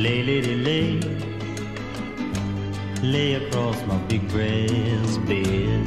Lay, 0.00 0.22
lady, 0.22 0.54
lay. 0.54 0.98
Lay 3.02 3.34
across 3.34 3.76
my 3.86 3.98
big 4.08 4.26
breast 4.32 5.20
bed. 5.26 5.84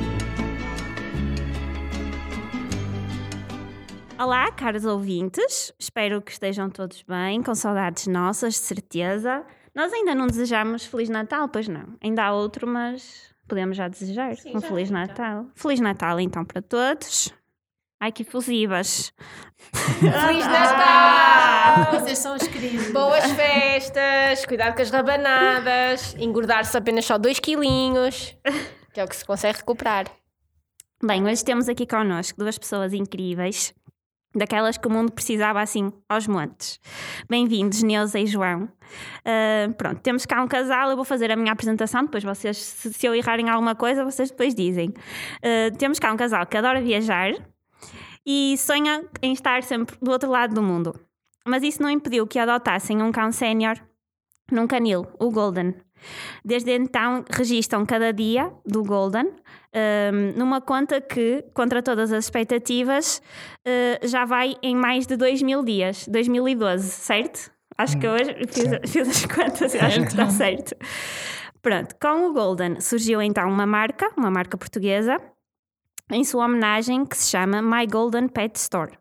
Olá, 4.19 4.51
caros 4.51 4.85
ouvintes. 4.85 5.73
Espero 5.79 6.21
que 6.21 6.31
estejam 6.31 6.69
todos 6.69 7.01
bem, 7.01 7.41
com 7.41 7.55
saudades 7.55 8.05
nossas, 8.05 8.53
de 8.53 8.59
certeza. 8.59 9.43
Nós 9.73 9.91
ainda 9.91 10.13
não 10.13 10.27
desejamos 10.27 10.85
Feliz 10.85 11.09
Natal, 11.09 11.49
pois 11.49 11.67
não. 11.67 11.97
Ainda 11.99 12.25
há 12.25 12.33
outro, 12.35 12.67
mas 12.67 13.33
podemos 13.47 13.75
já 13.75 13.87
desejar 13.87 14.35
um 14.53 14.61
Feliz 14.61 14.91
Natal. 14.91 15.47
Feliz 15.55 15.79
Natal, 15.79 16.19
então, 16.19 16.45
para 16.45 16.61
todos. 16.61 17.33
Ai, 18.03 18.11
que 18.11 18.25
fusivas. 18.25 19.13
Feliz 19.71 20.45
Natal! 20.45 22.01
Vocês 22.01 22.17
são 22.17 22.35
os 22.35 22.45
queridos. 22.45 22.91
Boas 22.91 23.31
festas, 23.31 24.45
cuidado 24.45 24.75
com 24.75 24.81
as 24.81 24.91
rabanadas, 24.91 26.13
engordar-se 26.19 26.75
apenas 26.75 27.05
só 27.05 27.17
2 27.17 27.39
quilinhos, 27.39 28.37
que 28.93 28.99
é 28.99 29.05
o 29.05 29.07
que 29.07 29.15
se 29.15 29.23
consegue 29.23 29.59
recuperar. 29.59 30.07
Bem, 31.01 31.23
hoje 31.25 31.45
temos 31.45 31.69
aqui 31.69 31.87
connosco 31.87 32.37
duas 32.37 32.57
pessoas 32.57 32.91
incríveis, 32.91 33.73
daquelas 34.35 34.77
que 34.77 34.87
o 34.89 34.91
mundo 34.91 35.13
precisava 35.13 35.61
assim 35.61 35.89
aos 36.09 36.27
montes. 36.27 36.81
Bem-vindos, 37.29 37.81
Neuza 37.83 38.19
e 38.19 38.27
João. 38.27 38.67
Ah, 39.23 39.73
pronto, 39.77 40.01
temos 40.01 40.25
cá 40.25 40.43
um 40.43 40.47
casal, 40.49 40.89
eu 40.89 40.97
vou 40.97 41.05
fazer 41.05 41.31
a 41.31 41.37
minha 41.37 41.53
apresentação, 41.53 42.03
depois 42.03 42.25
vocês, 42.25 42.57
se, 42.57 42.93
se 42.93 43.07
eu 43.07 43.15
errar 43.15 43.39
em 43.39 43.49
alguma 43.49 43.75
coisa, 43.75 44.03
vocês 44.03 44.29
depois 44.29 44.53
dizem. 44.53 44.93
Ah, 45.41 45.73
temos 45.77 45.99
cá 45.99 46.11
um 46.11 46.17
casal 46.17 46.45
que 46.45 46.57
adora 46.57 46.81
viajar 46.81 47.31
e 48.25 48.55
sonha 48.57 49.03
em 49.21 49.33
estar 49.33 49.63
sempre 49.63 49.95
do 50.01 50.11
outro 50.11 50.29
lado 50.29 50.53
do 50.53 50.61
mundo. 50.61 50.93
Mas 51.45 51.63
isso 51.63 51.81
não 51.81 51.89
impediu 51.89 52.25
que 52.25 52.39
adotassem 52.39 53.01
um 53.01 53.11
cão 53.11 53.31
sénior 53.31 53.75
num 54.51 54.67
canil, 54.67 55.07
o 55.19 55.31
Golden. 55.31 55.73
Desde 56.43 56.71
então 56.71 57.23
registam 57.29 57.85
cada 57.85 58.11
dia 58.11 58.51
do 58.65 58.83
Golden 58.83 59.25
um, 59.25 60.37
numa 60.37 60.61
conta 60.61 61.01
que, 61.01 61.43
contra 61.53 61.81
todas 61.81 62.11
as 62.11 62.25
expectativas, 62.25 63.21
uh, 63.65 64.07
já 64.07 64.25
vai 64.25 64.55
em 64.61 64.75
mais 64.75 65.07
de 65.07 65.15
2 65.15 65.41
mil 65.41 65.63
dias, 65.63 66.07
2012, 66.07 66.87
certo? 66.89 67.51
Acho 67.77 67.97
que 67.97 68.07
hoje 68.07 68.35
fiz, 68.49 68.91
fiz 68.91 69.07
as 69.09 69.25
contas 69.25 69.73
e 69.73 69.79
acho 69.79 70.01
que 70.01 70.07
está 70.07 70.29
certo. 70.29 70.75
Pronto, 71.61 71.95
com 71.99 72.29
o 72.29 72.33
Golden 72.33 72.79
surgiu 72.79 73.21
então 73.21 73.49
uma 73.49 73.65
marca, 73.65 74.11
uma 74.15 74.29
marca 74.29 74.57
portuguesa, 74.57 75.17
em 76.11 76.23
sua 76.23 76.45
homenagem 76.45 77.05
que 77.05 77.17
se 77.17 77.29
chama 77.31 77.61
My 77.61 77.85
Golden 77.87 78.27
Pet 78.27 78.55
Store, 78.57 78.91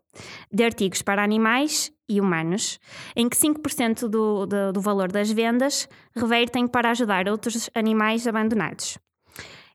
de 0.53 0.65
artigos 0.65 1.03
para 1.03 1.23
animais 1.23 1.93
e 2.09 2.21
humanos, 2.21 2.79
em 3.17 3.29
que 3.29 3.37
5% 3.37 4.09
do, 4.09 4.47
do, 4.47 4.73
do 4.73 4.81
valor 4.81 5.11
das 5.11 5.31
vendas 5.31 5.89
revertem 6.15 6.67
para 6.67 6.91
ajudar 6.91 7.29
outros 7.29 7.71
animais 7.75 8.27
abandonados. 8.27 8.99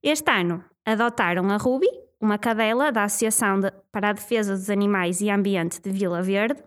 Este 0.03 0.31
ano 0.31 0.63
adotaram 0.85 1.49
a 1.49 1.57
Ruby, 1.57 1.87
uma 2.21 2.37
cadela 2.37 2.91
da 2.91 3.03
Associação 3.03 3.59
de- 3.59 3.71
para 3.91 4.09
a 4.09 4.13
Defesa 4.13 4.55
dos 4.55 4.69
Animais 4.69 5.21
e 5.21 5.29
Ambiente 5.29 5.81
de 5.81 5.89
Vila 5.91 6.21
Verde, 6.21 6.61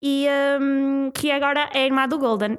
e 0.00 0.26
hum, 0.60 1.10
que 1.12 1.30
agora 1.30 1.68
é 1.74 1.80
a 1.80 1.84
irmã 1.86 2.06
do 2.06 2.18
Golden. 2.18 2.56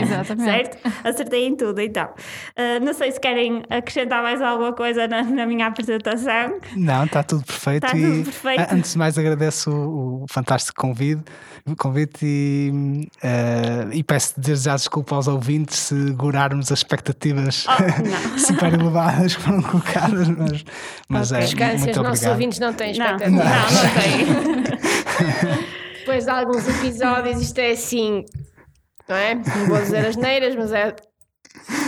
Exatamente. 0.00 0.44
certo? 0.44 0.78
Acertei 1.04 1.46
em 1.46 1.56
tudo, 1.56 1.80
então. 1.80 2.08
Ah, 2.56 2.78
não 2.80 2.94
sei 2.94 3.10
se 3.10 3.18
querem 3.20 3.62
acrescentar 3.68 4.22
mais 4.22 4.40
alguma 4.40 4.72
coisa 4.72 5.08
na, 5.08 5.22
na 5.24 5.44
minha 5.46 5.66
apresentação. 5.66 6.58
Não, 6.76 7.04
está 7.04 7.22
tudo 7.24 7.44
perfeito. 7.44 7.84
Está 7.84 7.96
tudo 7.96 8.24
perfeito. 8.24 8.74
Antes 8.74 8.92
de 8.92 8.98
mais, 8.98 9.18
agradeço 9.18 9.70
o, 9.70 10.22
o 10.22 10.26
fantástico 10.30 10.80
convite, 10.80 11.24
convite 11.76 12.24
e, 12.24 13.08
eh, 13.22 13.88
e 13.92 14.04
peço 14.04 14.34
desde 14.40 14.66
já 14.66 14.76
desculpa 14.76 15.16
aos 15.16 15.26
ouvintes 15.26 15.76
se 15.78 16.12
gorarmos 16.12 16.70
as 16.70 16.78
expectativas 16.78 17.66
Oh, 17.68 17.72
não. 18.30 18.38
super 18.38 18.72
elevadas 18.74 19.34
que 19.36 19.42
foram 19.42 19.62
colocadas, 19.62 20.28
mas, 20.28 20.64
mas 21.08 21.32
é 21.32 21.40
Descansem, 21.40 21.78
muito 21.80 22.00
os 22.00 22.06
nossos 22.06 22.26
ouvintes 22.26 22.58
não 22.60 22.72
têm 22.72 22.96
Não, 22.96 23.16
não, 23.18 23.42
expectativa. 23.42 24.32
não 24.34 24.62
tem. 24.62 25.68
Depois 26.08 26.24
de 26.24 26.30
alguns 26.30 26.66
episódios, 26.66 27.38
isto 27.42 27.58
é 27.58 27.72
assim, 27.72 28.24
não 29.06 29.14
é? 29.14 29.34
Não 29.34 29.66
vou 29.66 29.76
dizer 29.76 30.06
as 30.06 30.16
neiras, 30.16 30.56
mas 30.56 30.72
é. 30.72 30.96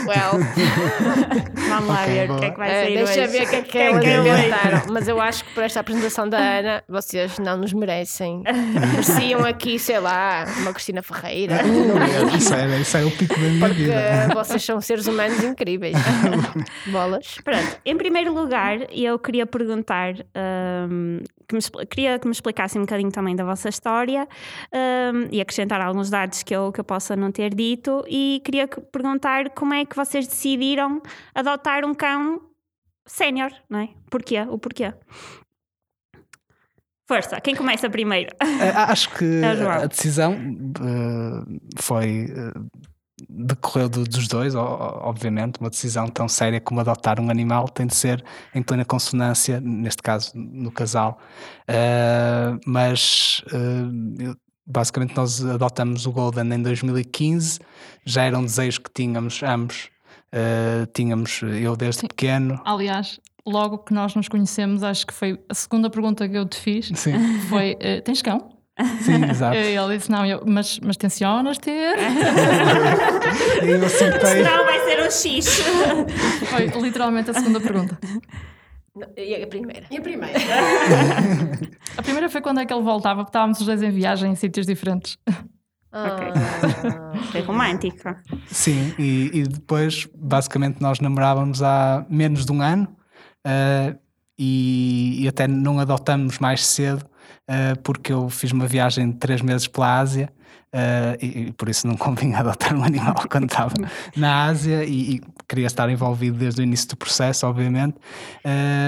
Well, 0.07 0.41
Vamos 1.71 1.89
lá 1.89 2.05
ver 2.05 2.31
o 2.31 2.37
que 2.39 2.45
é 2.45 2.51
que 2.51 2.59
vai 2.59 2.71
eh, 2.71 2.85
sair 2.85 2.97
deixa 2.99 3.23
hoje. 3.23 3.27
ver 3.29 3.47
o 3.47 3.49
que 3.51 3.57
é 3.57 3.63
que 3.63 3.71
Quem 3.71 3.83
elas 3.87 4.03
que 4.05 4.11
é 4.11 4.21
hoje? 4.21 4.31
inventaram. 4.31 4.83
Mas 4.91 5.09
eu 5.09 5.21
acho 5.21 5.45
que 5.45 5.55
por 5.55 5.63
esta 5.63 5.81
apresentação 5.81 6.29
da 6.29 6.39
Ana, 6.39 6.85
vocês 6.87 7.39
não 7.39 7.57
nos 7.57 7.73
merecem. 7.73 8.43
Mereciam 8.91 9.43
aqui, 9.45 9.79
sei 9.79 10.01
lá, 10.01 10.45
uma 10.59 10.73
Cristina 10.75 11.03
Ferreira. 11.03 11.61
Isso 12.37 12.53
é, 12.53 12.79
isso 12.79 12.97
é 12.99 13.05
o 13.05 13.11
pico 13.11 13.35
da 13.35 13.41
minha 13.41 13.61
Porque 13.69 13.83
vida. 13.85 14.29
vocês 14.35 14.63
são 14.63 14.81
seres 14.83 15.07
humanos 15.07 15.43
incríveis. 15.43 15.97
Bolas. 16.89 17.37
Pronto, 17.43 17.79
em 17.87 17.97
primeiro 17.97 18.35
lugar, 18.35 18.79
eu 18.93 19.19
queria 19.19 19.47
perguntar, 19.47 20.15
hum, 20.91 21.21
que 21.51 21.55
me, 21.57 21.87
queria 21.87 22.19
que 22.19 22.27
me 22.27 22.33
explicassem 22.33 22.81
um 22.81 22.85
bocadinho 22.85 23.11
também 23.11 23.35
da 23.37 23.45
vossa 23.45 23.69
história 23.69 24.27
hum, 24.73 25.29
e 25.33 25.41
acrescentar 25.41 25.81
alguns 25.81 26.09
dados 26.09 26.43
que 26.43 26.55
eu, 26.55 26.71
que 26.73 26.81
eu 26.81 26.85
possa 26.85 27.17
não 27.17 27.31
ter 27.33 27.55
dito 27.55 28.05
e 28.09 28.41
queria 28.45 28.69
que- 28.69 28.81
perguntar 28.81 29.51
como 29.51 29.75
é 29.75 29.85
que 29.85 29.97
vocês 29.97 30.27
decidiram 30.27 31.03
adotar 31.35 31.85
um 31.85 31.93
cão 31.95 32.41
sénior, 33.07 33.51
não 33.69 33.81
é? 33.81 33.89
Porquê? 34.11 34.41
O 34.49 34.57
porquê? 34.59 34.95
Força, 37.09 37.41
quem 37.41 37.57
começa 37.57 37.91
primeiro? 37.91 38.31
Acho 38.89 39.11
que 39.17 39.25
É 39.43 39.63
a 39.83 39.87
decisão 39.87 40.33
eh, 40.35 41.59
foi. 41.83 42.27
eh, 42.31 42.53
decorreu 43.29 43.89
do- 43.89 44.05
dos 44.05 44.29
dois, 44.29 44.55
obviamente. 44.55 45.59
Uma 45.61 45.71
decisão 45.71 46.07
tão 46.09 46.29
séria 46.29 46.61
como 46.61 46.81
adotar 46.81 47.21
um 47.21 47.31
animal 47.31 47.69
tem 47.69 47.87
de 47.87 47.95
ser 47.95 48.25
em 48.55 48.63
plena 48.63 48.85
consonância, 48.85 49.61
neste 49.61 50.03
caso 50.03 50.33
no 50.35 50.71
casal. 50.71 51.19
Eh, 51.69 52.57
mas 52.67 53.43
eu- 54.19 54.35
basicamente 54.67 55.17
nós 55.17 55.45
adotamos 55.45 56.07
o 56.07 56.13
Golden 56.13 56.53
em 56.55 56.63
2015, 56.63 57.59
já 58.05 58.25
era 58.25 58.39
um 58.39 58.45
desejo 58.45 58.81
que 58.83 58.91
tínhamos 58.93 59.43
ambos. 59.43 59.89
Eh, 60.33 60.87
tínhamos 60.95 61.41
eu 61.43 61.77
desde 61.77 62.03
pequeno. 62.07 62.61
Aliás, 62.65 63.19
logo 63.45 63.79
que 63.79 63.93
nós 63.93 64.15
nos 64.15 64.29
conhecemos, 64.29 64.83
acho 64.85 65.07
que 65.07 65.13
foi 65.13 65.43
a 65.49 65.55
segunda 65.55 65.91
pergunta 65.91 66.29
que 66.29 66.37
eu 66.37 66.47
te 66.47 66.57
fiz. 66.57 66.91
Sim, 66.95 67.13
Foi: 67.49 67.77
tens 68.05 68.23
cão? 68.23 68.60
Sim, 69.01 69.25
exato. 69.31 69.57
E 69.57 69.77
ele 69.77 69.97
disse: 69.97 70.11
Não, 70.11 70.25
eu, 70.25 70.43
mas, 70.47 70.79
mas 70.81 70.97
tencionas 70.97 71.59
ter? 71.59 71.97
E 73.63 73.69
eu 73.69 73.85
acertei. 73.85 74.43
Não, 74.43 74.65
vai 74.65 74.81
ser 74.85 75.01
um 75.01 75.11
X. 75.11 75.61
Foi 76.51 76.67
literalmente 76.83 77.31
a 77.31 77.35
segunda 77.35 77.61
pergunta. 77.61 77.99
E 79.17 79.43
a 79.43 79.47
primeira? 79.47 79.87
E 79.91 79.99
a 79.99 80.01
primeira? 80.01 80.39
A 81.97 82.03
primeira 82.03 82.29
foi 82.29 82.41
quando 82.41 82.61
é 82.61 82.67
que 82.67 82.73
ele 82.73 82.83
voltava, 82.83 83.21
porque 83.23 83.31
estávamos 83.31 83.61
os 83.61 83.67
dois 83.67 83.83
em 83.83 83.91
viagem 83.91 84.33
em 84.33 84.35
sítios 84.35 84.67
diferentes. 84.67 85.17
Ah, 85.93 87.13
Foi 87.31 87.41
romântico. 87.41 88.15
Sim, 88.47 88.95
e, 88.99 89.31
e 89.33 89.43
depois 89.45 90.09
basicamente 90.15 90.81
nós 90.81 91.01
namorávamos 91.01 91.63
há 91.63 92.05
menos 92.09 92.45
de 92.45 92.53
um 92.53 92.61
ano 92.63 92.89
eh, 93.45 93.97
e, 94.39 95.25
e 95.25 95.29
até 95.29 95.47
não 95.49 95.79
adotamos 95.79 96.39
mais 96.39 96.65
cedo 96.67 97.05
porque 97.83 98.13
eu 98.13 98.29
fiz 98.29 98.53
uma 98.53 98.67
viagem 98.67 99.11
de 99.11 99.17
três 99.17 99.41
meses 99.43 99.67
pela 99.67 99.99
Ásia 99.99 100.33
eh, 100.73 101.19
e, 101.21 101.27
e 101.27 101.53
por 101.53 101.69
isso 101.69 101.87
não 101.87 101.97
convinha 101.99 102.39
adotar 102.39 102.75
um 102.75 102.85
animal 102.85 103.15
quando 103.29 103.45
estava 103.45 103.75
na 104.17 104.45
Ásia 104.45 104.85
e, 104.85 105.17
e 105.17 105.21
queria 105.49 105.67
estar 105.67 105.91
envolvido 105.91 106.39
desde 106.39 106.61
o 106.61 106.63
início 106.63 106.89
do 106.91 106.97
processo, 106.97 107.47
obviamente. 107.47 107.97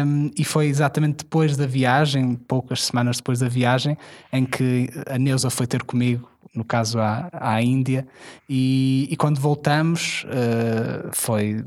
Um, 0.06 0.30
e 0.38 0.44
foi 0.44 0.66
exatamente 0.66 1.18
depois 1.18 1.56
da 1.56 1.66
viagem, 1.66 2.36
poucas 2.36 2.84
semanas 2.84 3.16
depois 3.16 3.40
da 3.40 3.48
viagem, 3.48 3.98
em 4.32 4.44
que 4.44 4.88
a 5.10 5.18
Neuza 5.18 5.50
foi 5.50 5.66
ter 5.66 5.82
comigo 5.82 6.31
no 6.54 6.64
caso 6.64 6.98
à, 7.00 7.30
à 7.32 7.62
Índia, 7.62 8.06
e, 8.48 9.08
e 9.10 9.16
quando 9.16 9.40
voltamos 9.40 10.24
uh, 10.24 11.08
foi 11.12 11.64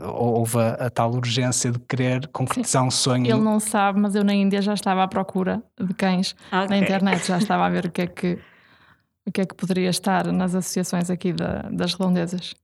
houve 0.00 0.58
a, 0.58 0.86
a, 0.86 0.90
tal 0.90 1.12
urgência 1.12 1.70
de 1.70 1.78
querer 1.78 2.26
concretizar 2.28 2.82
um 2.82 2.90
sonho. 2.90 3.26
Ele 3.26 3.42
não 3.42 3.60
sabe, 3.60 4.00
mas 4.00 4.14
eu 4.14 4.24
na 4.24 4.34
Índia 4.34 4.62
já 4.62 4.72
estava 4.74 5.02
à 5.02 5.08
procura 5.08 5.62
de 5.78 5.92
cães 5.94 6.34
Ok. 6.50 6.68
na 6.68 6.78
internet, 6.78 7.26
já 7.26 7.36
estava 7.36 7.66
a 7.66 7.68
ver 7.68 7.84
o 7.86 7.90
que 7.90 8.02
é 8.02 8.06
que, 8.06 8.38
o 9.28 9.30
que, 9.30 9.42
é 9.42 9.44
que 9.46 9.54
poderia 9.54 9.90
estar 9.90 10.26
nas 10.32 10.54
associações 10.54 11.10
aqui 11.10 11.32
da- 11.34 11.68
das 11.70 11.92
redondezas. 11.92 12.54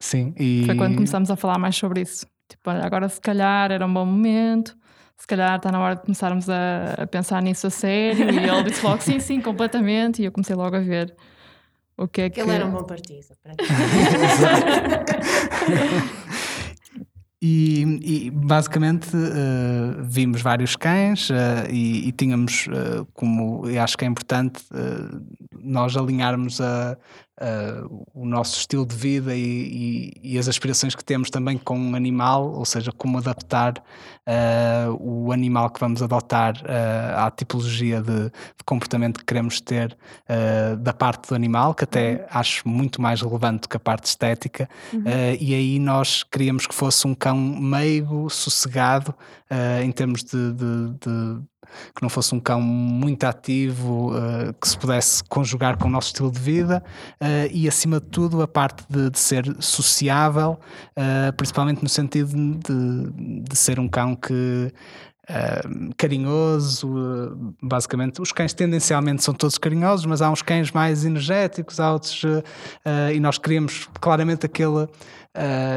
Sim, 0.00 0.32
e 0.38 0.62
Foi 0.66 0.76
quando 0.76 0.94
começamos 0.94 1.28
a 1.32 1.34
falar 1.34 1.58
mais 1.58 1.74
sobre 1.76 2.02
isso. 2.02 2.24
Tipo, 2.48 2.70
olha, 2.70 2.84
agora 2.86 3.08
se 3.08 3.20
calhar 3.20 3.72
era 3.72 3.84
um 3.84 3.92
bom 3.92 4.06
momento, 4.06 4.77
se 5.18 5.26
calhar 5.26 5.56
está 5.56 5.72
na 5.72 5.80
hora 5.80 5.96
de 5.96 6.02
começarmos 6.02 6.48
a, 6.48 6.94
a 6.96 7.06
pensar 7.06 7.42
nisso 7.42 7.66
a 7.66 7.70
sério. 7.70 8.30
E 8.30 8.38
ele 8.38 8.62
disse 8.64 8.84
logo 8.84 9.02
sim, 9.02 9.18
sim, 9.18 9.40
completamente. 9.40 10.22
E 10.22 10.24
eu 10.24 10.32
comecei 10.32 10.54
logo 10.54 10.76
a 10.76 10.80
ver 10.80 11.14
o 11.96 12.06
que 12.06 12.22
é 12.22 12.30
que. 12.30 12.40
Ele 12.40 12.52
era 12.52 12.64
um 12.64 12.70
bom 12.70 12.84
partido. 12.84 13.26
pronto. 13.42 13.64
E, 17.40 18.26
e, 18.26 18.30
basicamente 18.32 19.16
uh, 19.16 20.02
vimos 20.02 20.42
vários 20.42 20.74
cães 20.74 21.30
uh, 21.30 21.70
e, 21.70 22.08
e, 22.08 22.12
tínhamos, 22.12 22.66
uh, 22.66 23.06
como 23.14 23.68
eu 23.68 23.80
acho 23.80 23.96
que 23.96 24.04
é 24.04 24.08
importante, 24.08 24.60
nós 25.68 25.96
alinharmos 25.96 26.60
a, 26.60 26.96
a- 27.40 27.84
o 28.14 28.26
nosso 28.26 28.58
estilo 28.58 28.84
de 28.86 28.96
vida 28.96 29.34
e, 29.34 29.40
e- 29.40 30.34
e 30.34 30.38
as 30.38 30.48
aspirações 30.48 30.94
que 30.94 31.04
temos 31.04 31.30
também 31.30 31.56
com 31.58 31.78
um 31.78 31.94
animal, 31.94 32.50
ou 32.52 32.64
seja, 32.64 32.90
como 32.92 33.18
adaptar 33.18 33.74
ah, 34.26 34.86
o 34.98 35.30
animal 35.32 35.70
que 35.70 35.78
vamos 35.80 36.02
adotar 36.02 36.54
ah, 36.66 37.26
à 37.26 37.30
tipologia 37.30 38.00
de, 38.02 38.24
de 38.24 38.64
comportamento 38.66 39.18
que 39.20 39.24
queremos 39.24 39.60
ter 39.60 39.96
ah, 40.28 40.74
da 40.76 40.92
parte 40.92 41.28
do 41.28 41.34
animal, 41.34 41.74
que 41.74 41.84
até 41.84 42.26
acho 42.30 42.68
muito 42.68 43.00
mais 43.00 43.22
relevante 43.22 43.68
que 43.68 43.76
a 43.76 43.80
parte 43.80 44.06
estética. 44.06 44.68
Ah, 44.94 45.36
e 45.40 45.54
aí 45.54 45.78
nós 45.78 46.22
queríamos 46.24 46.66
que 46.66 46.74
fosse 46.74 47.06
um 47.06 47.14
cão 47.14 47.36
meigo, 47.38 48.28
sossegado, 48.30 49.14
em 49.82 49.90
termos 49.92 50.22
de- 50.24 50.52
de- 50.52 50.90
de 51.00 51.40
que 51.94 52.02
não 52.02 52.08
fosse 52.08 52.34
um 52.34 52.40
cão 52.40 52.60
muito 52.60 53.24
ativo, 53.24 54.12
eh, 54.16 54.54
que 54.60 54.68
se 54.68 54.78
pudesse 54.78 55.22
conjugar 55.24 55.76
com 55.76 55.88
o 55.88 55.90
nosso 55.90 56.08
estilo 56.08 56.30
de 56.30 56.38
vida 56.38 56.82
eh, 57.20 57.48
e, 57.52 57.68
acima 57.68 58.00
de 58.00 58.06
tudo, 58.06 58.42
a 58.42 58.48
parte 58.48 58.84
de, 58.88 59.10
de 59.10 59.18
ser 59.18 59.44
sociável, 59.60 60.58
eh, 60.96 61.32
principalmente 61.32 61.82
no 61.82 61.88
sentido 61.88 62.30
de, 62.34 63.42
de 63.42 63.56
ser 63.56 63.78
um 63.78 63.88
cão 63.88 64.14
que. 64.14 64.72
carinhoso, 65.98 66.88
basicamente. 67.62 68.22
Os 68.22 68.32
cães 68.32 68.54
tendencialmente 68.54 69.22
são 69.22 69.34
todos 69.34 69.58
carinhosos, 69.58 70.06
mas 70.06 70.22
há 70.22 70.30
uns 70.30 70.40
cães 70.40 70.72
mais 70.72 71.04
energéticos, 71.04 71.78
há 71.78 71.92
outros. 71.92 72.22
e 73.14 73.20
nós 73.20 73.36
queríamos 73.36 73.88
claramente 74.00 74.46
aquele. 74.46 74.88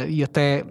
e 0.08 0.24
até 0.24 0.66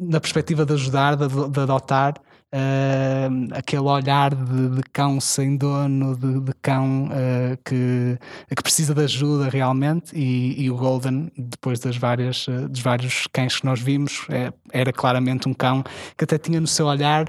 na 0.00 0.20
perspectiva 0.20 0.64
de 0.64 0.72
ajudar, 0.72 1.16
de, 1.16 1.28
de 1.28 1.60
adotar, 1.60 2.14
eh, 2.58 3.28
aquele 3.52 3.82
olhar 3.82 4.34
de, 4.34 4.76
de 4.76 4.82
cão 4.90 5.20
sem 5.20 5.58
dono, 5.58 6.16
de, 6.16 6.40
de 6.40 6.52
cão 6.62 7.10
eh, 7.12 7.58
que, 7.62 8.18
que 8.48 8.62
precisa 8.62 8.94
de 8.94 9.02
ajuda 9.02 9.50
realmente, 9.50 10.16
e, 10.16 10.62
e 10.62 10.70
o 10.70 10.76
Golden, 10.76 11.30
depois 11.36 11.80
das 11.80 11.98
várias, 11.98 12.46
eh, 12.48 12.66
dos 12.66 12.80
vários 12.80 13.26
cães 13.30 13.60
que 13.60 13.66
nós 13.66 13.78
vimos, 13.78 14.26
eh, 14.30 14.50
era 14.72 14.90
claramente 14.90 15.46
um 15.46 15.52
cão 15.52 15.84
que 16.16 16.24
até 16.24 16.38
tinha 16.38 16.58
no 16.58 16.66
seu 16.66 16.86
olhar 16.86 17.26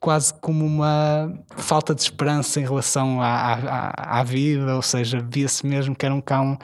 quase 0.00 0.34
como 0.40 0.66
uma 0.66 1.32
falta 1.50 1.94
de 1.94 2.00
esperança 2.00 2.58
em 2.58 2.64
relação 2.64 3.22
à, 3.22 3.52
à, 3.54 4.18
à 4.18 4.24
vida, 4.24 4.74
ou 4.74 4.82
seja, 4.82 5.24
via-se 5.30 5.64
mesmo 5.64 5.94
que 5.94 6.04
era 6.04 6.12
um 6.12 6.20
cão 6.20 6.58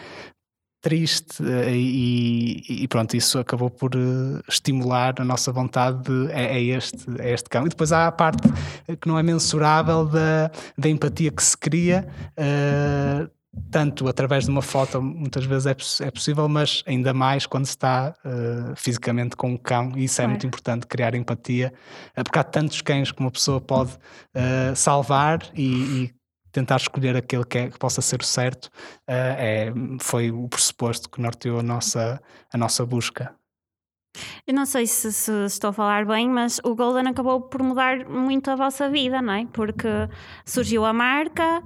triste 0.85 1.43
eh, 1.43 1.71
e, 1.75 2.83
e 2.85 2.89
pronto, 2.89 3.17
isso 3.17 3.39
acabou 3.39 3.71
por 3.71 3.93
eh, 3.95 4.43
estimular 4.47 5.15
a 5.19 5.25
nossa 5.25 5.51
vontade 5.51 6.03
de 6.05 6.31
é, 6.31 6.59
é 6.59 6.63
este, 6.63 7.07
é 7.19 7.33
este 7.33 7.49
cão. 7.49 7.65
E 7.65 7.71
depois 7.71 7.91
há 7.91 8.07
a 8.07 8.13
parte 8.13 8.47
que 9.01 9.09
não 9.09 9.19
é 9.19 9.23
mensurável 9.23 10.05
da, 10.05 10.51
da 10.77 10.89
empatia 10.89 11.31
que 11.31 11.43
se 11.43 11.57
cria, 11.57 12.07
eh, 12.37 13.27
tanto 13.71 14.07
através 14.09 14.45
de 14.45 14.51
uma 14.51 14.61
foto, 14.63 15.01
muitas 15.01 15.45
vezes 15.47 15.67
é, 15.67 15.75
poss- 15.75 16.01
é 16.03 16.11
possível, 16.11 16.49
mas 16.49 16.83
ainda 16.87 17.15
mais 17.15 17.47
quando 17.47 17.65
se 17.65 17.71
está 17.71 18.13
eh, 18.25 18.75
fisicamente 18.77 19.37
com 19.37 19.53
um 19.53 19.57
cão, 19.57 19.93
e 19.97 20.05
isso 20.05 20.21
é 20.21 20.25
Claro. 20.25 20.31
muito 20.33 20.47
importante, 20.47 20.87
criar 20.87 21.15
empatia, 21.15 21.73
porque 22.15 22.39
há 22.39 22.43
tantos 22.45 22.81
cães 22.83 23.11
que 23.11 23.21
uma 23.21 23.31
pessoa 23.31 23.61
pode 23.61 23.93
eh, 24.35 24.73
salvar 24.75 25.39
e, 25.55 25.65
e 26.05 26.15
tentar 26.55 26.77
escolher 26.77 27.17
aquele 27.17 27.45
que, 27.45 27.59
é- 27.59 27.69
que 27.69 27.79
possa 27.79 28.01
ser 28.01 28.21
o 28.21 28.25
certo, 28.25 28.71
eh, 29.09 29.69
é, 29.69 29.73
foi 30.01 30.31
o 30.31 30.49
pressuposto 30.49 31.11
que 31.11 31.21
norteou 31.21 31.59
a 31.59 31.63
nossa, 31.63 32.23
a 32.53 32.57
nossa 32.57 32.87
busca. 32.87 33.35
Eu 34.47 34.55
não 34.55 34.65
sei 34.65 34.87
se, 34.87 35.13
se 35.13 35.33
estou 35.47 35.71
a 35.71 35.73
falar 35.73 36.07
bem, 36.07 36.29
mas 36.29 36.61
o 36.63 36.77
Golden 36.77 37.09
acabou 37.09 37.41
por 37.41 37.61
mudar 37.61 38.09
muito 38.09 38.49
a 38.49 38.55
vossa 38.55 38.89
vida, 38.89 39.21
não 39.21 39.33
é? 39.33 39.47
Porque 39.47 39.89
surgiu 40.47 40.85
a 40.85 40.93
marca, 40.93 41.61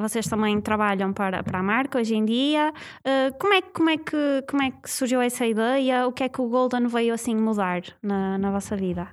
vocês 0.00 0.26
também 0.26 0.60
trabalham 0.60 1.14
para, 1.14 1.42
para 1.42 1.60
a 1.60 1.62
marca 1.62 1.98
hoje 1.98 2.14
em 2.14 2.26
dia. 2.26 2.74
Eh, 3.02 3.30
como, 3.40 3.54
é, 3.54 3.62
que- 3.62 3.70
como, 3.72 3.88
é 3.88 3.96
que, 3.96 4.44
como 4.50 4.62
é 4.62 4.70
que 4.70 4.90
surgiu 4.90 5.22
essa 5.22 5.46
ideia? 5.46 6.06
O 6.06 6.12
que 6.12 6.24
é 6.24 6.28
que 6.28 6.42
o 6.42 6.48
Golden 6.48 6.86
veio 6.88 7.14
assim 7.14 7.34
mudar 7.34 7.80
na, 8.02 8.36
na 8.36 8.50
vossa 8.50 8.76
vida? 8.76 9.08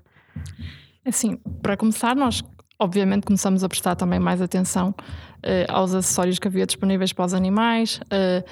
Assim, 1.05 1.37
para 1.63 1.77
começar, 1.77 2.13
nós 2.15 2.43
obviamente 2.81 3.25
começamos 3.25 3.63
a 3.63 3.69
prestar 3.69 3.95
também 3.95 4.19
mais 4.19 4.41
atenção 4.41 4.93
eh, 5.43 5.65
aos 5.69 5.93
acessórios 5.93 6.39
que 6.39 6.47
havia 6.47 6.65
disponíveis 6.65 7.13
para 7.13 7.25
os 7.25 7.33
animais. 7.33 7.99
eh, 8.09 8.43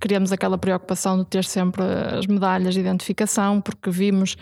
criamos 0.00 0.32
aquela 0.32 0.56
preocupação 0.56 1.18
de 1.18 1.24
ter 1.26 1.44
sempre 1.44 1.82
as 2.18 2.26
medalhas 2.26 2.74
de 2.74 2.80
identificação, 2.80 3.60
porque 3.60 3.90
vimos 3.90 4.36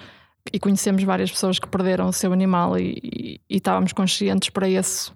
e 0.53 0.59
conhecemos 0.59 1.03
várias 1.03 1.31
pessoas 1.31 1.59
que 1.59 1.69
perderam 1.69 2.09
o 2.09 2.13
seu 2.13 2.33
animal 2.33 2.79
e, 2.79 2.99
e- 3.03 3.41
e 3.49 3.57
estávamos 3.57 3.93
conscientes 3.93 4.51
para 4.51 4.69
esse 4.69 5.11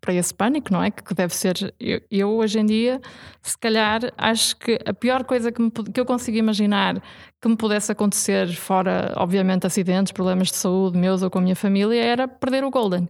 para 0.00 0.14
esse 0.14 0.32
pânico, 0.32 0.72
não 0.72 0.80
é? 0.84 0.90
Que 0.92 1.12
deve 1.14 1.34
ser. 1.34 1.74
Eu, 1.80 2.00
eu, 2.12 2.30
hoje 2.36 2.60
em 2.60 2.66
dia, 2.66 3.00
se 3.42 3.58
calhar, 3.58 4.00
acho 4.16 4.56
que 4.56 4.78
a 4.86 4.94
pior 4.94 5.24
coisa 5.24 5.50
que, 5.50 5.60
me 5.60 5.68
que 5.70 5.98
eu 5.98 6.06
consigo 6.06 6.36
imaginar 6.38 7.02
que 7.46 7.50
me 7.52 7.56
pudesse 7.56 7.90
acontecer, 7.92 8.52
fora, 8.54 9.12
obviamente, 9.16 9.66
acidentes, 9.66 10.12
problemas 10.12 10.48
de 10.48 10.56
saúde 10.56 10.98
meus 10.98 11.22
ou 11.22 11.30
com 11.30 11.38
a 11.38 11.42
minha 11.42 11.56
família, 11.56 12.02
era 12.02 12.26
perder 12.28 12.64
o 12.64 12.70
Golden. 12.70 13.08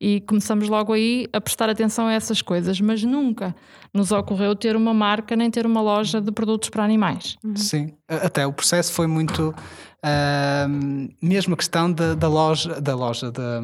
E 0.00 0.20
começamos 0.22 0.68
logo 0.68 0.92
aí 0.92 1.28
a 1.32 1.40
prestar 1.40 1.70
atenção 1.70 2.08
a 2.08 2.12
essas 2.12 2.42
coisas, 2.42 2.80
mas 2.80 3.04
nunca 3.04 3.54
nos 3.94 4.10
ocorreu 4.10 4.56
ter 4.56 4.74
uma 4.74 4.92
marca 4.92 5.36
nem 5.36 5.48
ter 5.48 5.64
uma 5.64 5.80
loja 5.80 6.20
de 6.20 6.32
produtos 6.32 6.70
para 6.70 6.82
animais. 6.82 7.36
Sim, 7.54 7.92
A- 8.08 8.26
até 8.26 8.44
o 8.46 8.52
processo 8.52 8.92
foi 8.92 9.06
muito. 9.06 9.54
ahm, 10.02 11.08
mesmo 11.22 11.54
a 11.54 11.56
questão 11.56 11.92
da, 11.92 12.14
da 12.14 12.26
loja, 12.28 12.80
da, 12.80 12.94
loja 12.96 13.30
da, 13.30 13.60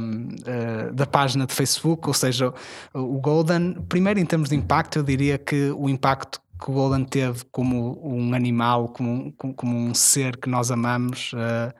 ah, 0.46 0.92
da 0.92 1.06
página 1.06 1.44
de 1.44 1.52
Facebook, 1.54 2.06
ou 2.06 2.14
seja, 2.14 2.54
o, 2.94 3.16
o 3.16 3.20
Golden, 3.20 3.74
primeiro 3.88 4.20
em 4.20 4.24
termos 4.26 4.48
de 4.48 4.54
impacto, 4.54 4.96
eu 5.00 5.02
diria 5.02 5.38
que 5.38 5.72
o 5.76 5.88
impacto 5.88 6.40
que 6.60 6.70
o 6.70 6.74
Golden 6.74 7.04
teve 7.04 7.44
como 7.52 7.98
um 8.02 8.34
animal, 8.34 8.88
como, 8.88 9.32
como, 9.32 9.76
um 9.76 9.94
ser 9.94 10.36
que 10.36 10.48
nós 10.48 10.70
amamos. 10.70 11.32
ah, 11.36 11.74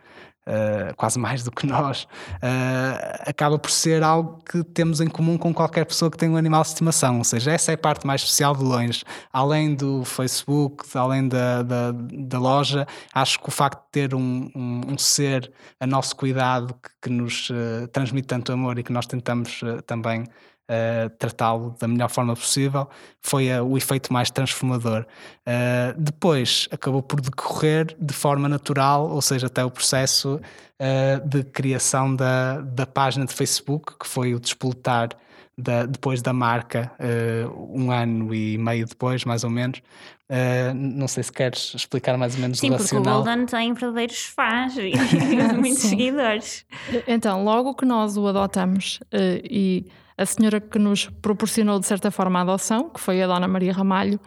ah, 0.48 0.94
quase 0.96 1.18
mais 1.18 1.44
do 1.44 1.50
que 1.50 1.66
nós, 1.66 2.08
ah, 2.40 3.22
acaba 3.26 3.58
por 3.58 3.70
ser 3.70 4.02
algo 4.02 4.42
que 4.42 4.64
temos 4.64 4.98
em 4.98 5.06
comum 5.06 5.36
com 5.36 5.52
qualquer 5.52 5.84
pessoa 5.84 6.10
que 6.10 6.16
tem 6.16 6.30
um 6.30 6.38
animal 6.38 6.62
de 6.62 6.68
estimação. 6.68 7.18
Ou 7.18 7.24
seja, 7.24 7.52
essa 7.52 7.70
é 7.72 7.74
a 7.74 7.78
parte 7.78 8.06
mais 8.06 8.22
especial 8.22 8.56
de 8.56 8.64
longe. 8.64 9.04
Além 9.30 9.74
do 9.74 10.06
Facebook, 10.06 10.86
além 10.96 11.28
da, 11.28 11.62
da, 11.62 11.92
da 11.92 12.38
loja, 12.38 12.86
acho 13.12 13.38
que 13.38 13.48
o 13.48 13.52
facto 13.52 13.84
de 13.84 13.90
ter 13.92 14.14
um, 14.14 14.50
um, 14.56 14.80
um 14.92 14.96
ser 14.96 15.52
a 15.78 15.86
nosso 15.86 16.16
cuidado 16.16 16.72
que, 16.82 16.90
que 17.02 17.10
nos 17.10 17.52
transmite 17.92 18.28
tanto 18.28 18.50
amor 18.50 18.78
e 18.78 18.82
que 18.82 18.92
nós 18.92 19.06
tentamos 19.06 19.60
também 19.86 20.24
uh, 20.68 21.08
tratá-lo 21.18 21.74
da 21.80 21.88
melhor 21.88 22.10
forma 22.10 22.34
possível, 22.34 22.88
foi 23.20 23.50
uh, 23.50 23.64
o 23.64 23.76
efeito 23.76 24.12
mais 24.12 24.30
transformador. 24.30 25.06
Uh, 25.46 25.98
depois 25.98 26.68
acabou 26.70 27.02
por 27.02 27.20
decorrer 27.20 27.96
de 27.98 28.14
forma 28.14 28.48
natural, 28.48 29.08
ou 29.08 29.22
seja, 29.22 29.46
até 29.46 29.64
o 29.64 29.70
processo 29.70 30.40
uh, 30.80 31.28
de 31.28 31.42
criação 31.44 32.14
da, 32.14 32.60
da 32.60 32.86
página 32.86 33.24
de 33.26 33.34
Facebook, 33.34 33.98
que 33.98 34.06
foi 34.06 34.34
o 34.34 34.40
despoletar 34.40 35.10
da, 35.58 35.84
depois 35.86 36.22
da 36.22 36.32
marca, 36.32 36.92
uh, 37.00 37.76
um 37.76 37.90
ano 37.90 38.32
e 38.32 38.56
meio 38.56 38.86
depois, 38.86 39.24
mais 39.24 39.42
ou 39.42 39.50
menos. 39.50 39.82
Uh, 40.30 40.74
não 40.74 41.08
sei 41.08 41.22
se 41.22 41.32
queres 41.32 41.74
explicar 41.74 42.16
mais 42.16 42.34
ou 42.34 42.40
menos 42.40 42.58
Sim, 42.58 42.68
o 42.68 42.76
porque 42.76 42.94
o 42.94 42.98
racional. 42.98 43.24
Golden 43.24 43.46
tem 43.46 43.72
verdadeiros 43.72 44.24
fãs 44.24 44.76
e 44.76 44.92
muitos 45.58 45.80
Sim. 45.80 45.88
seguidores. 45.88 46.64
Então, 47.08 47.42
logo 47.42 47.74
que 47.74 47.84
nós 47.84 48.16
o 48.16 48.26
adotamos 48.28 49.00
eh, 49.10 49.40
e 49.42 49.86
a 50.18 50.26
senhora 50.26 50.60
que 50.60 50.78
nos 50.78 51.06
proporcionou 51.22 51.78
de 51.78 51.86
certa 51.86 52.10
forma 52.10 52.40
a 52.40 52.42
adoção, 52.42 52.90
que 52.90 53.00
foi 53.00 53.22
a 53.22 53.26
Dona 53.26 53.46
Maria 53.46 53.72
Ramalho, 53.72 54.18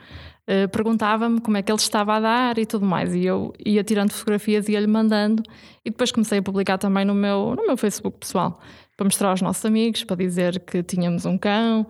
eh, 0.48 0.68
perguntava-me 0.68 1.40
como 1.42 1.58
é 1.58 1.62
que 1.62 1.72
ele 1.72 1.80
estava 1.80 2.16
a 2.16 2.20
dar 2.20 2.58
e 2.58 2.66
tudo 2.66 2.86
mais. 2.86 3.14
E 3.14 3.26
eu 3.26 3.54
ia 3.64 3.84
tirando 3.84 4.12
fotografias 4.12 4.68
e 4.68 4.72
ia-lhe 4.72 4.88
mandando. 4.88 5.44
E 5.86 5.90
depois 5.90 6.12
comecei 6.12 6.40
a 6.40 6.42
publicar 6.42 6.78
também 6.78 7.04
no 7.04 7.14
meu, 7.14 7.56
no 7.56 7.68
meu 7.68 7.76
Facebook 7.76 8.18
pessoal, 8.20 8.60
para 8.96 9.04
mostrar 9.04 9.30
aos 9.30 9.42
nossos 9.42 9.66
amigos, 9.66 10.04
para 10.04 10.16
dizer 10.16 10.62
que 10.62 10.82
tínhamos 10.82 11.26
um 11.26 11.38
cão, 11.38 11.86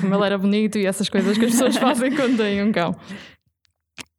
como 0.00 0.14
ele 0.14 0.24
era 0.24 0.36
bonito 0.36 0.76
e 0.76 0.86
essas 0.86 1.08
coisas 1.08 1.38
que 1.38 1.44
as 1.44 1.52
pessoas 1.52 1.76
fazem 1.76 2.10
quando 2.16 2.36
têm 2.36 2.62
um 2.62 2.72
cão. 2.72 2.94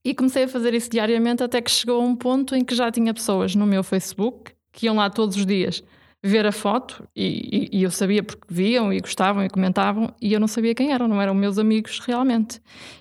E 0.04 0.14
comecei 0.14 0.44
a 0.44 0.48
fazer 0.48 0.74
isso 0.74 0.90
diariamente 0.90 1.44
até 1.44 1.62
que 1.62 1.70
chegou 1.70 2.02
a 2.02 2.04
um 2.06 2.16
ponto 2.16 2.56
em 2.56 2.64
que 2.64 2.74
já 2.74 2.92
tinha 2.92 3.14
pessoas 3.14 3.56
no 3.56 3.66
meu 3.66 3.84
Facebook 3.84 4.52
que 4.72 4.86
iam 4.86 4.96
lá 4.96 5.10
todos 5.10 5.36
os 5.36 5.46
dias 5.46 5.84
ver 6.28 6.46
a 6.48 6.52
foto 6.52 7.08
e, 7.16 7.70
e- 7.72 7.80
e 7.80 7.84
eu 7.84 7.92
sabia 7.92 8.24
porque 8.24 8.44
viam 8.50 8.92
e 8.92 9.00
gostavam 9.00 9.44
e 9.46 9.50
comentavam 9.50 10.12
e 10.20 10.34
eu 10.34 10.40
não 10.40 10.48
sabia 10.48 10.74
quem 10.74 10.92
eram, 10.92 11.08
não 11.08 11.22
eram 11.22 11.36
meus 11.36 11.60
amigos 11.60 12.00
realmente. 12.00 12.60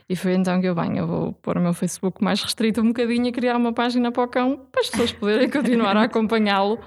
E 0.09 0.15
foi 0.15 0.35
então 0.35 0.61
que 0.61 0.67
eu, 0.67 0.75
bem, 0.75 0.99
eu 0.99 1.07
vou 1.07 1.33
pôr 1.33 1.57
o 1.57 1.61
meu 1.61 1.73
Facebook 1.73 2.23
mais 2.23 2.43
restrito 2.43 2.83
um 2.83 2.89
bocadinho 2.89 3.27
e 3.27 3.33
criar 3.33 3.57
uma 3.57 3.73
página 3.73 4.13
para 4.13 4.23
o 4.23 4.29
cão 4.29 4.67
para 4.71 4.83
as 4.83 4.91
pessoas 4.91 5.13
poderem 5.13 5.49
continuar 5.49 5.97
a 5.97 6.03
acompanhá-lo, 6.05 6.79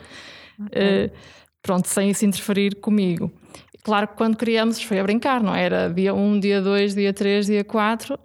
eh, 0.71 1.09
pronto, 1.61 1.87
sem 1.87 2.11
isso 2.11 2.23
interferir 2.23 2.75
comigo. 2.75 3.31
Claro 3.83 4.07
que 4.09 4.15
quando 4.15 4.35
criamos 4.37 4.81
foi 4.83 4.99
a 4.99 5.03
brincar, 5.03 5.41
não 5.41 5.55
é? 5.55 5.63
era 5.63 5.89
dia 5.89 6.13
1, 6.13 6.39
dia 6.39 6.61
2, 6.61 6.93
dia 6.93 7.13
3, 7.13 7.47
dia 7.47 7.63
4 7.63 8.19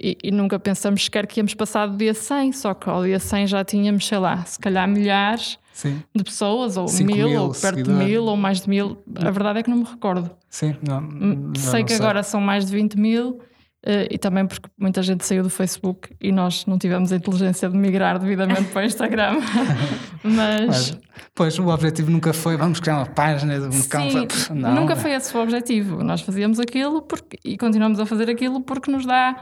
e, 0.00 0.16
e 0.24 0.30
nunca 0.30 0.58
pensamos 0.58 1.04
sequer 1.04 1.26
que 1.26 1.40
íamos 1.40 1.54
passar 1.54 1.86
do 1.86 1.96
dia 1.96 2.14
100, 2.14 2.52
só 2.52 2.74
que 2.74 2.88
ao 2.88 3.02
dia 3.04 3.18
100 3.18 3.46
já 3.46 3.64
tínhamos, 3.64 4.06
sei 4.06 4.18
lá, 4.18 4.44
se 4.44 4.58
calhar 4.58 4.88
milhares 4.88 5.58
Sim, 5.72 6.02
de 6.14 6.22
pessoas, 6.22 6.76
ou 6.76 6.86
mil, 6.92 7.28
mil 7.28 7.42
ou 7.42 7.52
perto 7.52 7.82
de 7.82 7.90
mil, 7.90 8.24
ou 8.24 8.36
mais 8.36 8.60
de 8.60 8.68
mil. 8.68 9.02
A 9.16 9.30
verdade 9.30 9.58
é 9.58 9.62
que 9.62 9.70
não 9.70 9.78
me 9.78 9.84
recordo. 9.84 10.30
sim, 10.48 10.76
não, 10.86 11.00
não- 11.00 11.54
sei 11.56 11.80
não 11.80 11.86
que 11.86 11.94
agora 11.94 12.22
são 12.22 12.40
mais 12.40 12.64
de 12.64 12.72
20 12.72 12.98
mil. 12.98 13.40
Eh, 13.86 14.08
e 14.12 14.18
também 14.18 14.46
porque 14.46 14.66
muita 14.78 15.02
gente 15.02 15.26
saiu 15.26 15.42
do 15.42 15.50
Facebook 15.50 16.08
e 16.18 16.32
nós 16.32 16.64
não 16.64 16.78
tivemos 16.78 17.12
a 17.12 17.16
inteligência 17.16 17.68
de 17.68 17.76
migrar 17.76 18.18
devidamente 18.18 18.64
para 18.70 18.82
o 18.82 18.84
Instagram. 18.86 19.40
Mas, 20.24 20.66
Mas, 20.66 20.98
pois, 21.34 21.58
o 21.58 21.68
objetivo 21.68 22.10
nunca 22.10 22.32
foi 22.32 22.56
vamos 22.56 22.80
criar 22.80 22.96
uma 22.96 23.06
página 23.06 23.60
de 23.60 23.66
um 23.66 23.72
sim, 23.72 24.26
Não, 24.54 24.74
nunca 24.74 24.96
foi 24.96 25.12
esse 25.12 25.36
o 25.36 25.42
objetivo. 25.42 26.02
Nós 26.02 26.22
fazíamos 26.22 26.58
aquilo 26.58 27.02
porque, 27.02 27.38
e 27.44 27.58
continuamos 27.58 28.00
a 28.00 28.06
fazer 28.06 28.30
aquilo 28.30 28.62
porque 28.62 28.90
nos 28.90 29.04
dá. 29.04 29.36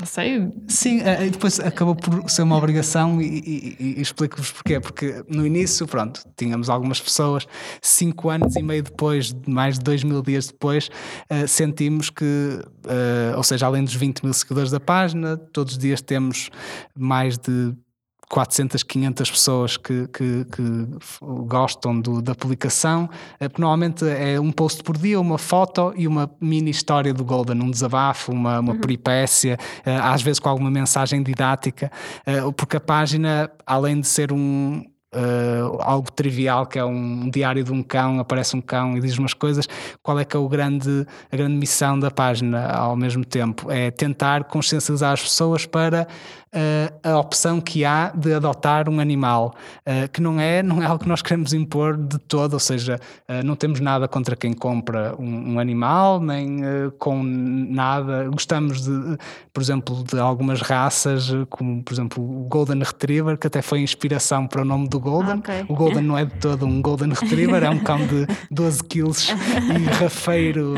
Não 0.00 0.06
sei, 0.06 0.50
Sim, 0.66 1.00
eh, 1.02 1.26
e 1.26 1.30
depois 1.30 1.60
acabou 1.60 1.94
por 1.94 2.28
ser 2.30 2.40
uma 2.42 2.56
obrigação 2.56 3.20
e, 3.20 3.26
e- 3.26 3.76
e- 3.78 3.94
e 3.98 4.00
explico-vos 4.00 4.50
porquê. 4.50 4.80
Porque 4.80 5.22
no 5.28 5.46
início, 5.46 5.86
pronto, 5.86 6.22
tínhamos 6.36 6.70
algumas 6.70 6.98
pessoas, 6.98 7.46
cinco 7.82 8.30
anos 8.30 8.56
e 8.56 8.62
meio 8.62 8.82
depois, 8.82 9.34
mais 9.46 9.78
de 9.78 9.84
dois 9.84 10.02
mil 10.02 10.22
dias 10.22 10.46
depois, 10.46 10.88
eh, 11.28 11.46
sentimos 11.46 12.08
que, 12.08 12.60
eh, 12.88 13.34
ou 13.36 13.42
seja, 13.42 13.66
além 13.66 13.84
dos 13.84 13.94
20 13.94 14.24
mil 14.24 14.32
seguidores 14.32 14.70
da 14.70 14.80
página, 14.80 15.36
todos 15.36 15.74
os 15.74 15.78
dias 15.78 16.00
temos 16.00 16.48
mais 16.96 17.36
de 17.36 17.74
400, 18.30 18.84
500 18.84 19.28
pessoas 19.30 19.76
que, 19.76 20.06
que- 20.08 20.44
que 20.44 20.86
gostam 21.46 22.00
do- 22.00 22.22
da 22.22 22.32
publicação, 22.34 23.10
eh, 23.40 23.48
porque 23.48 23.60
normalmente 23.60 24.04
é 24.08 24.38
um 24.40 24.52
post 24.52 24.82
por 24.84 24.96
dia, 24.96 25.20
uma 25.20 25.36
foto 25.36 25.92
e 25.96 26.06
uma 26.06 26.30
mini 26.40 26.70
história 26.70 27.12
do 27.12 27.24
Golden, 27.24 27.60
um 27.60 27.70
desabafo, 27.70 28.30
uma, 28.32 28.60
uma 28.60 28.74
peripécia, 28.76 29.58
eh, 29.84 29.96
às 29.96 30.22
vezes 30.22 30.38
com 30.38 30.48
alguma 30.48 30.70
mensagem 30.70 31.22
didática, 31.24 31.90
eh, 32.24 32.40
porque 32.56 32.76
a 32.76 32.80
página, 32.80 33.50
além 33.66 34.00
de 34.00 34.06
ser 34.06 34.32
um. 34.32 34.84
eh, 35.12 35.58
algo 35.80 36.08
trivial 36.12 36.64
que 36.66 36.78
é 36.78 36.84
um 36.84 37.28
diário 37.28 37.64
de 37.64 37.72
um 37.72 37.82
cão, 37.82 38.20
aparece 38.20 38.56
um 38.56 38.60
cão 38.60 38.96
e 38.96 39.00
diz 39.00 39.18
umas 39.18 39.34
coisas. 39.34 39.66
Qual 40.04 40.16
é 40.20 40.24
que 40.24 40.36
é 40.36 40.38
o 40.38 40.48
grande, 40.48 41.04
a 41.32 41.36
grande 41.36 41.56
missão 41.56 41.98
da 41.98 42.12
página 42.12 42.68
ao 42.70 42.94
mesmo 42.94 43.24
tempo? 43.24 43.72
É 43.72 43.90
tentar 43.90 44.44
consciencializar 44.44 45.12
as 45.14 45.20
pessoas 45.22 45.66
para 45.66 46.06
a 47.02 47.18
opção 47.18 47.60
que 47.60 47.84
há 47.84 48.10
de 48.14 48.34
adotar 48.34 48.88
um 48.88 48.98
animal, 48.98 49.54
eh, 49.86 50.08
que 50.08 50.20
não 50.20 50.40
é, 50.40 50.62
não 50.62 50.82
é 50.82 50.86
algo 50.86 51.02
que 51.02 51.08
nós 51.08 51.22
queremos 51.22 51.52
impor 51.52 51.96
de 51.96 52.18
todo, 52.18 52.54
ou 52.54 52.58
seja, 52.58 52.98
eh, 53.28 53.42
não 53.42 53.54
temos 53.54 53.78
nada 53.78 54.08
contra 54.08 54.34
quem 54.34 54.52
compra 54.52 55.14
um, 55.18 55.54
um 55.54 55.58
animal, 55.60 56.20
nem 56.20 56.64
eh, 56.64 56.90
com 56.98 57.22
nada. 57.22 58.28
Gostamos 58.30 58.82
de, 58.82 59.16
por 59.52 59.62
exemplo, 59.62 60.02
de 60.02 60.18
algumas 60.18 60.60
raças, 60.60 61.30
eh, 61.32 61.46
como 61.48 61.82
por 61.84 61.92
exemplo 61.92 62.22
o 62.22 62.48
Golden 62.48 62.80
Retriever, 62.80 63.38
que 63.38 63.46
até 63.46 63.62
foi 63.62 63.80
inspiração 63.80 64.46
para 64.46 64.62
o 64.62 64.64
nome 64.64 64.88
do 64.88 64.98
Golden. 64.98 65.36
Ok. 65.36 65.64
O 65.68 65.74
Golden 65.74 66.02
não 66.02 66.18
é 66.18 66.24
de 66.24 66.34
todo 66.36 66.66
um 66.66 66.82
Golden 66.82 67.10
Retriever, 67.10 67.62
é 67.62 67.70
um 67.70 67.78
cão 67.78 67.98
de 67.98 68.26
12 68.50 68.82
quilos 68.84 69.28
e 69.28 70.02
rafeiro, 70.02 70.74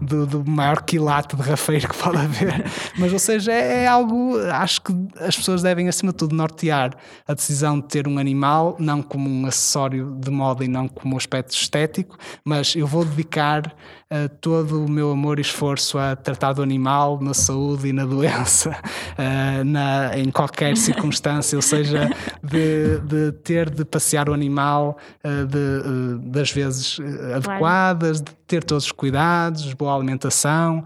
do, 0.00 0.26
do 0.26 0.48
maior 0.48 0.82
quilate 0.82 1.34
de 1.34 1.42
rafeiro 1.42 1.88
que 1.88 1.96
pode 1.96 2.18
haver. 2.18 2.64
Mas, 2.96 3.12
ou 3.12 3.18
seja, 3.18 3.52
é, 3.52 3.84
é 3.84 3.86
algo, 3.86 4.38
acho 4.52 4.80
que 4.82 4.92
as 5.20 5.36
pessoas 5.36 5.62
devem, 5.62 5.88
acima 5.88 6.12
de 6.12 6.18
tudo, 6.18 6.34
nortear 6.34 6.96
a 7.26 7.34
decisão 7.34 7.80
de 7.80 7.86
ter 7.86 8.08
um 8.08 8.18
animal, 8.18 8.76
não 8.78 9.02
como 9.02 9.28
um 9.28 9.46
acessório 9.46 10.16
de 10.20 10.30
moda 10.30 10.64
e 10.64 10.68
não 10.68 10.88
como 10.88 11.14
um 11.14 11.16
aspecto 11.16 11.54
estético, 11.54 12.16
mas 12.44 12.74
eu 12.74 12.86
vou 12.86 13.04
dedicar 13.04 13.74
eh, 14.08 14.28
todo 14.28 14.84
o 14.84 14.88
meu 14.88 15.10
amor 15.10 15.40
e 15.40 15.42
esforço 15.42 15.98
a 15.98 16.14
tratar 16.14 16.52
do 16.52 16.62
animal 16.62 17.20
na 17.20 17.34
saúde 17.34 17.88
e 17.88 17.92
na 17.92 18.04
doença, 18.04 18.70
eh, 19.18 19.64
na, 19.64 20.16
em 20.16 20.30
qualquer 20.30 20.76
circunstância, 20.78 21.58
ou 21.58 21.62
seja, 21.62 22.08
de, 22.40 23.00
de 23.00 23.32
ter 23.32 23.68
de 23.68 23.84
passear 23.84 24.28
o 24.28 24.32
animal 24.32 24.96
eh, 25.24 25.44
de, 25.44 26.18
das 26.30 26.52
vezes 26.52 26.98
adequadas, 27.34 28.20
de 28.20 28.30
ter 28.46 28.62
todos 28.62 28.84
os 28.84 28.92
cuidados, 28.92 29.72
boa 29.72 29.96
alimentação. 29.96 30.84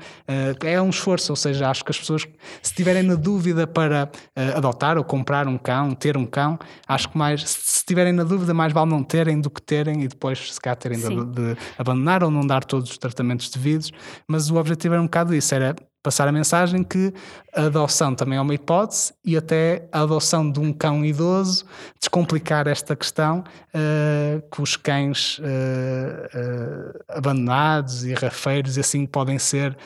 é 0.64 0.80
um 0.80 0.88
esforço, 0.88 1.30
ou 1.30 1.36
seja, 1.36 1.68
acho 1.68 1.84
que 1.84 1.90
as 1.90 1.98
pessoas, 1.98 2.26
se 2.62 2.72
tiverem 2.72 3.02
na 3.02 3.16
dúvida 3.16 3.66
para 3.66 4.10
eh, 4.34 4.52
adotar 4.56 4.96
ou 4.98 5.04
comprar 5.04 5.46
um 5.48 5.58
cão, 5.58 5.94
ter 5.94 6.16
um 6.16 6.26
cão, 6.26 6.58
acho 6.86 7.08
que 7.08 7.18
mais, 7.18 7.48
se 7.48 7.84
tiverem 7.84 8.12
na 8.12 8.24
dúvida, 8.24 8.54
mais 8.54 8.72
vale 8.72 8.90
não 8.90 9.02
terem 9.02 9.40
do 9.40 9.50
que 9.50 9.62
terem 9.62 10.02
e 10.02 10.08
depois, 10.08 10.54
se 10.54 10.60
calhar, 10.60 10.76
terem 10.76 10.98
de, 10.98 11.24
de 11.24 11.56
abandonar 11.78 12.22
ou 12.24 12.30
não 12.30 12.46
dar 12.46 12.64
todos 12.64 12.90
os 12.90 12.98
tratamentos 12.98 13.50
devidos. 13.50 13.92
Mas 14.26 14.50
o 14.50 14.56
objetivo 14.56 14.94
era 14.94 15.02
um 15.02 15.06
bocado 15.06 15.34
isso, 15.34 15.54
era 15.54 15.74
passar 16.02 16.26
a 16.26 16.32
mensagem 16.32 16.82
que 16.82 17.12
a 17.54 17.64
adoção 17.64 18.14
também 18.14 18.38
é 18.38 18.40
uma 18.40 18.54
hipótese 18.54 19.12
e 19.24 19.36
até 19.36 19.86
a 19.92 20.00
adoção 20.00 20.50
de 20.50 20.58
um 20.58 20.72
cão 20.72 21.04
idoso, 21.04 21.64
descomplicar 21.98 22.66
esta 22.66 22.96
questão 22.96 23.44
eh, 23.74 24.42
que 24.50 24.62
os 24.62 24.76
cães 24.76 25.38
eh, 25.42 26.30
eh, 26.32 27.00
abandonados 27.08 28.04
e 28.04 28.14
rafeiros 28.14 28.76
e 28.76 28.80
assim 28.80 29.04
podem 29.04 29.38
ser 29.38 29.76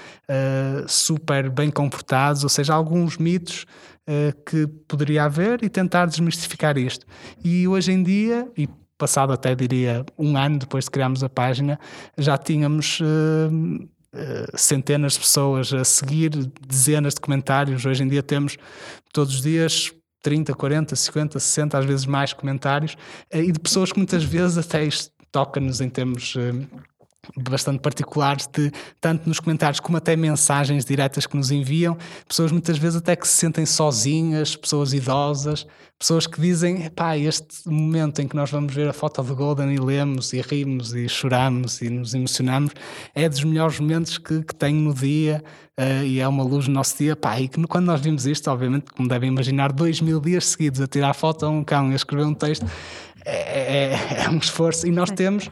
super 0.87 1.51
bem 1.51 1.71
comportados, 1.71 2.45
ou 2.45 2.49
seja, 2.49 2.73
alguns 2.73 3.19
mitos 3.19 3.67
que 4.45 4.67
poderia 4.87 5.25
haver 5.25 5.63
e 5.63 5.69
tentar 5.69 6.07
desmistificar 6.07 6.77
isto. 6.77 7.07
E 7.43 7.67
hoje 7.67 7.91
em 7.91 8.03
dia, 8.03 8.47
e 8.57 8.69
passado 8.99 9.33
até 9.33 9.55
diria 9.55 10.05
um 10.19 10.37
ano 10.37 10.59
depois 10.59 10.85
de 10.85 10.91
criarmos 10.91 11.23
a 11.23 11.29
página, 11.29 11.79
já 12.17 12.39
tínhamos 12.39 13.01
eh, 13.03 13.87
eh, 14.15 14.47
centenas 14.57 15.15
de 15.15 15.21
pessoas 15.21 15.73
a 15.73 15.85
seguir, 15.85 16.31
dezenas 16.67 17.15
de 17.15 17.21
comentários. 17.21 17.85
Hoje 17.85 18.03
em 18.03 18.09
dia 18.09 18.23
temos 18.23 18.57
todos 19.13 19.35
os 19.35 19.43
dias 19.43 19.93
30, 20.23 20.55
40, 20.55 20.97
50, 20.97 21.39
60, 21.39 21.79
às 21.79 21.85
vezes 21.85 22.07
mais 22.07 22.33
comentários, 22.33 22.97
eh, 23.31 23.43
e 23.43 23.53
de 23.53 23.59
pessoas 23.59 23.93
que 23.93 23.99
muitas 23.99 24.25
vezes 24.25 24.57
até 24.57 24.85
isto 24.85 25.13
toca-nos 25.31 25.81
em 25.81 25.89
termos 25.91 26.35
eh, 26.37 26.67
bastante 27.37 27.81
particulares, 27.81 28.47
de, 28.47 28.71
tanto 29.01 29.29
nos 29.29 29.41
comentários 29.41 29.81
como 29.81 29.97
até 29.97 30.17
mensagens 30.17 30.85
diretas 30.85 31.27
que 31.27 31.37
nos 31.37 31.51
enviam, 31.51 31.97
pessoas 32.29 32.53
muitas 32.53 32.79
vezes 32.79 32.97
até 32.97 33.17
que 33.17 33.27
se 33.27 33.35
sentem 33.35 33.67
sozinhas, 33.67 34.57
pessoas 34.57 34.93
idosas, 34.93 35.67
pessoas 35.99 36.27
que 36.27 36.41
dizem, 36.41 36.91
pá, 36.91 37.17
este 37.17 37.69
momento 37.69 38.21
em 38.21 38.29
que 38.29 38.37
nós 38.37 38.51
vamos 38.51 38.75
ver 38.75 38.89
a 38.89 38.93
foto 38.93 39.23
do 39.23 39.35
Golden 39.35 39.73
e 39.73 39.79
lemos 39.79 40.33
e 40.33 40.41
rimos 40.41 40.95
e 40.95 41.09
choramos 41.09 41.81
e 41.81 41.89
nos 41.89 42.15
emocionamos, 42.15 42.73
é 43.15 43.29
dos 43.29 43.43
melhores 43.45 43.79
momentos 43.81 44.19
que, 44.19 44.43
que 44.43 44.55
tenho 44.55 44.81
no 44.81 44.93
dia 44.93 45.43
eh, 45.77 46.05
e 46.05 46.21
é 46.21 46.29
uma 46.29 46.43
luz 46.45 46.69
no 46.69 46.75
nosso 46.75 46.99
dia, 46.99 47.17
pá, 47.17 47.41
e 47.41 47.49
que 47.49 47.63
quando 47.67 47.87
nós 47.87 48.01
vimos 48.01 48.27
isto, 48.27 48.51
obviamente, 48.51 48.87
como 48.95 49.09
devem 49.09 49.31
imaginar, 49.31 49.73
dois 49.73 50.01
mil 50.01 50.21
dias 50.21 50.47
seguidos 50.47 50.81
a 50.81 50.87
tirar 50.87 51.15
foto 51.15 51.47
a 51.47 51.49
um 51.49 51.65
cão 51.65 51.89
e 51.91 51.93
a 51.93 51.97
escrever 51.97 52.25
um 52.27 52.35
texto, 52.35 52.67
é, 53.25 53.95
é- 53.95 54.25
é 54.25 54.29
um 54.29 54.37
esforço. 54.39 54.87
E 54.87 54.91
nós 54.91 55.11
temos 55.11 55.49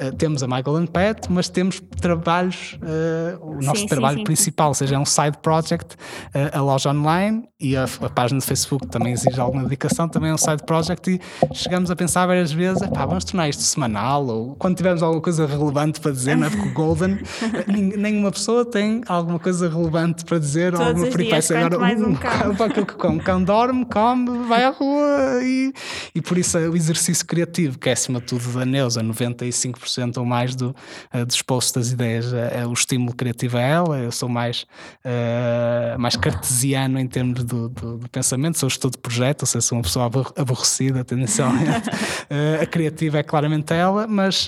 Uh, 0.00 0.12
temos 0.16 0.42
a 0.42 0.48
Michael 0.48 0.76
and 0.76 0.86
Pet, 0.86 1.30
mas 1.30 1.48
temos 1.48 1.80
trabalhos, 2.00 2.76
uh, 2.82 3.38
o 3.56 3.60
Sim, 3.60 3.66
nosso 3.66 3.80
sim, 3.82 3.86
trabalho 3.86 4.18
sim. 4.18 4.24
principal, 4.24 4.68
ou 4.68 4.74
seja, 4.74 4.96
é 4.96 4.98
um 4.98 5.04
side 5.04 5.38
project, 5.40 5.94
uh, 5.94 6.58
a 6.58 6.60
loja 6.60 6.90
online 6.90 7.44
e 7.60 7.76
a, 7.76 7.84
a 7.84 8.08
página 8.10 8.40
de 8.40 8.44
Facebook 8.46 8.88
também 8.88 9.12
exige 9.12 9.38
alguma 9.38 9.62
dedicação, 9.62 10.08
também 10.08 10.30
é 10.30 10.34
um 10.34 10.38
side 10.38 10.64
project 10.66 11.08
e 11.12 11.20
chegamos 11.54 11.92
a 11.92 11.96
pensar 11.96 12.26
várias 12.26 12.50
vezes, 12.50 12.82
"Epá, 12.82 13.06
vamos 13.06 13.22
tornar 13.24 13.48
isto 13.48 13.62
semanal 13.62 14.26
ou 14.26 14.56
quando 14.56 14.76
tivermos 14.76 15.00
alguma 15.00 15.22
coisa 15.22 15.46
relevante 15.46 16.00
para 16.00 16.10
dizer, 16.10 16.36
não 16.36 16.48
é? 16.48 16.50
Porque 16.50 16.68
o 16.68 16.72
Golden, 16.72 17.18
nenhuma 17.96 18.32
pessoa 18.32 18.64
tem 18.64 19.00
alguma 19.06 19.38
coisa 19.38 19.68
relevante 19.68 20.24
para 20.24 20.40
dizer 20.40 20.72
ou 20.74 20.80
Todos 20.80 20.92
alguma 20.94 21.16
peripécia. 21.16 21.56
Agora, 21.58 21.78
mais 21.78 22.02
um 22.02 22.14
cão. 22.16 22.54
Pá, 22.58 22.68
que- 22.68 22.84
que- 22.84 23.06
um 23.06 23.18
cão 23.18 23.42
dorme, 23.44 23.84
come, 23.86 24.44
vai 24.48 24.64
à 24.64 24.70
rua 24.70 25.40
e, 25.42 25.72
e 26.16 26.20
por 26.20 26.36
isso 26.36 26.58
é 26.58 26.68
o 26.68 26.74
exercício 26.74 27.24
criativo, 27.24 27.78
que 27.78 27.88
é 27.88 27.92
acima 27.92 28.18
de 28.18 28.26
tudo 28.26 28.44
da 28.58 28.64
Neuza, 28.64 29.00
95% 29.00 29.83
ou 30.16 30.24
mais 30.24 30.54
do, 30.54 30.74
eh, 31.12 31.24
dos 31.24 31.42
posts 31.42 31.72
das 31.72 31.90
ideias, 31.92 32.32
é, 32.32 32.60
é 32.60 32.66
o 32.66 32.72
estímulo 32.72 33.14
criativo 33.14 33.56
a 33.56 33.60
ela. 33.60 33.98
Eu 33.98 34.10
sou 34.12 34.28
mais, 34.28 34.66
eh, 35.04 35.96
mais 35.98 36.16
cartesiano 36.16 36.98
em 36.98 37.06
termos 37.06 37.44
do, 37.44 37.68
do- 37.68 37.98
do 37.98 38.08
pensamento, 38.08 38.58
sou 38.58 38.68
gestor 38.68 38.90
de 38.90 38.98
projeto, 38.98 39.42
ou 39.42 39.46
seja, 39.46 39.60
sou 39.62 39.78
uma 39.78 39.82
pessoa 39.84 40.06
abor- 40.06 40.32
aborrecida 40.36 41.04
tendencialmente. 41.04 41.88
A 42.60 42.66
criativa 42.66 43.18
é 43.18 43.22
claramente 43.22 43.72
ela, 43.72 44.06
mas, 44.06 44.46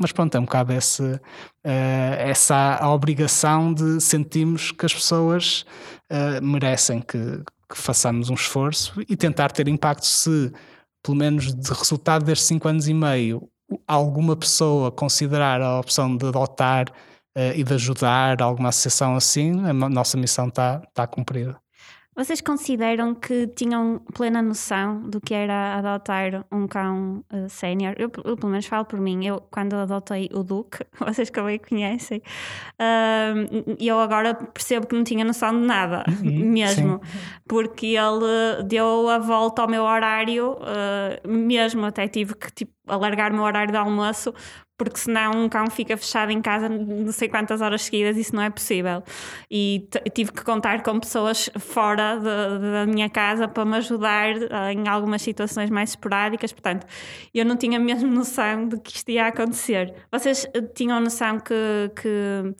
mas 0.00 0.12
pronto, 0.12 0.34
é 0.36 0.40
um 0.40 0.44
bocado 0.44 0.72
esse, 0.72 1.20
essa 2.18 2.76
a 2.80 2.92
obrigação 2.92 3.72
de 3.72 4.00
sentirmos 4.00 4.70
que 4.72 4.84
as 4.86 4.92
pessoas 4.94 5.64
merecem 6.42 7.00
que, 7.00 7.18
que 7.70 7.76
façamos 7.78 8.28
um 8.30 8.34
esforço 8.34 9.00
e 9.08 9.16
tentar 9.16 9.50
ter 9.50 9.68
impacto 9.68 10.04
se, 10.06 10.52
pelo 11.02 11.16
menos 11.16 11.54
de 11.54 11.72
resultado 11.72 12.24
destes 12.24 12.46
cinco 12.48 12.68
anos 12.68 12.88
e 12.88 12.94
meio, 12.94 13.48
alguma 13.86 14.36
pessoa 14.36 14.90
considerar 14.92 15.60
a 15.60 15.80
opção 15.80 16.16
de 16.16 16.26
adotar 16.26 16.86
eh, 17.36 17.54
e 17.58 17.64
de 17.64 17.74
ajudar 17.74 18.42
alguma 18.42 18.68
associação 18.70 19.16
assim, 19.16 19.64
a 19.66 19.72
no- 19.72 19.88
nossa 19.88 20.16
missão 20.16 20.48
está 20.48 20.80
tá 20.94 21.06
cumprida. 21.06 21.56
Vocês 22.14 22.42
consideram 22.42 23.14
que 23.14 23.46
tinham 23.46 23.98
plena 24.14 24.42
noção 24.42 25.00
do 25.00 25.18
que 25.18 25.32
era 25.32 25.78
adotar 25.78 26.44
um 26.52 26.66
cão 26.68 27.24
uh, 27.32 27.48
sénior? 27.48 27.94
Eu, 27.96 28.12
eu, 28.24 28.36
pelo 28.36 28.50
menos, 28.50 28.66
falo 28.66 28.84
por 28.84 29.00
mim. 29.00 29.24
Eu, 29.24 29.40
quando 29.50 29.74
adotei 29.74 30.28
o 30.30 30.42
Duque, 30.42 30.84
vocês 31.00 31.30
que 31.30 31.42
bem 31.42 31.58
conhecem, 31.58 32.22
uh, 32.78 33.76
eu 33.80 33.98
agora 33.98 34.34
percebo 34.34 34.86
que 34.86 34.94
não 34.94 35.04
tinha 35.04 35.24
noção 35.24 35.58
de 35.58 35.66
nada, 35.66 36.04
mesmo. 36.22 37.00
Porque 37.48 37.96
ele 37.96 38.62
deu 38.66 39.08
a 39.08 39.18
volta 39.18 39.62
ao 39.62 39.68
meu 39.68 39.84
horário, 39.84 40.52
uh, 40.52 41.28
mesmo 41.28 41.86
até 41.86 42.06
tive 42.08 42.34
que 42.34 42.52
tipo, 42.52 42.72
alargar 42.86 43.32
o 43.32 43.34
meu 43.34 43.44
horário 43.44 43.72
de 43.72 43.78
almoço 43.78 44.34
porque 44.82 44.98
senão 44.98 45.44
um 45.44 45.48
cão 45.48 45.68
fica 45.70 45.96
fechado 45.96 46.30
em 46.32 46.40
casa 46.42 46.68
não 46.68 47.12
sei 47.12 47.28
quantas 47.28 47.60
horas 47.60 47.82
seguidas, 47.82 48.16
isso 48.16 48.34
não 48.34 48.42
é 48.42 48.50
possível. 48.50 49.02
E 49.50 49.86
tive 50.14 50.32
que 50.32 50.42
contar 50.44 50.82
com 50.82 50.98
pessoas 50.98 51.48
fora 51.58 52.16
de- 52.16 52.24
da 52.72 52.86
minha 52.86 53.08
casa 53.08 53.46
para 53.46 53.64
me 53.64 53.76
ajudar 53.76 54.30
eh, 54.30 54.72
em 54.72 54.88
algumas 54.88 55.22
situações 55.22 55.70
mais 55.70 55.90
esporádicas, 55.90 56.52
portanto, 56.52 56.86
eu 57.34 57.44
não 57.44 57.56
tinha 57.56 57.78
mesmo 57.78 58.08
noção 58.12 58.68
de 58.68 58.78
que 58.80 58.96
isto 58.96 59.08
ia 59.10 59.26
acontecer. 59.28 59.94
Vocês 60.10 60.46
eh, 60.54 60.60
tinham 60.74 61.00
noção 61.00 61.38
que. 61.38 61.54
que 62.00 62.54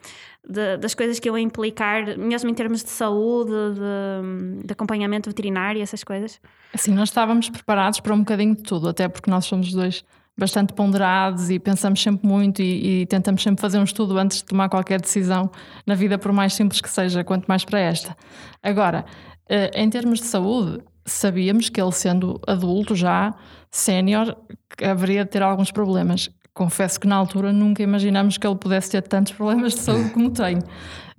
de- 0.45 0.75
das 0.77 0.93
coisas 0.93 1.21
que 1.21 1.29
eu 1.29 1.37
ia 1.37 1.43
implicar, 1.43 2.17
mesmo 2.17 2.49
em 2.49 2.53
termos 2.53 2.83
de 2.83 2.89
saúde, 2.89 3.49
de, 3.75 4.65
de 4.67 4.73
acompanhamento 4.73 5.29
veterinário, 5.29 5.81
essas 5.81 6.03
coisas. 6.03 6.41
Assim, 6.73 6.91
nós 6.93 7.07
estávamos 7.07 7.49
preparados 7.49 8.01
para 8.01 8.13
um 8.13 8.19
bocadinho 8.19 8.53
de 8.53 8.61
tudo, 8.63 8.89
até 8.89 9.07
porque 9.07 9.31
nós 9.31 9.45
somos 9.45 9.67
os 9.67 9.73
dois 9.73 10.03
bastante 10.37 10.73
ponderados 10.73 11.49
e 11.49 11.59
pensamos 11.59 12.01
sempre 12.01 12.27
muito 12.27 12.61
e, 12.61 13.01
e 13.01 13.05
tentamos 13.05 13.43
sempre 13.43 13.61
fazer 13.61 13.77
um 13.77 13.83
estudo 13.83 14.17
antes 14.17 14.37
de 14.37 14.45
tomar 14.45 14.69
qualquer 14.69 14.99
decisão 14.99 15.51
na 15.85 15.95
vida, 15.95 16.17
por 16.17 16.31
mais 16.31 16.53
simples 16.53 16.81
que 16.81 16.89
seja, 16.89 17.23
quanto 17.23 17.45
mais 17.45 17.63
para 17.63 17.79
esta. 17.79 18.17
Agora, 18.61 19.05
eh, 19.47 19.71
em 19.75 19.89
termos 19.89 20.19
de 20.19 20.25
saúde, 20.25 20.81
sabíamos 21.05 21.69
que 21.69 21.81
ele, 21.81 21.91
sendo 21.91 22.39
adulto 22.47 22.95
já, 22.95 23.33
sénior, 23.69 24.35
haveria 24.81 25.23
de 25.23 25.29
ter 25.29 25.41
alguns 25.43 25.71
problemas. 25.71 26.29
Confesso 26.53 26.99
que 26.99 27.07
na 27.07 27.15
altura 27.15 27.51
nunca 27.51 27.81
imaginámos 27.81 28.37
que 28.37 28.45
ele 28.45 28.55
pudesse 28.55 28.91
ter 28.91 29.01
tantos 29.03 29.33
problemas 29.33 29.73
de 29.73 29.81
saúde 29.81 30.09
como 30.11 30.29
tem. 30.31 30.59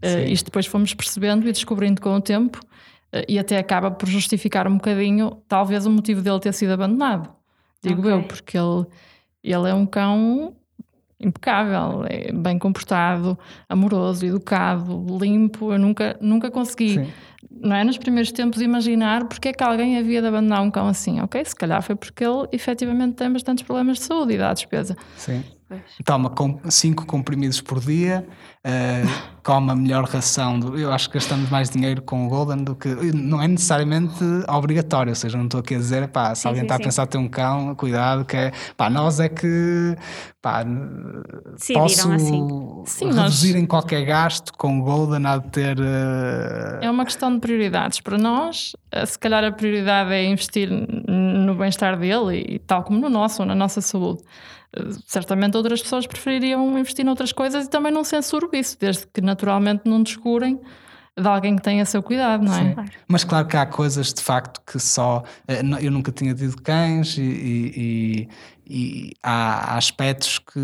Eh, 0.01 0.31
isto 0.31 0.47
depois 0.47 0.67
fomos 0.67 0.93
percebendo 0.95 1.49
e 1.49 1.53
descobrindo 1.53 2.01
com 2.01 2.15
o 2.15 2.21
tempo 2.21 2.61
eh, 3.13 3.25
e 3.29 3.39
até 3.39 3.59
acaba 3.59 3.91
por 3.91 4.09
justificar 4.09 4.69
um 4.69 4.75
bocadinho, 4.75 5.43
talvez, 5.49 5.87
o 5.87 5.91
motivo 5.91 6.21
dele 6.23 6.41
ter 6.41 6.53
sido 6.53 6.73
abandonado. 6.73 7.34
Digo 7.85 8.01
Ok. 8.01 8.13
eu, 8.13 8.23
porque 8.25 8.59
ele, 8.59 8.87
ele 9.43 9.69
é 9.69 9.75
um 9.75 9.87
cão 9.87 10.55
impecável, 11.21 12.05
é 12.09 12.33
bem 12.33 12.59
comportado, 12.59 13.39
amoroso, 13.69 14.27
educado, 14.27 15.07
limpo. 15.21 15.73
Eu 15.73 15.79
nunca, 15.79 16.17
nunca 16.21 16.51
consegui, 16.51 16.95
Sim. 16.95 17.13
não 17.51 17.77
é? 17.77 17.85
Nos 17.85 17.97
primeiros 17.99 18.33
tempos, 18.33 18.61
imaginar 18.61 19.27
porque 19.27 19.49
é 19.49 19.53
que 19.53 19.63
alguém 19.63 19.99
havia 19.99 20.21
de 20.21 20.29
abandonar 20.29 20.63
um 20.63 20.71
cão 20.71 20.87
assim. 20.89 21.21
Ok, 21.21 21.43
se 21.45 21.55
calhar 21.55 21.83
foi 21.83 21.95
porque 21.95 22.25
ele 22.25 22.47
efetivamente 22.53 23.15
tem 23.15 23.33
bastantes 23.33 23.65
problemas 23.65 23.99
de 23.99 24.05
saúde 24.05 24.35
e 24.35 24.39
dá 24.39 24.53
despesa. 24.53 24.97
Sim. 25.17 25.43
Toma 26.05 26.31
com 26.31 26.59
cinco 26.71 27.07
comprimidos 27.07 27.61
por 27.61 27.81
dia, 27.81 28.27
eh, 28.63 29.03
come 29.43 29.71
a 29.71 29.75
melhor 29.77 30.05
ração. 30.05 30.59
Do, 30.59 30.79
eu 30.79 30.93
acho 30.93 31.09
que 31.09 31.15
gastamos 31.15 31.49
mais 31.51 31.71
dinheiro 31.71 32.03
com 32.03 32.27
o 32.27 32.29
Golden 32.29 32.65
do 32.65 32.75
que. 32.75 32.89
Não 32.89 33.41
é 33.43 33.49
necessariamente 33.49 34.23
obrigatório, 34.49 35.11
ou 35.11 35.15
seja, 35.17 35.37
não 35.39 35.45
estou 35.45 35.61
aqui 35.61 35.75
a 35.75 35.79
dizer, 35.79 36.09
pá, 36.09 36.35
se 36.35 36.43
Sim, 36.43 36.49
alguém 36.49 36.61
sim, 36.63 36.67
está 36.67 36.77
sim. 36.77 36.83
a 36.83 36.85
pensar 36.85 37.07
ter 37.07 37.19
um 37.19 37.29
cão, 37.29 37.75
cuidado, 37.75 38.25
que 38.25 38.37
é. 38.37 38.53
Pá, 38.77 38.89
nós 38.91 39.21
é 39.21 39.29
que. 39.29 39.97
Pá, 40.43 40.63
Decidiram 40.63 41.83
posso 41.83 42.13
assim. 42.13 42.83
Sim, 42.87 43.05
nós- 43.07 43.17
reduzir 43.17 43.57
em 43.57 43.67
qualquer 43.67 44.05
gasto 44.05 44.53
com 44.57 44.79
o 44.81 44.83
Golden, 44.83 45.27
há 45.27 45.39
de 45.39 45.49
ter. 45.49 45.79
eh, 45.79 46.81
É 46.83 46.91
uma 46.91 47.05
questão 47.05 47.33
de 47.33 47.41
prioridades. 47.41 48.01
Para 48.01 48.19
nós, 48.19 48.73
eh, 48.91 49.07
se 49.07 49.19
calhar 49.19 49.43
a 49.45 49.53
prioridade 49.53 50.13
é 50.13 50.25
investir 50.25 50.69
no 50.71 51.55
bem-estar 51.55 51.99
dele 51.99 52.45
e 52.49 52.59
tal 52.59 52.83
como 52.83 52.99
no 52.99 53.09
nosso, 53.09 53.43
ou 53.43 53.47
na 53.49 53.55
nossa 53.55 53.81
saúde. 53.81 54.23
Certamente 55.07 55.57
outras 55.57 55.83
pessoas 55.83 56.07
prefeririam 56.07 56.79
investir 56.79 57.05
noutras 57.05 57.33
coisas 57.33 57.67
e 57.67 57.71
também 57.71 57.93
não 57.93 58.05
censuro 58.05 58.49
isso, 58.53 58.77
desde 58.81 59.07
que 59.07 59.21
naturalmente 59.21 59.83
não 59.85 60.03
descurem 60.03 60.61
de 61.17 61.29
alguém 61.29 61.55
que 61.55 61.63
tenha 61.63 61.85
seu 61.85 62.03
cuidado, 62.03 62.45
não 62.45 62.53
é? 62.53 62.75
Sim. 62.75 62.75
Mas 63.07 63.23
claro 63.23 63.47
que 63.47 63.57
há 63.57 63.65
coisas 63.65 64.13
de 64.13 64.21
facto 64.21 64.61
que 64.67 64.81
só. 64.81 65.23
eh, 65.47 65.63
Eu 65.81 65.93
nunca 65.93 66.11
tinha 66.11 66.35
tido 66.35 66.61
cães 66.61 67.17
e, 67.17 67.23
e- 67.23 68.29
e- 68.67 69.13
há 69.23 69.77
aspectos 69.77 70.39
que. 70.39 70.59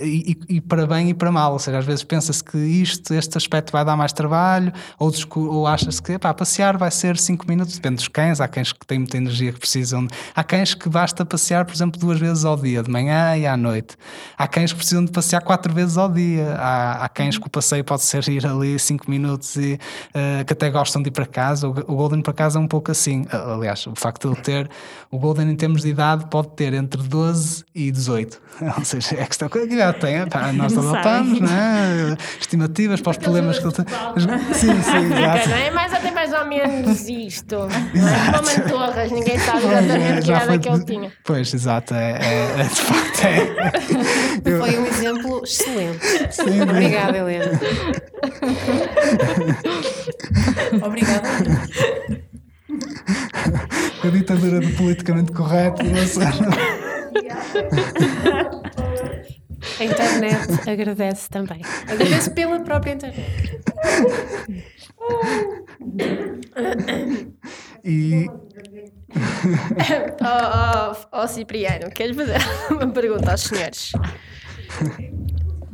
E, 0.00 0.36
e- 0.48 0.60
para 0.60 0.86
bem 0.86 1.10
e 1.10 1.14
para 1.14 1.30
mal. 1.30 1.52
Ou 1.52 1.58
seja, 1.58 1.78
às 1.78 1.84
vezes 1.84 2.04
pensa-se 2.04 2.42
que 2.42 2.58
isto, 2.58 3.14
este 3.14 3.36
aspecto 3.36 3.70
vai 3.72 3.84
dar 3.84 3.96
mais 3.96 4.12
trabalho, 4.12 4.72
outros, 4.98 5.26
ou 5.34 5.66
achas 5.66 6.00
que 6.00 6.18
pá, 6.18 6.32
passear 6.34 6.76
vai 6.76 6.90
ser 6.90 7.16
5 7.16 7.46
minutos, 7.48 7.74
depende 7.74 7.96
dos 7.96 8.08
cães. 8.08 8.40
Há 8.40 8.48
cães 8.48 8.72
que 8.72 8.86
têm 8.86 8.98
muita 8.98 9.16
energia 9.16 9.52
que 9.52 9.60
precisam. 9.60 10.06
Há 10.34 10.42
cães 10.42 10.74
que 10.74 10.88
basta 10.88 11.24
passear, 11.24 11.64
por 11.64 11.74
exemplo, 11.74 12.00
duas 12.00 12.18
vezes 12.18 12.44
ao 12.44 12.56
dia, 12.56 12.82
de 12.82 12.90
manhã 12.90 13.36
e 13.36 13.46
à 13.46 13.56
noite. 13.56 13.96
Há 14.36 14.48
cães 14.48 14.72
que 14.72 14.78
precisam 14.78 15.04
de 15.04 15.12
passear 15.12 15.42
quatro 15.42 15.72
vezes 15.72 15.96
ao 15.96 16.08
dia. 16.10 16.56
Há, 16.58 17.04
há 17.04 17.08
cães 17.08 17.38
que 17.38 17.46
o 17.46 17.50
passeio 17.50 17.84
pode 17.84 18.02
ser 18.02 18.28
ir 18.28 18.46
ali 18.46 18.78
5 18.78 19.10
minutos 19.10 19.56
e 19.56 19.78
eh, 20.12 20.44
que 20.44 20.52
até 20.52 20.70
gostam 20.70 21.02
de 21.02 21.08
ir 21.08 21.12
para 21.12 21.26
casa. 21.26 21.68
O, 21.68 21.70
o 21.70 21.96
Golden 21.96 22.22
para 22.22 22.32
casa 22.32 22.58
é 22.58 22.62
um 22.62 22.68
pouco 22.68 22.90
assim. 22.90 23.24
Aliás, 23.30 23.86
o 23.86 23.94
facto 23.94 24.28
de 24.28 24.34
ele 24.34 24.42
ter, 24.42 24.70
o 25.10 25.18
Golden 25.18 25.50
em 25.50 25.56
termos 25.56 25.82
de 25.82 25.88
idade 25.88 26.26
pode 26.26 26.48
ter 26.48 26.72
entre 26.74 27.03
12 27.08 27.64
e 27.74 27.90
18. 27.90 28.40
Ou 28.78 28.84
seja, 28.84 29.16
é 29.16 29.24
questão 29.26 29.48
que 29.48 29.58
idade 29.58 29.98
tem. 30.00 30.26
Pá, 30.28 30.50
nós 30.54 30.76
adotamos, 30.76 31.40
né? 31.40 32.16
estimativas 32.40 33.00
para 33.00 33.10
os 33.10 33.16
problemas 33.18 33.58
que 33.58 33.66
ele 33.66 33.74
tem. 33.74 33.84
Sim, 34.54 34.82
sim, 34.82 35.12
exato. 35.14 35.48
Não 35.48 35.56
é 35.56 35.70
mais 35.70 35.92
ou 35.92 35.98
menos 36.00 36.14
mais 36.14 36.32
ou 36.32 36.46
menos 36.46 37.08
isto. 37.08 37.54
Não 37.56 38.08
é 38.08 38.24
como 38.24 38.36
a 38.36 38.42
Mantorras, 38.42 39.10
ninguém 39.10 39.38
sabe 39.38 39.58
exatamente 39.66 40.20
que 40.22 40.26
Já 40.26 40.36
idade 40.44 40.54
é 40.54 40.58
que 40.58 40.68
ele 40.68 40.78
de- 40.78 40.84
tinha. 40.86 41.12
Pois, 41.24 41.52
exato. 41.52 41.94
É, 41.94 42.12
é- 42.12 42.60
é 42.60 42.62
de 42.62 42.80
facto. 42.80 43.24
É, 43.26 44.50
eu- 44.50 44.58
Foi 44.60 44.78
um 44.78 44.86
exemplo 44.86 45.42
excelente. 45.44 46.06
sim, 46.30 46.62
Obrigada, 46.62 47.18
Helena. 47.18 47.60
Obrigada. 50.82 51.28
a 54.02 54.08
ditadura 54.08 54.60
do 54.60 54.70
politicamente 54.76 55.32
correto. 55.32 55.82
não 55.84 56.06
sei. 56.06 56.24
A 59.80 59.84
internet 59.84 60.68
agradece 60.70 61.28
também. 61.30 61.60
Agradece 61.88 62.30
pela 62.30 62.60
própria 62.60 62.92
internet. 62.92 63.60
E 67.82 68.26
Oh, 70.20 70.94
oh, 71.12 71.22
oh, 71.22 71.28
Cipriano, 71.28 71.90
queres 71.90 72.16
fazer 72.16 72.36
uma 72.70 72.88
pergunta 72.88 73.30
aos 73.32 73.42
senhores? 73.42 73.92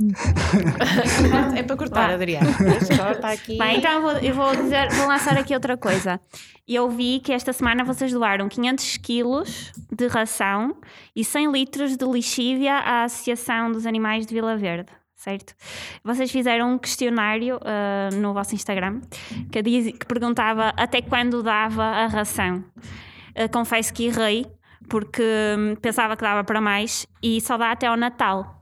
É 1.57 1.63
para 1.63 1.77
cortar. 1.77 2.11
Adriana. 2.11 2.47
Corta 2.97 3.29
aqui. 3.29 3.59
Bem, 3.59 3.79
então 3.79 3.93
eu 3.93 4.03
vou, 4.03 4.13
eu 4.13 4.35
vou 4.35 4.57
dizer, 4.57 4.91
vou 4.93 5.07
lançar 5.07 5.37
aqui 5.37 5.55
outra 5.55 5.77
coisa. 5.77 6.21
Eu 6.67 6.89
vi 6.89 7.21
que 7.21 7.33
esta 7.33 7.53
semana 7.53 7.85
vocês 7.85 8.13
doaram 8.13 8.49
500 8.49 8.97
quilos 8.99 9.73
de 9.91 10.07
ração 10.07 10.77
e 11.15 11.25
100 11.25 11.53
litros 11.53 11.97
de 11.97 12.05
lixívia 12.05 12.75
à 12.75 13.05
Associação 13.05 13.73
dos 13.73 13.87
Animais 13.87 14.27
de 14.27 14.35
Vila 14.35 14.57
Verde, 14.57 14.91
certo? 15.17 15.55
Vocês 16.05 16.31
fizeram 16.31 16.75
um 16.75 16.79
questionário 16.79 17.59
ah, 17.63 18.09
no 18.15 18.33
vosso 18.33 18.55
Instagram 18.55 19.01
que, 19.51 19.63
diz, 19.63 19.93
que 19.99 20.07
perguntava 20.07 20.73
até 20.77 21.03
quando 21.03 21.43
dava 21.43 21.83
a 21.83 22.07
ração. 22.07 22.65
Ah, 23.35 23.49
confesso 23.49 23.93
que 23.93 24.07
errei, 24.07 24.47
porque 24.89 25.23
hum, 25.59 25.75
pensava 25.77 26.17
que 26.17 26.23
dava 26.23 26.45
para 26.45 26.61
mais 26.61 27.07
e 27.23 27.41
só 27.41 27.57
dá 27.57 27.73
até 27.73 27.87
ao 27.87 27.97
Natal. 27.97 28.60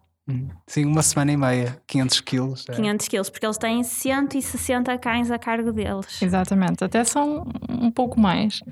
Sim, 0.66 0.84
uma 0.84 1.02
semana 1.02 1.32
e 1.32 1.36
meia, 1.36 1.76
500 1.86 2.20
quilos. 2.20 2.64
é. 2.68 2.72
500 2.74 3.08
quilos, 3.08 3.30
porque 3.30 3.46
eles 3.46 3.58
têm 3.58 3.82
160 3.82 4.96
cães 4.98 5.30
a 5.30 5.38
cargo 5.38 5.72
deles. 5.72 6.20
Exatamente, 6.22 6.84
até 6.84 7.02
são 7.04 7.46
um 7.68 7.90
pouco 7.90 8.20
mais 8.20 8.62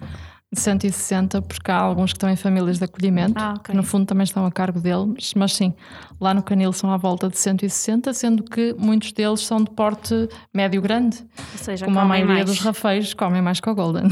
de 0.52 0.60
160, 0.60 1.42
porque 1.42 1.70
há 1.70 1.76
alguns 1.76 2.12
que 2.12 2.16
estão 2.18 2.30
em 2.30 2.36
famílias 2.36 2.78
de 2.78 2.84
acolhimento, 2.84 3.34
Ah, 3.36 3.54
ok. 3.58 3.64
que 3.72 3.76
no 3.76 3.82
fundo 3.82 4.06
também 4.06 4.22
estão 4.24 4.46
a 4.46 4.50
cargo 4.52 4.80
deles, 4.80 5.32
mas 5.34 5.54
sim, 5.54 5.74
lá 6.20 6.32
no 6.32 6.42
Canil 6.42 6.72
são 6.72 6.90
à 6.92 6.96
volta 6.96 7.28
de 7.28 7.36
160, 7.36 8.14
sendo 8.14 8.44
que 8.44 8.72
muitos 8.78 9.12
deles 9.12 9.40
são 9.40 9.58
de 9.62 9.70
porte 9.70 10.28
médio-grande, 10.54 11.18
Ou 11.52 11.58
seja, 11.58 11.84
como 11.84 11.98
a 11.98 12.04
maioria 12.04 12.34
mais. 12.34 12.46
dos 12.46 12.60
rafeiros 12.60 13.12
comem 13.12 13.42
mais 13.42 13.58
que 13.60 13.68
o 13.68 13.74
Golden. 13.74 14.04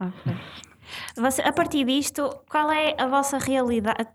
Ok. 0.00 0.34
Você- 1.16 1.42
a 1.42 1.52
partir 1.52 1.84
disto, 1.84 2.28
qual 2.50 2.70
é 2.70 2.94
a 2.98 3.06
vossa 3.06 3.36
realidade? 3.38 4.06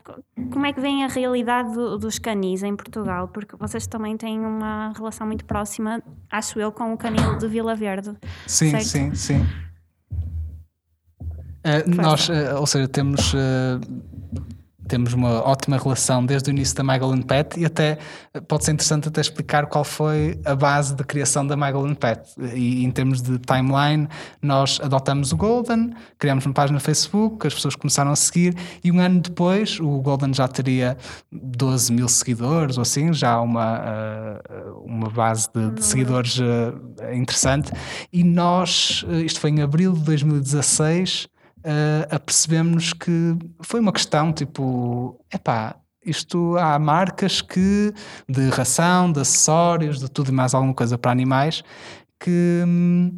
Como 0.52 0.66
é 0.66 0.74
que 0.74 0.82
vem 0.82 1.04
a 1.04 1.08
realidade 1.08 1.72
do- 1.74 1.98
dos 1.98 2.18
canis 2.18 2.64
em 2.64 2.76
Portugal? 2.76 3.28
Porque 3.28 3.56
vocês 3.56 3.86
também 3.86 4.18
têm 4.18 4.40
uma 4.40 4.92
relação 4.96 5.28
muito 5.28 5.46
próxima, 5.46 6.02
acho 6.32 6.60
eu, 6.60 6.72
com 6.72 6.94
o 6.94 6.98
canil 6.98 7.38
de 7.38 7.48
Vila 7.48 7.76
Verde. 7.76 8.16
Sim, 8.48 8.72
certo? 8.72 8.86
sim, 8.86 9.14
sim. 9.16 9.46
Eh, 11.64 11.84
nós, 11.88 12.30
eh, 12.30 12.54
ou 12.56 12.66
seja, 12.66 12.88
temos, 12.88 13.34
eh, 13.36 13.80
temos 14.88 15.14
uma 15.14 15.42
ótima 15.44 15.78
relação 15.78 16.26
desde 16.26 16.50
o 16.50 16.52
início 16.52 16.76
da 16.76 16.84
Magellan 16.84 17.22
Pet 17.22 17.60
e 17.60 17.66
até 17.66 17.98
eh, 18.34 18.42
pode 18.42 18.66
ser 18.66 18.72
interessante 18.72 19.08
até 19.08 19.22
explicar 19.22 19.68
qual 19.68 19.84
foi 19.84 20.40
a 20.46 20.56
base 20.56 20.96
da 20.96 21.04
criação 21.04 21.46
da 21.46 21.56
Magellan 21.56 21.94
Pet. 21.94 22.22
E 22.54 22.84
em 22.84 22.92
termos 22.92 23.22
de 23.22 23.38
timeline, 23.40 24.08
nós 24.42 24.80
adotamos 24.82 25.32
o 25.32 25.38
Golden, 25.38 25.94
criamos 26.18 26.46
uma 26.46 26.54
página 26.54 26.78
no 26.78 26.80
Facebook, 26.80 27.46
as 27.46 27.54
pessoas 27.54 27.76
começaram 27.76 28.12
a 28.12 28.16
seguir 28.16 28.56
e 28.84 28.92
um 28.92 29.00
ano 29.00 29.20
depois 29.20 29.80
o 29.80 30.02
Golden 30.02 30.34
já 30.34 30.48
teria 30.48 30.98
12 31.32 31.94
mil 31.94 32.08
seguidores 32.08 32.78
ou 32.78 32.82
assim, 32.82 33.14
já 33.14 33.40
uma, 33.40 33.82
eh, 33.86 34.64
uma 34.86 35.10
base 35.10 35.48
de, 35.54 35.72
de 35.72 35.84
seguidores 35.84 36.40
eh, 36.40 37.16
interessante. 37.16 37.72
E 38.12 38.24
nós, 38.24 39.06
isto 39.24 39.40
foi 39.40 39.50
em 39.50 39.62
abril 39.62 39.94
de 39.94 40.02
2016, 40.02 41.28
uh, 41.60 42.16
apercebemos 42.16 42.94
que 42.94 43.36
foi 43.62 43.80
uma 43.80 43.92
questão 43.92 44.32
tipo, 44.32 45.20
epá, 45.34 45.76
isto 46.06 46.58
há 46.58 46.80
marcas 46.80 47.42
que 47.42 47.94
de 48.28 48.50
ração, 48.50 49.12
de 49.12 49.20
acessórios, 49.20 50.00
de 50.00 50.10
tudo 50.10 50.30
e 50.30 50.34
mais 50.34 50.54
alguma 50.54 50.74
coisa 50.74 50.98
para 50.98 51.12
animais 51.12 51.64
que 52.20 52.64
hum, 52.66 53.18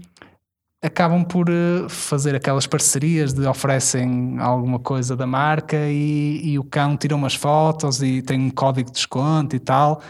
acabam 0.81 1.23
por 1.23 1.49
eh, 1.49 1.87
fazer 1.89 2.35
aquelas 2.35 2.65
parcerias 2.65 3.33
de 3.33 3.45
oferecem 3.45 4.37
alguma 4.39 4.79
coisa 4.79 5.15
da 5.15 5.27
marca 5.27 5.77
e, 5.77 6.41
e 6.43 6.59
o 6.59 6.63
cão 6.63 6.95
tira 6.97 7.15
umas 7.15 7.35
fotos 7.35 8.01
e 8.01 8.21
tem 8.21 8.39
um 8.39 8.49
código 8.49 8.89
de 8.89 8.95
desconto 8.95 9.55
e 9.55 9.59
tal. 9.59 10.01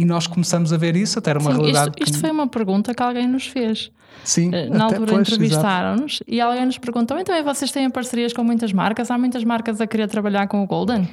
E 0.00 0.04
nós 0.06 0.26
começamos 0.26 0.72
a 0.72 0.76
ver 0.78 0.96
isso, 0.96 1.18
até 1.18 1.28
era 1.30 1.38
uma 1.38 1.50
Sim, 1.52 1.56
realidade. 1.58 1.90
isto, 1.90 2.02
isto 2.04 2.14
que- 2.14 2.20
foi 2.20 2.30
uma 2.30 2.46
pergunta 2.48 2.94
que 2.94 3.02
alguém 3.02 3.28
nos 3.28 3.46
fez. 3.46 3.90
Sim, 4.24 4.50
Eh, 4.52 4.68
Na 4.70 4.84
altura 4.84 5.14
entrevistaram-nos 5.14 6.22
e 6.26 6.40
alguém 6.40 6.64
nos 6.66 6.78
perguntou: 6.78 7.18
então 7.18 7.44
vocês 7.44 7.70
têm 7.70 7.88
parcerias 7.90 8.32
com 8.32 8.42
muitas 8.42 8.72
marcas? 8.72 9.10
Há 9.10 9.18
muitas 9.18 9.44
marcas 9.44 9.80
a 9.80 9.86
querer 9.86 10.08
trabalhar 10.08 10.46
com 10.48 10.62
o 10.62 10.66
Golden? 10.66 11.08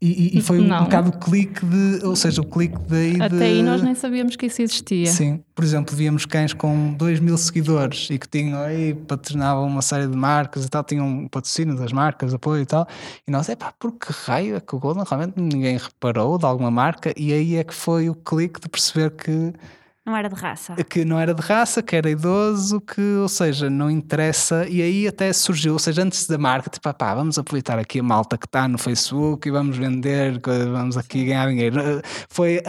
E, 0.00 0.38
e- 0.38 0.42
foi 0.42 0.58
um 0.58 0.66
Não. 0.66 0.82
bocado 0.84 1.10
o 1.10 1.12
clique 1.18 1.64
de, 1.64 2.04
ou 2.04 2.16
seja, 2.16 2.40
o 2.40 2.44
clique 2.44 2.76
daí 2.88 3.20
Até 3.20 3.28
de, 3.36 3.42
aí 3.44 3.62
nós 3.62 3.82
nem 3.82 3.94
sabíamos 3.94 4.34
que 4.34 4.46
isso 4.46 4.60
existia. 4.62 5.06
Sim, 5.06 5.44
por 5.54 5.62
exemplo, 5.64 5.94
víamos 5.96 6.26
cães 6.26 6.52
com 6.52 6.92
2 6.94 7.20
mil 7.20 7.38
seguidores 7.38 8.08
e 8.10 8.18
que 8.18 8.28
tinham 8.28 8.60
aí, 8.60 8.94
patrocinavam 8.94 9.64
uma 9.66 9.82
série 9.82 10.08
de 10.08 10.16
marcas 10.16 10.64
e 10.64 10.68
tal, 10.68 10.82
tinham 10.82 11.06
um 11.06 11.28
patrocínio 11.28 11.76
das 11.76 11.92
marcas, 11.92 12.34
apoio 12.34 12.62
e 12.62 12.66
tal. 12.66 12.86
E 13.26 13.30
nós, 13.30 13.48
é 13.48 13.54
pá, 13.54 13.72
por 13.78 13.92
que 13.92 14.08
raio 14.10 14.56
é 14.56 14.60
que 14.60 14.74
o 14.74 14.78
Golden 14.78 15.04
realmente 15.08 15.34
ninguém 15.40 15.76
reparou 15.78 16.36
de 16.36 16.44
alguma 16.44 16.70
marca? 16.70 17.12
E 17.16 17.32
aí 17.32 17.54
é 17.56 17.62
que 17.62 17.74
foi 17.74 18.10
o 18.10 18.14
clique 18.14 18.60
de 18.60 18.68
perceber 18.68 19.10
que, 19.12 19.52
Não 20.06 20.14
era 20.14 20.28
de 20.28 20.34
raça. 20.34 20.74
que 20.84 21.04
não 21.04 21.18
era 21.18 21.32
de 21.32 21.40
raça, 21.40 21.82
que 21.82 21.96
era 21.96 22.10
idoso, 22.10 22.80
que, 22.80 23.00
ou 23.00 23.28
seja, 23.28 23.70
não 23.70 23.90
interessa. 23.90 24.66
E 24.68 24.82
aí 24.82 25.08
até 25.08 25.32
surgiu, 25.32 25.72
ou 25.72 25.78
seja, 25.78 26.02
antes 26.02 26.26
da 26.26 26.36
marca, 26.36 26.68
tipo, 26.68 26.86
ah, 26.88 26.92
pá, 26.92 27.14
vamos 27.14 27.38
aproveitar 27.38 27.78
aqui 27.78 28.00
a 28.00 28.02
malta 28.02 28.36
que 28.36 28.46
está 28.46 28.68
no 28.68 28.76
Facebook 28.76 29.48
e 29.48 29.50
vamos 29.50 29.76
vender, 29.78 30.40
vamos 30.70 30.98
aqui 30.98 31.24
ganhar 31.24 31.48
dinheiro. 31.48 31.80
Foi. 32.28 32.60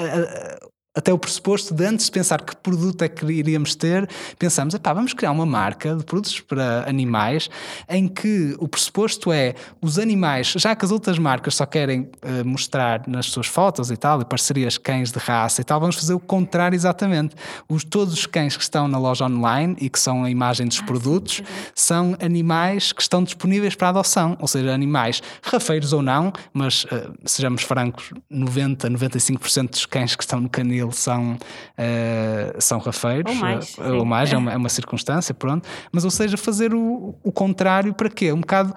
Ah, 0.96 1.00
ah, 1.00 1.06
até 1.06 1.14
o 1.14 1.20
pressuposto 1.20 1.74
de 1.74 1.86
antes 1.86 2.06
de 2.06 2.12
pensar 2.12 2.42
que 2.42 2.56
produto 2.56 3.04
é 3.04 3.10
que 3.10 3.26
iríamos 3.26 3.76
ter, 3.76 4.10
pensamos, 4.40 4.74
epá, 4.74 4.94
vamos 4.94 5.14
criar 5.14 5.32
uma 5.32 5.46
marca 5.46 5.96
de 5.96 6.04
produtos 6.04 6.40
para 6.40 6.90
animais 6.90 7.50
em 7.88 8.08
que 8.08 8.56
o 8.60 8.68
pressuposto 8.68 9.32
é 9.32 9.54
os 9.82 10.00
animais, 10.00 10.54
já 10.58 10.76
que 10.76 10.86
as 10.86 10.92
outras 10.92 11.20
marcas 11.20 11.56
só 11.56 11.66
querem 11.66 12.10
eh, 12.22 12.44
mostrar 12.44 13.04
nas 13.08 13.28
suas 13.28 13.48
fotos 13.48 13.92
e 13.92 13.98
tal, 13.98 14.22
e 14.22 14.26
parcerias 14.26 14.78
cães 14.78 15.12
de 15.12 15.20
raça 15.20 15.62
e 15.62 15.64
tal, 15.64 15.80
vamos 15.80 15.96
fazer 15.96 16.14
o 16.14 16.20
contrário 16.20 16.76
exatamente. 16.76 17.36
Os, 17.70 17.84
todos 17.84 18.14
os 18.14 18.26
cães 18.26 18.56
que 18.56 18.64
estão 18.64 18.88
na 18.88 18.98
loja 18.98 19.26
online 19.26 19.76
e 19.80 19.90
que 19.90 20.00
são 20.00 20.24
a 20.24 20.30
imagem 20.30 20.68
dos 20.68 20.82
produtos 20.82 21.44
são 21.74 22.16
animais 22.20 22.92
que 22.92 23.02
estão 23.02 23.24
disponíveis 23.24 23.76
para 23.76 23.90
adoção, 23.90 24.38
ou 24.40 24.48
seja, 24.48 24.74
animais 24.74 25.22
rafeiros 25.44 25.94
ou 25.94 26.02
não, 26.02 26.32
mas 26.54 26.86
eh, 26.92 27.10
sejamos 27.26 27.64
francos, 27.64 28.12
90, 28.30 28.90
95% 28.90 29.70
dos 29.70 29.86
cães 29.86 30.16
que 30.16 30.24
estão 30.24 30.40
no 30.40 30.50
canil 30.50 30.85
são, 30.92 31.38
eh, 31.78 32.56
são 32.60 32.80
rafeiros, 32.80 33.34
Ou 33.34 33.40
mais, 33.40 33.66
sim. 33.66 33.82
ou 33.82 34.06
mais, 34.06 34.34
é 34.34 34.38
uma, 34.38 34.54
é 34.54 34.58
uma 34.58 34.70
circunstância, 34.70 35.34
pronto. 35.34 35.68
Mas, 35.92 36.04
ou 36.04 36.12
seja, 36.12 36.38
fazer 36.38 36.74
o, 36.74 37.16
o 37.24 37.32
contrário 37.32 37.94
para 37.94 38.10
quê? 38.10 38.32
Um 38.32 38.42
bocado 38.42 38.74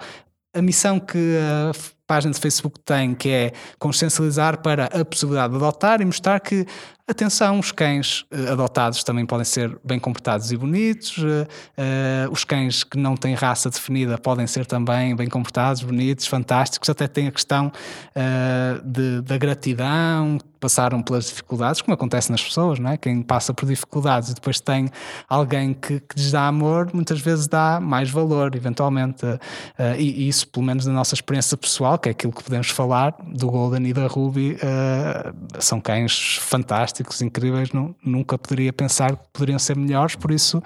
a 0.53 0.61
missão 0.61 0.99
que 0.99 1.37
a 1.37 1.71
página 2.07 2.33
de 2.33 2.39
Facebook 2.39 2.79
tem, 2.79 3.13
que 3.13 3.29
é 3.29 3.51
consciencializar 3.77 4.61
para 4.61 4.85
a 4.85 5.05
possibilidade 5.05 5.51
de 5.51 5.57
adotar 5.57 6.01
e 6.01 6.05
mostrar 6.05 6.39
que, 6.39 6.65
atenção, 7.11 7.59
os 7.59 7.71
cães 7.71 8.25
eh, 8.31 8.51
adotados 8.51 9.03
também 9.03 9.25
podem 9.25 9.45
ser 9.45 9.77
bem 9.83 9.99
comportados 9.99 10.51
e 10.51 10.57
bonitos, 10.57 11.17
eh, 11.17 11.47
eh, 11.77 12.27
os 12.31 12.43
cães 12.43 12.83
que 12.83 12.97
não 12.97 13.15
têm 13.15 13.33
raça 13.33 13.69
definida 13.69 14.17
podem 14.17 14.45
ser 14.47 14.65
também 14.65 15.15
bem 15.15 15.27
comportados, 15.27 15.83
bonitos, 15.83 16.27
fantásticos, 16.27 16.89
até 16.89 17.07
tem 17.07 17.27
a 17.27 17.31
questão 17.31 17.71
de, 18.83 19.21
da 19.21 19.37
gratidão, 19.37 20.37
passaram 20.59 21.01
pelas 21.01 21.25
dificuldades, 21.25 21.81
como 21.81 21.93
acontece 21.93 22.31
nas 22.31 22.43
pessoas, 22.43 22.79
não 22.79 22.91
é? 22.91 22.97
Quem 22.97 23.21
passa 23.21 23.53
por 23.53 23.65
dificuldades 23.65 24.29
e 24.29 24.33
depois 24.35 24.59
tem 24.59 24.89
alguém 25.27 25.73
que, 25.73 25.99
que 25.99 26.15
lhes 26.17 26.31
dá 26.31 26.47
amor, 26.47 26.89
muitas 26.93 27.19
vezes 27.21 27.47
dá 27.47 27.79
mais 27.79 28.09
valor, 28.09 28.53
eventualmente. 28.55 29.25
Eh, 29.77 29.95
e, 29.97 30.23
e 30.23 30.27
isso, 30.27 30.47
pelo 30.47 30.65
menos 30.65 30.85
na 30.85 30.93
nossa 30.93 31.13
experiência 31.15 31.55
pessoal, 31.55 31.97
que 31.97 32.09
é 32.09 32.11
aquilo 32.11 32.33
que 32.33 32.43
podemos 32.43 32.69
falar 32.69 33.15
do 33.25 33.49
Golden 33.49 33.87
e 33.87 33.93
da 33.93 34.07
Ruby, 34.07 34.57
eh, 34.61 35.33
são 35.59 35.79
cães 35.79 36.37
fantásticos, 36.41 36.98
incríveis, 37.21 37.71
nu- 37.71 37.95
nunca 38.03 38.37
poderia 38.37 38.71
pensar 38.73 39.15
que 39.15 39.23
poderiam 39.33 39.59
ser 39.59 39.75
melhores, 39.75 40.15
por 40.15 40.31
isso, 40.31 40.61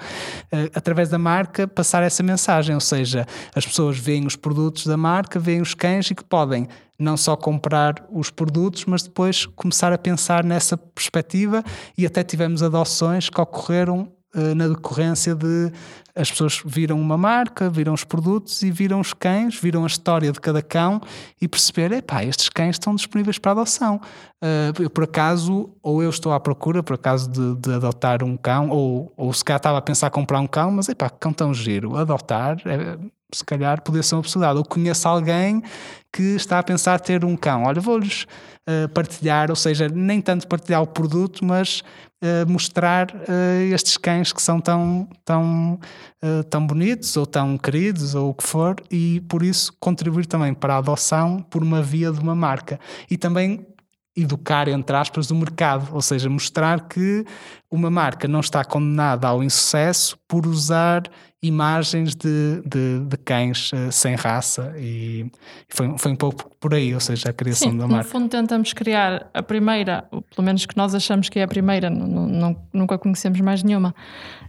eh, 0.51 0.69
através 0.73 1.09
da 1.09 1.17
marca, 1.17 1.67
passar 1.67 2.03
essa 2.03 2.21
mensagem, 2.23 2.73
ou 2.75 2.81
seja, 2.81 3.25
as 3.55 3.65
pessoas 3.65 3.97
veem 3.97 4.25
os 4.25 4.35
produtos 4.35 4.85
da 4.85 4.97
marca, 4.97 5.39
veem 5.39 5.61
os 5.61 5.73
cães 5.73 6.09
e 6.11 6.15
que 6.15 6.23
podem 6.23 6.67
não 6.97 7.17
só 7.17 7.35
comprar 7.35 7.95
os 8.11 8.29
produtos, 8.29 8.85
mas 8.85 9.03
depois 9.03 9.45
começar 9.45 9.91
a 9.91 9.97
pensar 9.97 10.43
nessa 10.43 10.77
perspectiva 10.77 11.63
e 11.97 12.05
até 12.05 12.23
tivemos 12.23 12.61
adoções 12.63 13.29
que 13.29 13.41
ocorreram 13.41 14.11
na 14.33 14.67
decorrência 14.67 15.35
de 15.35 15.71
as 16.15 16.29
pessoas 16.29 16.61
viram 16.63 16.99
uma 16.99 17.17
marca, 17.17 17.69
viram 17.69 17.93
os 17.93 18.03
produtos 18.03 18.61
e 18.61 18.69
viram 18.69 18.99
os 18.99 19.13
cães, 19.13 19.59
viram 19.59 19.83
a 19.83 19.87
história 19.87 20.31
de 20.31 20.39
cada 20.39 20.61
cão 20.61 21.01
e 21.41 21.47
perceber, 21.47 21.91
epá, 21.91 22.23
estes 22.23 22.49
cães 22.49 22.75
estão 22.75 22.93
disponíveis 22.93 23.39
para 23.39 23.51
adoção. 23.51 23.99
Eh, 24.41 24.71
eu, 24.79 24.89
por 24.91 25.05
acaso, 25.05 25.71
ou 25.81 26.03
eu 26.03 26.09
estou 26.11 26.31
à 26.31 26.39
procura, 26.39 26.83
por 26.83 26.93
acaso, 26.93 27.29
de, 27.31 27.55
de 27.55 27.73
adotar 27.73 28.23
um 28.23 28.37
cão, 28.37 28.69
ou, 28.69 29.11
ou 29.17 29.33
se 29.33 29.43
calhar 29.43 29.57
estava 29.57 29.77
a 29.79 29.81
pensar 29.81 30.11
comprar 30.11 30.39
um 30.39 30.47
cão, 30.47 30.69
mas 30.69 30.87
epá, 30.87 31.09
que 31.09 31.17
cão 31.17 31.33
tão 31.33 31.51
giro, 31.51 31.97
adotar, 31.97 32.61
é, 32.65 32.97
se 33.33 33.43
calhar 33.43 33.81
poderia 33.81 34.03
ser 34.03 34.13
uma 34.13 34.21
possibilidade. 34.21 34.59
Ou 34.59 34.65
conheço 34.65 35.07
alguém 35.07 35.63
que 36.11 36.35
está 36.35 36.59
a 36.59 36.63
pensar 36.63 36.99
ter 36.99 37.25
um 37.25 37.35
cão. 37.35 37.63
Olha, 37.63 37.81
vou-lhes 37.81 38.27
eh, 38.67 38.87
partilhar, 38.87 39.49
ou 39.49 39.55
seja, 39.55 39.89
nem 39.89 40.21
tanto 40.21 40.47
partilhar 40.47 40.81
o 40.81 40.87
produto, 40.87 41.43
mas 41.43 41.83
eh, 42.25 42.45
mostrar 42.45 43.13
eh, 43.27 43.69
estes 43.73 43.97
cães 43.97 44.31
que 44.31 44.41
são 44.41 44.61
tão, 44.61 45.09
tão, 45.25 45.77
eh, 46.21 46.41
tão 46.43 46.65
bonitos 46.65 47.17
ou 47.17 47.25
tão 47.25 47.57
queridos 47.57 48.15
ou 48.15 48.29
o 48.29 48.33
que 48.33 48.45
for, 48.45 48.77
e 48.89 49.19
por 49.27 49.43
isso 49.43 49.73
contribuir 49.77 50.25
também 50.25 50.53
para 50.53 50.75
a 50.75 50.77
adoção 50.77 51.41
por 51.41 51.61
uma 51.61 51.81
via 51.81 52.13
de 52.13 52.21
uma 52.21 52.33
marca. 52.33 52.79
E 53.11 53.17
também 53.17 53.67
educar, 54.15 54.67
entre 54.67 54.95
aspas, 54.95 55.31
o 55.31 55.35
mercado, 55.35 55.93
ou 55.93 56.01
seja, 56.01 56.29
mostrar 56.29 56.81
que 56.87 57.25
uma 57.71 57.89
marca 57.89 58.27
não 58.27 58.39
está 58.41 58.63
condenada 58.63 59.27
ao 59.27 59.43
insucesso 59.43 60.17
por 60.27 60.45
usar 60.45 61.03
imagens 61.41 62.15
de, 62.15 62.61
de, 62.65 62.99
de 63.05 63.17
cães 63.17 63.71
eh, 63.73 63.91
sem 63.91 64.15
raça 64.15 64.73
e 64.77 65.29
foi, 65.67 65.97
foi 65.97 66.11
um 66.11 66.15
pouco 66.15 66.49
por 66.59 66.73
aí, 66.73 66.93
ou 66.93 66.99
seja, 67.01 67.29
a 67.29 67.33
criação 67.33 67.71
Sim, 67.71 67.77
da 67.77 67.85
no 67.87 67.93
marca. 67.95 68.09
fundo 68.09 68.29
tentamos 68.29 68.71
criar 68.71 69.29
a 69.33 69.43
primeira, 69.43 70.03
pelo 70.33 70.45
menos 70.45 70.65
que 70.65 70.77
nós 70.77 70.95
achamos 70.95 71.27
que 71.27 71.39
é 71.39 71.43
a 71.43 71.47
primeira, 71.47 71.89
nu- 71.89 72.55
nunca 72.71 72.97
conhecemos 72.97 73.41
mais 73.41 73.61
nenhuma, 73.61 73.93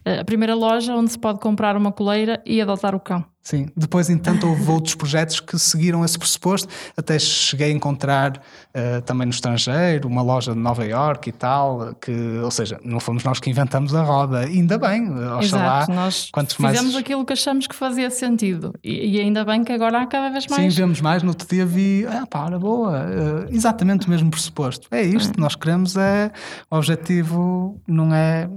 eh, 0.04 0.20
a 0.20 0.24
primeira 0.24 0.54
loja 0.54 0.94
onde 0.94 1.10
se 1.10 1.18
pode 1.18 1.40
comprar 1.40 1.76
uma 1.76 1.90
coleira 1.90 2.40
e 2.46 2.60
adotar 2.60 2.94
o 2.94 3.00
cão. 3.00 3.24
Sim, 3.44 3.68
depois, 3.76 4.08
entanto, 4.08 4.48
houve 4.48 4.70
outros 4.70 4.94
projetos 4.94 5.38
que 5.38 5.58
seguiram 5.58 6.02
esse 6.02 6.18
pressuposto. 6.18 6.66
Até 6.96 7.18
cheguei 7.18 7.70
a 7.70 7.74
encontrar 7.74 8.40
eh, 8.72 9.02
também 9.02 9.26
no 9.26 9.32
estrangeiro 9.32 10.08
uma 10.08 10.22
loja 10.22 10.54
de 10.54 10.58
Nova 10.58 10.82
York 10.82 11.28
e 11.28 11.32
tal, 11.32 11.94
que, 12.00 12.10
ou 12.42 12.50
seja, 12.50 12.80
não 12.82 12.98
fomos 12.98 13.22
nós 13.22 13.38
que 13.40 13.50
inventamos 13.50 13.94
a 13.94 14.02
roda. 14.02 14.40
Ainda 14.40 14.78
bem, 14.78 15.10
oxalá. 15.10 15.42
Exato, 15.42 15.92
nós 15.92 16.30
quantos 16.32 16.56
fizemos 16.56 16.82
mais- 16.84 16.96
aquilo 16.96 17.22
que 17.22 17.34
achamos 17.34 17.66
que 17.66 17.74
fazia 17.74 18.08
sentido 18.08 18.72
e, 18.82 19.18
e 19.18 19.20
ainda 19.20 19.44
bem 19.44 19.62
que 19.62 19.72
agora 19.72 20.00
há 20.00 20.06
cada 20.06 20.30
vez 20.30 20.44
Sim, 20.44 20.50
mais. 20.50 20.74
vemos 20.74 21.02
mais. 21.02 21.22
No 21.22 21.28
outro 21.28 21.46
dia 21.46 21.66
vi, 21.66 22.06
ah, 22.08 22.26
pá, 22.26 22.46
olha, 22.46 22.58
boa, 22.58 22.96
eh, 22.98 23.48
exatamente 23.50 24.06
o 24.06 24.10
mesmo 24.10 24.30
pressuposto. 24.30 24.88
É 24.90 25.02
isto, 25.02 25.38
nós 25.38 25.54
queremos 25.54 25.98
é. 25.98 26.32
O 26.70 26.76
objetivo 26.78 27.78
não 27.86 28.14
é, 28.14 28.48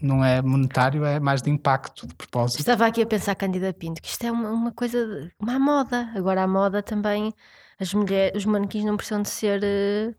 não 0.00 0.24
é 0.24 0.42
monetário, 0.42 1.04
é 1.04 1.18
mais 1.20 1.42
de 1.42 1.50
impacto, 1.50 2.06
de 2.06 2.14
propósito. 2.14 2.60
Estava 2.60 2.86
aqui 2.86 3.02
a 3.02 3.06
pensar, 3.06 3.34
Cândida 3.34 3.72
Pinto, 3.72 4.00
que 4.00 4.08
isto 4.08 4.24
é 4.24 4.32
uma, 4.32 4.50
uma 4.50 4.72
coisa, 4.72 5.30
uma 5.38 5.58
moda. 5.58 6.10
Agora 6.14 6.42
a 6.42 6.46
moda 6.46 6.82
também, 6.82 7.32
as 7.78 7.92
mulheres, 7.94 8.36
os 8.36 8.44
manequins 8.44 8.84
não 8.84 8.96
precisam 8.96 9.22
de 9.22 9.28
ser 9.28 9.62
eh, 9.62 10.14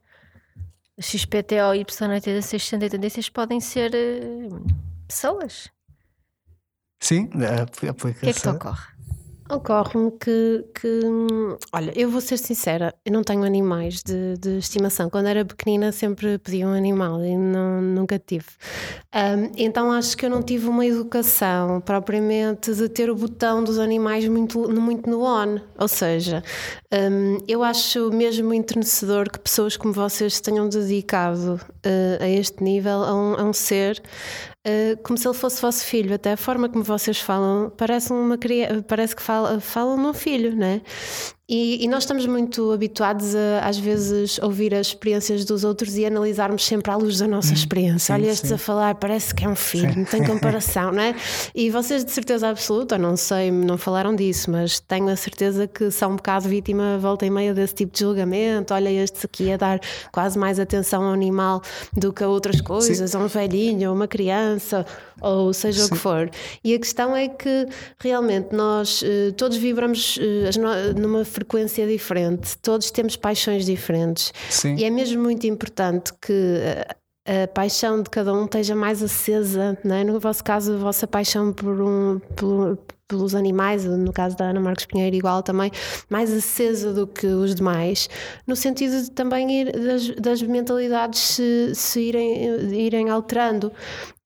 XPTO 1.00 1.76
y 1.76 1.86
8686 1.86 3.30
podem 3.30 3.60
ser 3.60 3.94
eh, 3.94 4.50
pessoas. 5.08 5.70
Sim, 7.00 7.30
aplica-se. 7.90 8.08
O 8.08 8.20
que 8.20 8.30
é 8.30 8.34
que 8.34 8.42
te 8.42 8.50
ocorre? 8.50 8.97
Ocorre-me 9.50 10.12
que, 10.12 10.66
que, 10.74 11.00
olha, 11.72 11.94
eu 11.96 12.10
vou 12.10 12.20
ser 12.20 12.38
sincera, 12.38 12.94
eu 13.06 13.14
não 13.14 13.24
tenho 13.24 13.44
animais 13.44 14.04
de, 14.04 14.38
de 14.38 14.58
estimação. 14.58 15.10
Quando 15.10 15.28
era 15.28 15.46
pequenina 15.46 15.92
sempre 15.92 16.38
pedi 16.38 16.66
um 16.66 16.74
animal 16.74 17.24
e 17.24 17.36
não, 17.38 17.82
nunca 17.82 18.20
tive. 18.20 18.46
Hum, 19.16 19.52
então 19.56 19.92
acho 19.92 20.18
que 20.18 20.26
eu 20.26 20.30
não 20.30 20.44
tive 20.44 20.68
uma 20.68 20.86
educação 20.86 21.80
propriamente 21.82 22.74
de 22.74 22.90
ter 22.90 23.10
o 23.10 23.16
botão 23.16 23.64
dos 23.64 23.80
animais 23.80 24.28
muito, 24.28 24.70
muito 24.70 25.10
no 25.10 25.24
on. 25.24 25.60
Ou 25.80 25.88
seja, 25.88 26.44
hum, 26.94 27.38
eu 27.48 27.64
acho 27.64 28.12
mesmo 28.12 28.54
enternecedor 28.54 29.30
que 29.30 29.40
pessoas 29.40 29.78
como 29.78 29.94
vocês 29.94 30.42
tenham 30.42 30.68
dedicado 30.68 31.60
eh, 31.84 32.18
a 32.20 32.28
este 32.28 32.64
nível, 32.64 33.04
a 33.04 33.14
um, 33.14 33.34
a 33.36 33.44
um 33.44 33.54
ser 33.54 34.02
Uh, 34.68 34.98
como 35.02 35.18
se 35.18 35.26
ele 35.26 35.34
fosse 35.34 35.62
vosso 35.62 35.86
filho. 35.86 36.14
Até 36.14 36.34
a 36.34 36.38
forma 36.38 36.68
como 36.68 36.84
vocês 36.84 37.20
falam 37.22 37.72
parece 37.78 38.12
uma 38.12 38.38
parece 38.86 39.16
que 39.16 39.22
fala, 39.22 39.62
falam 39.62 39.96
num 39.96 40.14
filho, 40.14 40.54
né? 40.54 40.82
E, 41.50 41.86
e 41.86 41.88
nós 41.88 42.04
estamos 42.04 42.26
muito 42.26 42.74
habituados 42.74 43.34
a, 43.34 43.60
às 43.66 43.78
vezes, 43.78 44.38
ouvir 44.40 44.76
as 44.76 44.88
experiências 44.88 45.46
dos 45.46 45.64
outros 45.64 45.96
e 45.96 46.06
analisarmos 46.06 46.66
sempre 46.66 46.92
à 46.92 46.98
luz 46.98 47.20
da 47.20 47.28
nossa 47.28 47.54
experiência. 47.54 48.14
sim, 48.14 48.22
Olha, 48.22 48.30
estes 48.30 48.50
sim. 48.50 48.56
a 48.56 48.58
falar, 48.58 48.96
parece 48.96 49.34
que 49.34 49.46
é 49.46 49.48
um 49.48 49.56
filho, 49.56 49.96
não 49.96 50.04
tem 50.04 50.26
comparação, 50.26 50.92
não 50.92 51.02
é? 51.02 51.16
E 51.56 51.70
vocês, 51.70 52.04
de 52.04 52.12
certeza 52.12 52.50
absoluta, 52.50 52.98
não 52.98 53.16
sei, 53.16 53.50
não 53.50 53.78
falaram 53.78 54.14
disso, 54.14 54.52
mas 54.52 54.80
tenho 54.82 55.08
a 55.08 55.16
certeza 55.16 55.68
que 55.68 55.90
são 55.90 56.12
um 56.12 56.16
bocado 56.18 56.50
vítima, 56.50 56.98
volta 56.98 57.26
e 57.26 57.30
meia, 57.30 57.54
desse 57.54 57.74
tipo 57.74 57.94
de 57.94 58.00
julgamento. 58.02 58.74
Olha, 58.74 58.90
este 58.90 59.26
aqui 59.26 59.52
a 59.52 59.58
dar 59.58 59.80
quase 60.12 60.38
mais 60.38 60.60
atenção 60.60 61.04
ao 61.04 61.14
animal 61.14 61.62
do 61.94 62.12
que 62.12 62.24
a 62.24 62.28
outras 62.28 62.60
coisas, 62.60 63.16
a 63.16 63.20
um 63.20 63.28
velhinho, 63.28 63.90
a 63.90 63.94
uma 63.94 64.08
criança, 64.08 64.86
ou 65.22 65.54
seja 65.54 65.86
o 65.86 65.90
que 65.90 65.96
for. 65.98 66.30
E 66.64 66.74
a 66.74 66.80
questão 66.80 67.16
é 67.16 67.28
que 67.28 67.68
realmente 68.00 68.54
nós 68.56 69.02
eh, 69.04 69.32
todos 69.38 69.58
vibramos 69.58 70.18
eh, 70.20 70.94
numa 71.00 71.24
frequência 71.26 71.86
diferente, 71.88 72.58
todos 72.60 72.92
temos 72.92 73.16
paixões 73.16 73.66
diferentes. 73.66 74.34
Sim. 74.50 74.76
E 74.76 74.84
é 74.84 74.90
mesmo 74.90 75.22
muito 75.22 75.46
importante 75.48 76.12
que 76.22 76.34
eh, 77.26 77.44
a 77.44 77.48
paixão 77.48 78.02
de 78.02 78.10
cada 78.10 78.34
um 78.34 78.46
esteja 78.46 78.76
mais 78.76 79.04
acesa, 79.04 79.78
não 79.84 79.96
é? 79.96 80.04
no 80.04 80.20
vosso 80.20 80.44
caso, 80.44 80.74
a 80.74 80.78
vossa 80.78 81.06
paixão 81.06 81.52
por 81.52 81.82
um, 81.82 82.20
pelo- 82.36 82.78
pelos 83.08 83.34
animais, 83.34 83.86
no 83.86 84.12
caso 84.12 84.36
da 84.36 84.46
Ana 84.50 84.60
Marcos 84.60 84.86
Pinheiro, 84.86 85.16
igual 85.16 85.42
também, 85.42 85.72
mais 86.10 86.32
acesa 86.34 86.92
do 86.94 87.08
que 87.08 87.26
os 87.26 87.56
demais, 87.56 88.10
no 88.46 88.56
sentido 88.56 89.02
de 89.02 89.12
também 89.12 89.62
ir 89.62 89.72
das, 89.72 90.10
das 90.16 90.42
mentalidades 90.42 91.20
se, 91.20 91.72
se 91.74 92.02
irem, 92.02 92.70
irem 92.74 93.10
alterando. 93.10 93.72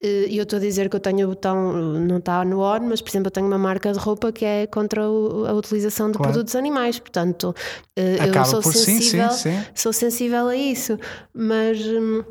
E 0.04 0.36
eu 0.36 0.44
estou 0.44 0.58
a 0.58 0.60
dizer 0.60 0.90
que 0.90 0.96
eu 0.96 1.00
tenho 1.00 1.28
o 1.28 1.30
botão, 1.30 1.74
não 1.74 2.18
está 2.18 2.44
no 2.44 2.60
on, 2.62 2.80
mas 2.90 3.02
por 3.02 3.10
exemplo, 3.12 3.28
eu 3.28 3.32
tenho 3.32 3.46
uma 3.46 3.58
marca 3.60 3.92
de 3.94 4.00
roupa 4.00 4.32
que 4.32 4.44
é 4.44 4.66
contra 4.66 5.08
o- 5.08 5.46
a 5.46 5.54
utilização 5.54 6.10
de 6.10 6.18
Claro. 6.18 6.34
produtos 6.34 6.56
animais, 6.56 6.98
portanto, 6.98 7.54
eh, 7.96 8.16
eu 8.20 8.32
Acaba 8.32 8.46
sou 8.46 8.62
por 8.64 8.74
sim, 8.74 8.80
sim, 8.80 9.02
sensível 9.02 9.30
sim. 9.30 9.64
sou 9.76 9.94
sensível 9.94 10.48
a 10.48 10.56
isso, 10.56 10.98
mas 11.32 11.78
hum, 11.86 12.24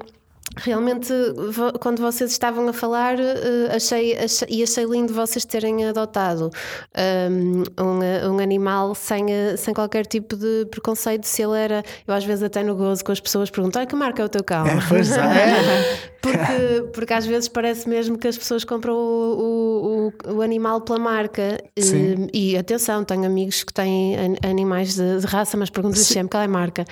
realmente 0.56 1.12
quando 1.80 2.00
vocês 2.00 2.30
estavam 2.32 2.68
a 2.68 2.72
falar 2.72 3.18
eh, 3.18 3.68
achei, 3.74 4.16
achei- 4.18 4.48
e 4.50 4.62
achei 4.62 4.84
lindo 4.84 5.12
vocês 5.14 5.44
terem 5.44 5.86
adotado 5.86 6.50
hum, 7.30 7.62
um, 7.78 8.34
um 8.34 8.38
animal 8.40 8.94
sem, 8.94 9.32
eh, 9.32 9.56
sem 9.56 9.72
qualquer 9.72 10.06
tipo 10.06 10.36
de 10.36 10.66
preconceito 10.70 11.24
se 11.24 11.42
ele 11.42 11.56
era, 11.58 11.82
eu 12.06 12.14
às 12.14 12.24
vezes 12.24 12.42
até 12.42 12.62
no 12.62 12.74
gozo 12.74 13.04
com 13.04 13.12
as 13.12 13.20
pessoas 13.20 13.50
perguntam, 13.50 13.80
"Ai, 13.80 13.86
que 13.86 13.94
marca 13.94 14.22
é 14.22 14.24
o 14.24 14.28
teu 14.28 14.42
cão? 14.44 14.66
É, 14.66 14.78
pois 14.88 15.12
é. 15.12 16.10
porque, 16.20 16.82
porque 16.92 17.12
às 17.14 17.24
vezes 17.26 17.48
parece 17.48 17.88
mesmo 17.88 18.18
que 18.18 18.28
as 18.28 18.36
pessoas 18.36 18.64
compram 18.64 18.94
o, 18.94 20.12
o, 20.26 20.32
o, 20.34 20.42
animal 20.42 20.80
pela 20.82 20.98
marca. 20.98 21.62
Sim. 21.78 22.28
E, 22.32 22.52
e 22.52 22.56
atenção, 22.58 23.04
tenho 23.04 23.24
amigos 23.24 23.64
que 23.64 23.72
têm 23.72 24.16
an- 24.16 24.36
animais 24.48 24.94
de, 24.96 25.20
de 25.20 25.26
raça, 25.26 25.56
mas 25.56 25.70
pergunto-lhes 25.70 26.06
sempre 26.06 26.30
qual 26.30 26.42
é 26.42 26.46
a 26.46 26.48
marca. 26.48 26.84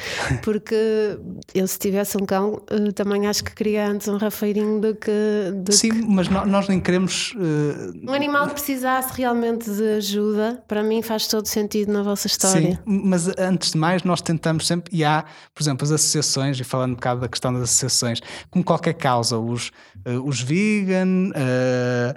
Porque 0.42 1.18
eu, 1.54 1.66
se 1.66 1.78
tivesse 1.78 2.16
um 2.16 2.24
cão, 2.24 2.62
eh, 2.70 2.90
também 2.92 3.26
acho 3.26 3.44
que 3.44 3.47
queria 3.54 3.86
antes 3.88 4.06
um 4.08 4.16
rafeirinho 4.16 4.80
do 4.80 4.94
que. 4.94 5.10
do 5.56 5.72
Sim, 5.72 5.90
que- 5.90 6.06
mas 6.06 6.28
no- 6.28 6.46
nós 6.46 6.68
nem 6.68 6.80
queremos. 6.80 7.34
eh, 7.36 8.08
Um 8.08 8.12
animal 8.12 8.46
que 8.48 8.54
precisasse 8.54 9.12
realmente 9.16 9.70
de 9.70 9.82
ajuda, 9.96 10.62
para 10.68 10.82
mim 10.82 11.02
faz 11.02 11.26
todo 11.26 11.46
sentido 11.46 11.92
na 11.92 12.02
vossa 12.02 12.26
história. 12.26 12.72
Sim, 12.72 12.78
mas 12.86 13.28
antes 13.38 13.72
de 13.72 13.78
mais, 13.78 14.02
nós 14.02 14.20
tentamos 14.20 14.66
sempre, 14.66 14.94
e 14.96 15.04
há, 15.04 15.24
por 15.54 15.62
exemplo, 15.62 15.84
as 15.84 15.90
associações, 15.92 16.58
e 16.60 16.64
falando 16.64 16.92
um 16.92 16.94
bocado 16.94 17.20
da 17.20 17.28
questão 17.28 17.52
das 17.52 17.62
associações, 17.64 18.20
como 18.50 18.64
qualquer 18.64 18.94
causa, 18.94 19.38
os, 19.38 19.70
eh, 20.04 20.18
os 20.18 20.40
vegan, 20.40 21.30
eh, 21.34 22.14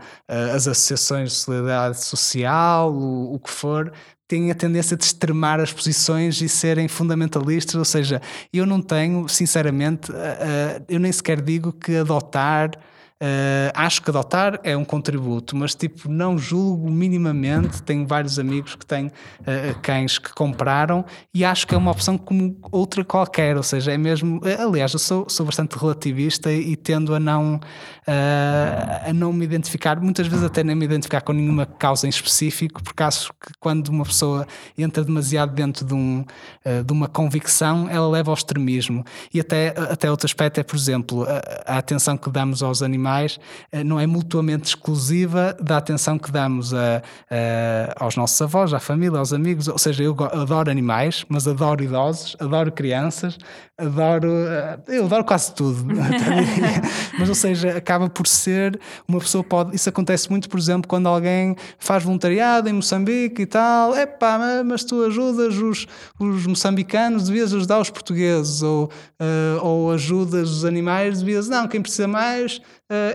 as 0.56 0.67
associações 0.67 1.32
de 1.32 1.36
solidariedade 1.38 2.04
social, 2.04 2.94
o, 2.94 3.36
o 3.36 3.39
que 3.39 3.50
for, 3.50 3.91
têm 4.32 4.50
a 4.50 4.56
tendência 4.56 4.96
de 4.96 5.04
extremar 5.04 5.60
as 5.60 5.74
posições 5.74 6.39
e 6.39 6.48
serem 6.48 6.88
fundamentalistas, 6.88 7.76
ou 7.76 7.84
seja, 7.84 8.22
eu 8.54 8.65
não 8.65 8.82
tenho, 8.82 9.28
sinceramente, 9.28 10.10
eu 10.88 11.02
nem 11.02 11.12
sequer 11.12 11.41
digo 11.41 11.74
que 11.74 11.98
adotar. 11.98 12.72
Eh, 13.23 13.71
acho 13.75 14.01
que 14.01 14.10
adotar 14.10 14.60
é 14.63 14.75
um 14.75 14.84
contributo, 14.84 15.55
mas 15.55 15.75
tipo, 15.75 16.10
não 16.10 16.39
julgo 16.39 16.89
minimamente. 16.89 17.84
Tenho 17.84 18.07
vários 18.07 18.39
amigos 18.39 18.73
que 18.73 18.84
têm 18.84 19.12
eh, 19.45 19.75
cães 19.79 20.17
que 20.17 20.34
compraram 20.34 21.05
e 21.31 21.45
acho 21.45 21.67
que 21.67 21.75
é 21.75 21.77
uma 21.77 21.91
opção 21.91 22.17
como 22.17 22.57
outra 22.71 23.05
qualquer. 23.05 23.55
Ou 23.57 23.62
seja, 23.62 23.91
é 23.91 23.97
mesmo. 23.97 24.41
Aliás, 24.60 24.93
eu 24.93 24.99
sou, 24.99 25.29
sou 25.29 25.45
bastante 25.45 25.77
relativista 25.77 26.51
e, 26.51 26.75
tendo 26.75 27.13
a 27.13 27.19
não, 27.19 27.60
eh, 28.07 29.03
a 29.10 29.13
não 29.13 29.31
me 29.31 29.45
identificar, 29.45 30.01
muitas 30.01 30.25
vezes 30.25 30.43
até 30.43 30.63
nem 30.63 30.75
me 30.75 30.86
identificar 30.86 31.21
com 31.21 31.31
nenhuma 31.31 31.67
causa 31.67 32.07
em 32.07 32.10
específico, 32.10 32.84
porque 32.84 33.03
acho 33.03 33.31
que 33.34 33.51
quando 33.60 33.89
uma 33.89 34.03
pessoa 34.03 34.47
entra 34.75 35.03
demasiado 35.03 35.53
dentro 35.53 35.86
de, 35.86 35.93
um, 35.93 36.25
de 36.86 36.91
uma 36.91 37.07
convicção, 37.07 37.88
ela 37.88 38.07
leva 38.07 38.31
ao 38.31 38.36
extremismo. 38.36 39.03
E 39.31 39.39
até, 39.39 39.75
até 39.77 40.10
outro 40.10 40.25
aspecto 40.25 40.60
é, 40.60 40.63
por 40.63 40.75
exemplo, 40.75 41.23
a, 41.23 41.75
a 41.75 41.77
atenção 41.77 42.17
que 42.17 42.29
damos 42.31 42.63
aos 42.63 42.81
animais 42.81 43.11
eh, 43.71 43.84
não 43.84 44.00
é 44.00 44.08
mutuamente 44.08 44.65
exclusiva 44.69 45.56
da 45.62 45.78
atenção 45.78 46.17
que 46.17 46.32
damos 46.32 46.74
a, 46.74 47.02
a- 47.30 48.04
aos 48.04 48.15
nossos 48.15 48.41
avós, 48.41 48.74
à 48.74 48.80
família, 48.80 49.17
aos 49.19 49.34
amigos. 49.34 49.67
Ou 49.67 49.78
seja, 49.78 50.04
eu 50.04 50.15
adoro 50.32 50.69
animais, 50.71 51.26
mas 51.30 51.47
adoro 51.47 51.84
idosos, 51.84 52.36
adoro 52.39 52.71
crianças, 52.71 53.38
adoro. 53.78 54.30
eh, 54.30 54.80
Eu 54.88 55.06
adoro 55.06 55.24
quase 55.26 55.54
tudo. 55.54 55.86
mas, 57.19 57.30
ou 57.30 57.36
seja, 57.36 57.78
acaba 57.78 58.10
por 58.10 58.28
ser. 58.28 58.80
Uma 59.08 59.19
pessoa 59.19 59.43
pode. 59.43 59.76
Isso 59.76 59.89
acontece 59.89 60.30
muito, 60.30 60.50
por 60.50 60.60
exemplo, 60.60 60.88
quando 60.88 61.08
alguém 61.08 61.56
faz 61.80 62.04
voluntariado 62.04 62.69
em 62.69 62.74
Moçambique 62.74 63.41
e 63.43 63.45
tal. 63.45 63.95
Epá, 63.95 64.38
ma- 64.38 64.63
mas 64.63 64.84
tu 64.84 65.04
ajudas 65.04 65.56
os, 65.58 65.88
os 66.19 66.45
moçambicanos, 66.47 67.28
devias 67.28 67.54
ajudar 67.54 67.80
os 67.80 67.89
portugueses. 67.89 68.62
Ou, 68.62 68.89
eh, 69.19 69.58
ou 69.62 69.91
ajudas 69.91 70.50
os 70.50 70.65
animais, 70.65 71.19
devias. 71.19 71.47
Não, 71.50 71.67
quem 71.67 71.82
precisa 71.82 72.08
mais 72.08 72.62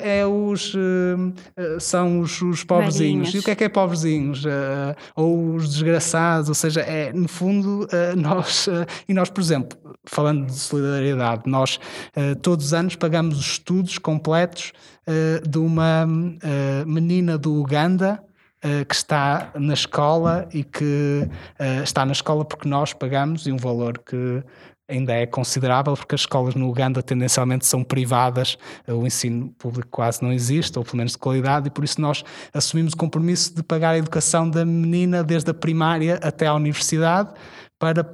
é 0.02 0.26
os, 0.26 0.74
eh, 0.74 1.42
eh, 1.56 1.76
são 1.80 2.20
os, 2.20 2.40
os 2.42 2.64
pobrezinhos. 2.64 2.98
Velhinhos. 2.98 3.34
E 3.34 3.38
o 3.38 3.42
que 3.42 3.50
é 3.50 3.54
que 3.54 3.64
é 3.64 3.68
pobrezinhos? 3.68 4.44
Eh, 4.44 4.96
ou 5.14 5.54
os 5.54 5.68
desgraçados, 5.68 6.48
ou 6.48 6.54
seja, 6.54 6.80
é 6.80 7.12
no 7.12 7.28
fundo 7.28 7.86
eh, 7.92 8.14
nós, 8.16 8.68
eh, 8.68 8.86
e 9.08 9.14
nós, 9.14 9.30
por 9.30 9.40
exemplo, 9.40 9.78
falando 10.04 10.46
de 10.46 10.54
solidariedade, 10.54 11.42
nós 11.46 11.78
eh, 12.14 12.34
todos 12.36 12.66
os 12.66 12.74
anos 12.74 12.96
pagamos 12.96 13.38
os 13.38 13.46
estudos 13.46 13.98
completos 13.98 14.72
eh, 15.06 15.40
de 15.46 15.58
uma 15.58 16.06
eh, 16.42 16.84
menina 16.86 17.36
do 17.36 17.60
Uganda 17.60 18.22
eh, 18.62 18.84
que 18.84 18.94
está 18.94 19.50
na 19.54 19.74
escola 19.74 20.48
e 20.52 20.64
que 20.64 21.28
eh, 21.58 21.82
está 21.82 22.04
na 22.04 22.12
escola 22.12 22.44
porque 22.44 22.68
nós 22.68 22.92
pagamos 22.92 23.46
e 23.46 23.52
um 23.52 23.56
valor 23.56 23.98
que 23.98 24.42
ainda 24.88 25.12
é 25.12 25.27
considerável 25.27 25.94
porque 25.94 26.14
as 26.14 26.22
escolas 26.22 26.55
no 26.55 26.68
Uganda 26.68 27.03
tendencialmente 27.03 27.66
são 27.66 27.83
privadas, 27.83 28.57
eh, 28.87 28.92
o 28.92 29.07
ensino 29.07 29.49
público 29.59 29.88
quase 29.90 30.22
não 30.22 30.33
existe, 30.33 30.79
ou 30.79 30.85
pelo 30.85 30.99
menos 30.99 31.12
de 31.12 31.18
qualidade, 31.18 31.68
e 31.68 31.70
por 31.70 31.85
isso 31.85 32.01
nós 32.01 32.22
assumimos 32.55 32.92
o 32.92 32.96
compromisso 32.96 33.55
de 33.55 33.62
pagar 33.62 33.90
a 33.90 33.99
educação 33.99 34.49
da 34.49 34.64
menina 34.64 35.25
desde 35.25 35.51
a 35.51 35.55
primária 35.55 36.18
até 36.22 36.46
à 36.46 36.55
universidade 36.55 37.31
para 37.79 38.09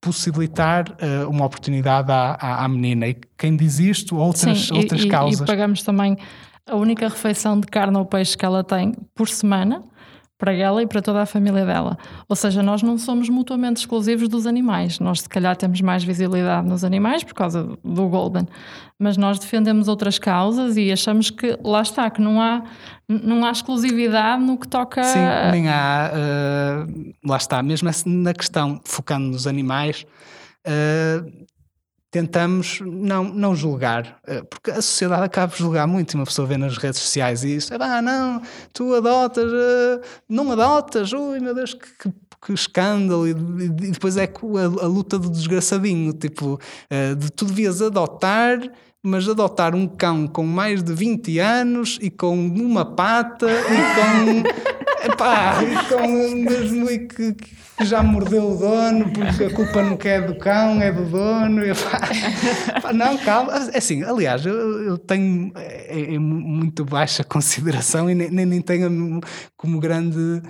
possibilitar 0.00 0.94
eh, 0.98 1.24
uma 1.26 1.44
oportunidade 1.44 2.10
à, 2.10 2.32
à, 2.40 2.64
à 2.64 2.68
menina. 2.68 3.06
E 3.08 3.16
quem 3.36 3.56
diz 3.56 3.78
isto, 3.78 4.16
outras, 4.16 4.66
Sim, 4.66 4.76
outras 4.76 5.02
e- 5.02 5.08
causas. 5.08 5.40
e 5.40 5.46
pagamos 5.46 5.82
também 5.82 6.16
a 6.66 6.76
única 6.76 7.08
refeição 7.08 7.58
de 7.58 7.66
carne 7.66 7.96
ou 7.96 8.04
peixe 8.04 8.36
que 8.36 8.44
ela 8.44 8.62
tem 8.62 8.94
por 9.14 9.28
semana 9.28 9.82
para 10.40 10.54
ela 10.54 10.82
e 10.82 10.86
para 10.86 11.02
toda 11.02 11.20
a 11.20 11.26
família 11.26 11.66
dela. 11.66 11.98
Ou 12.26 12.34
seja, 12.34 12.62
nós 12.62 12.82
não 12.82 12.96
somos 12.96 13.28
mutuamente 13.28 13.80
exclusivos 13.80 14.26
dos 14.26 14.46
animais. 14.46 14.98
Nós, 14.98 15.20
se 15.20 15.28
calhar, 15.28 15.54
temos 15.54 15.82
mais 15.82 16.02
visibilidade 16.02 16.66
nos 16.66 16.82
animais 16.82 17.22
por 17.22 17.34
causa 17.34 17.68
do 17.84 18.08
Golden, 18.08 18.48
mas 18.98 19.18
nós 19.18 19.38
defendemos 19.38 19.86
outras 19.86 20.18
causas 20.18 20.78
e 20.78 20.90
achamos 20.90 21.28
que 21.30 21.58
lá 21.62 21.82
está, 21.82 22.08
que 22.08 22.22
não 22.22 22.40
há, 22.40 22.62
não 23.06 23.44
há 23.44 23.50
exclusividade 23.50 24.42
no 24.42 24.56
que 24.56 24.66
toca 24.66 25.04
Sim, 25.04 25.18
nem 25.52 25.68
há. 25.68 26.10
eh, 26.12 27.12
lá 27.24 27.36
está, 27.36 27.62
mesmo 27.62 27.90
na 28.06 28.32
questão, 28.32 28.80
focando 28.86 29.26
nos 29.26 29.46
animais, 29.46 30.06
eh, 30.66 31.22
tentamos 32.10 32.80
não, 32.80 33.24
não 33.24 33.54
julgar, 33.54 34.18
eh, 34.26 34.42
porque 34.42 34.70
a 34.70 34.82
sociedade 34.82 35.22
acaba 35.24 35.48
por 35.52 35.58
julgar 35.58 35.86
muito. 35.86 36.14
Uma 36.14 36.24
pessoa 36.24 36.46
vê 36.46 36.56
nas 36.56 36.76
redes 36.76 36.98
sociais 37.00 37.44
isso, 37.44 37.72
ah, 37.78 38.02
não, 38.02 38.42
tu 38.72 38.94
adotas, 38.94 39.50
eh, 39.52 40.00
não 40.28 40.50
adotas, 40.50 41.12
ui 41.12 41.38
meu 41.40 41.54
Deus, 41.54 41.74
que, 41.74 41.86
que- 42.08 42.52
escândalo. 42.52 43.28
E, 43.28 43.34
depois 43.34 44.16
é 44.16 44.24
a, 44.24 44.84
a 44.84 44.86
luta 44.88 45.18
do 45.18 45.30
desgraçadinho, 45.30 46.12
tipo, 46.12 46.58
eh, 46.88 47.14
de 47.14 47.30
tu 47.30 47.44
devias 47.44 47.80
adotar 47.80 48.58
mas 49.02 49.26
adotar 49.26 49.74
um 49.74 49.86
cão 49.88 50.26
com 50.26 50.44
mais 50.44 50.82
de 50.82 50.92
20 50.92 51.38
anos 51.38 51.98
e 52.02 52.10
com 52.10 52.36
uma 52.36 52.84
pata 52.84 53.46
e 53.50 53.94
com. 53.94 54.80
Epá, 55.02 55.60
e 55.62 55.88
com 55.88 56.06
mesmo 56.34 56.86
que, 56.86 57.32
que 57.34 57.84
já 57.84 58.02
mordeu 58.02 58.52
o 58.52 58.56
dono 58.56 59.10
porque 59.10 59.44
a 59.44 59.54
culpa 59.54 59.82
não 59.82 59.98
é 60.02 60.20
do 60.20 60.34
cão, 60.36 60.80
é 60.82 60.92
do 60.92 61.04
dono. 61.04 61.64
Epá, 61.64 62.00
epá, 62.76 62.92
não, 62.92 63.16
calma. 63.18 63.52
É 63.72 63.78
Assim, 63.78 64.02
aliás, 64.02 64.44
eu, 64.44 64.82
eu 64.82 64.98
tenho 64.98 65.52
é, 65.56 66.14
é 66.14 66.18
muito 66.18 66.84
baixa 66.84 67.24
consideração 67.24 68.10
e 68.10 68.14
nem, 68.14 68.30
nem 68.46 68.60
tenho 68.60 69.20
como 69.56 69.80
grande 69.80 70.42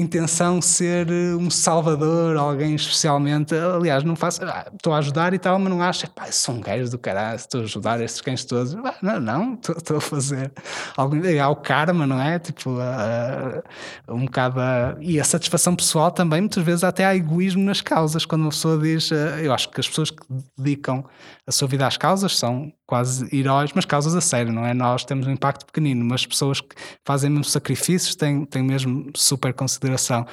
intenção 0.00 0.60
ser 0.62 1.08
eh, 1.10 1.34
um 1.36 1.50
salvador, 1.50 2.36
alguém 2.36 2.74
especialmente. 2.74 3.54
Aliás, 3.54 4.02
não 4.02 4.16
faço. 4.16 4.42
ah, 4.44 4.66
Estou 4.74 4.92
a 4.92 4.98
ajudar 4.98 5.32
e 5.34 5.38
tal, 5.38 5.58
mas 5.58 5.70
não 5.70 5.82
acho. 5.82 6.10
Pá, 6.10 6.30
são 6.32 6.60
gajos 6.60 6.90
do 6.90 6.98
caralho, 6.98 7.36
estou 7.36 7.60
a 7.60 7.64
ajudar 7.64 8.00
estes 8.00 8.20
cães 8.20 8.44
todos. 8.44 8.74
Ah, 8.74 8.94
não, 9.02 9.20
não, 9.20 9.54
estou- 9.54 9.98
a 9.98 10.00
fazer. 10.00 10.52
Algum, 10.96 11.20
há 11.40 11.48
o 11.48 11.56
karma, 11.56 12.06
não 12.06 12.20
é? 12.20 12.38
Tipo, 12.38 12.78
ah, 12.80 13.62
um 14.08 14.24
bocado. 14.24 14.60
a- 14.60 14.96
e 15.00 15.20
a 15.20 15.24
satisfação 15.24 15.76
pessoal 15.76 16.10
também, 16.10 16.40
muitas 16.40 16.64
vezes, 16.64 16.82
até 16.84 17.04
há 17.04 17.14
egoísmo 17.14 17.62
nas 17.62 17.80
causas. 17.80 18.24
Quando 18.24 18.42
uma 18.42 18.50
pessoa 18.50 18.78
diz. 18.78 19.10
ah, 19.12 19.40
eu 19.40 19.52
acho 19.52 19.68
que 19.70 19.80
as 19.80 19.88
pessoas 19.88 20.10
que 20.10 20.22
dedicam 20.56 21.04
a 21.46 21.52
sua 21.52 21.68
vida 21.68 21.86
às 21.86 21.96
causas 21.96 22.36
são 22.38 22.72
quase 22.90 23.28
heróis, 23.32 23.70
mas 23.72 23.84
causas 23.84 24.16
a 24.16 24.20
sério, 24.20 24.52
não 24.52 24.66
é? 24.66 24.74
Nós 24.74 25.04
temos 25.04 25.24
um 25.28 25.30
impacto 25.30 25.64
pequenino, 25.64 26.04
mas 26.04 26.26
pessoas 26.26 26.60
que 26.60 26.74
fazem 27.04 27.30
mesmo 27.30 27.44
sacrifícios 27.44 28.16
têm, 28.16 28.44
têm 28.44 28.64
mesmo 28.64 29.12
super 29.14 29.54
consideração. 29.54 30.26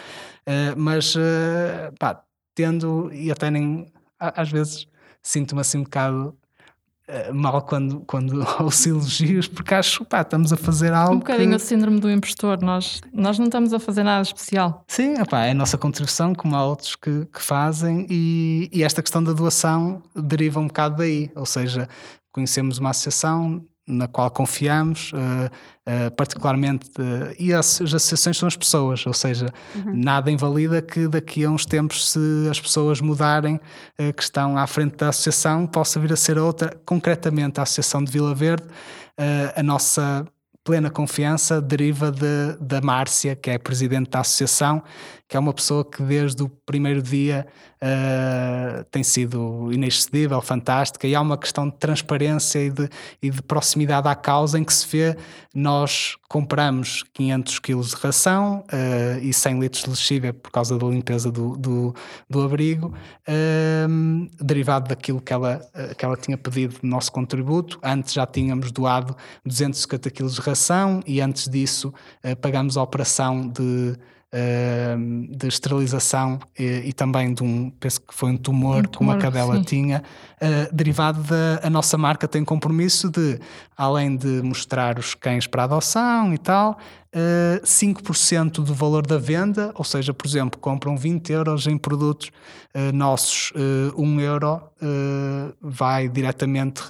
Eh, 0.43 0.73
mas, 0.75 1.13
eh, 1.15 1.91
pá, 1.99 2.19
tendo, 2.55 3.11
e 3.13 3.31
até 3.31 3.51
nem, 3.51 3.85
às 4.19 4.49
vezes 4.49 4.87
sinto-me 5.21 5.61
assim 5.61 5.77
um 5.77 5.83
bocado 5.83 6.35
eh, 7.07 7.31
mal 7.31 7.61
quando, 7.61 8.01
quando 8.01 8.43
ouço 8.59 8.89
elogios, 8.89 9.47
porque 9.47 9.73
acho, 9.75 10.03
pá, 10.03 10.21
estamos 10.21 10.51
a 10.51 10.57
fazer 10.57 10.91
algo. 10.91 11.13
Um 11.13 11.19
bocadinho 11.19 11.55
o 11.55 11.59
que, 11.59 11.63
síndrome 11.65 11.99
do 11.99 12.09
impostor. 12.09 12.61
Nós, 12.61 13.01
nós 13.13 13.37
não 13.37 13.45
estamos 13.45 13.71
a 13.71 13.79
fazer 13.79 14.03
nada 14.03 14.23
especial. 14.23 14.83
Sim, 14.87 15.13
epá, 15.13 15.45
é 15.45 15.51
a 15.51 15.53
nossa 15.53 15.77
contribuição, 15.77 16.33
como 16.33 16.55
há 16.55 16.65
outros 16.65 16.95
que, 16.95 17.25
que 17.25 17.41
fazem, 17.41 18.07
e, 18.09 18.69
e 18.73 18.83
esta 18.83 19.01
questão 19.03 19.23
da 19.23 19.31
doação 19.31 20.01
deriva 20.13 20.59
um 20.59 20.67
bocado 20.67 20.97
daí. 20.97 21.31
Ou 21.35 21.45
seja, 21.45 21.87
conhecemos 22.37 22.77
uma 22.77 22.91
associação 22.91 23.65
na 23.87 24.07
qual 24.07 24.29
confiamos, 24.29 25.11
eh, 25.15 25.49
eh, 25.85 26.09
particularmente, 26.11 26.87
eh, 26.99 27.35
e 27.39 27.53
as, 27.53 27.81
as 27.81 27.95
associações 27.95 28.37
são 28.37 28.45
as 28.45 28.55
pessoas, 28.55 29.07
ou 29.07 29.13
seja, 29.13 29.47
nada 29.85 30.29
invalida 30.29 30.81
que 30.81 31.07
daqui 31.07 31.45
a 31.45 31.49
uns 31.49 31.65
tempos, 31.65 32.11
se 32.11 32.19
as 32.51 32.59
pessoas 32.59 33.01
mudarem, 33.01 33.59
que 34.15 34.21
estão 34.21 34.55
à 34.57 34.67
frente 34.67 34.97
da 34.97 35.09
associação, 35.09 35.65
possa 35.65 35.99
vir 35.99 36.13
a 36.13 36.15
ser 36.17 36.37
outra. 36.37 36.77
Concretamente, 36.85 37.59
a 37.59 37.63
Associação 37.63 38.03
de 38.03 38.11
Vila 38.11 38.35
Verde, 38.35 38.67
a 39.55 39.63
nossa 39.63 40.27
plena 40.63 40.89
confiança 40.89 41.61
deriva 41.61 42.11
de, 42.11 42.57
da 42.59 42.81
Márcia, 42.81 43.37
que 43.37 43.49
é 43.49 43.55
a 43.55 43.59
presidente 43.59 44.09
da 44.09 44.19
associação, 44.19 44.83
que 45.27 45.35
é 45.35 45.39
uma 45.39 45.53
pessoa 45.53 45.83
que 45.83 46.01
desde 46.01 46.41
o 46.41 46.49
primeiro 46.49 47.01
dia 47.01 47.45
eh, 47.81 48.85
tem 48.89 49.03
sido 49.03 49.69
inexcedível, 49.71 50.41
fantástica, 50.41 51.05
e 51.05 51.13
há 51.13 51.21
uma 51.21 51.37
questão 51.37 51.67
de 51.69 51.75
transparência 51.75 52.59
e 52.59 52.69
de, 52.69 52.89
e 53.21 53.29
de 53.29 53.41
proximidade 53.41 54.07
à 54.07 54.15
causa 54.15 54.57
em 54.57 54.63
que 54.63 54.73
se 54.73 54.87
vê 54.87 55.17
nós 55.53 56.15
compramos 56.29 57.03
500 57.13 57.59
quilos 57.59 57.89
de 57.89 57.95
ração 57.95 58.63
eh, 58.71 59.19
e 59.21 59.33
100 59.33 59.59
litros 59.59 59.83
de 59.83 59.89
lexívia 59.89 60.33
por 60.33 60.51
causa 60.51 60.77
da 60.77 60.85
limpeza 60.87 61.31
do, 61.31 61.57
do, 61.57 61.95
do 62.29 62.41
abrigo, 62.41 62.93
eh, 63.27 63.85
derivado 64.39 64.87
daquilo 64.87 65.19
que 65.19 65.33
ela, 65.33 65.61
que 65.97 66.05
ela 66.05 66.15
tinha 66.15 66.37
pedido 66.37 66.75
no 66.81 66.89
nosso 66.89 67.11
contributo. 67.11 67.79
Antes 67.83 68.13
já 68.13 68.25
tínhamos 68.25 68.71
doado 68.71 69.15
250 69.45 70.09
quilos 70.11 70.35
de 70.35 70.41
ração 70.41 71.01
e 71.05 71.19
antes 71.19 71.49
disso 71.49 71.93
eh, 72.23 72.35
pagamos 72.35 72.77
a 72.77 72.83
operação 72.83 73.47
de, 73.47 73.97
eh, 74.31 74.95
de 75.29 75.47
esterilização 75.47 76.39
e, 76.57 76.83
e 76.85 76.93
também 76.93 77.33
de 77.33 77.43
um, 77.43 77.69
penso 77.69 78.01
que 78.01 78.13
foi 78.13 78.31
um 78.31 78.37
tumor, 78.37 78.79
Um 78.79 78.81
que 78.81 79.01
uma 79.01 79.13
tumor, 79.13 79.17
cadela 79.17 79.55
sim. 79.55 79.63
tinha, 79.63 80.03
eh, 80.41 80.69
derivado 80.71 81.23
da 81.23 81.61
a 81.63 81.69
nossa 81.69 81.97
marca 81.97 82.27
tem 82.27 82.43
compromisso 82.43 83.09
de, 83.09 83.39
além 83.75 84.17
de 84.17 84.41
mostrar 84.41 84.99
os 84.99 85.15
cães 85.15 85.47
para 85.47 85.63
adoção 85.63 86.33
e 86.33 86.37
tal, 86.37 86.77
eh, 87.19 87.61
5% 87.63 88.51
do 88.63 88.75
valor 88.75 89.05
da 89.07 89.17
venda, 89.17 89.71
ou 89.73 89.83
seja, 89.83 90.13
por 90.13 90.27
exemplo, 90.27 90.59
compram 90.59 90.95
20 90.95 91.31
euros 91.31 91.65
em 91.65 91.75
produtos 91.75 92.29
eh, 92.75 92.91
nossos, 92.91 93.51
eh, 93.55 93.91
1 93.97 94.21
euro 94.21 94.61
vai 95.59 96.07
diretamente 96.07 96.83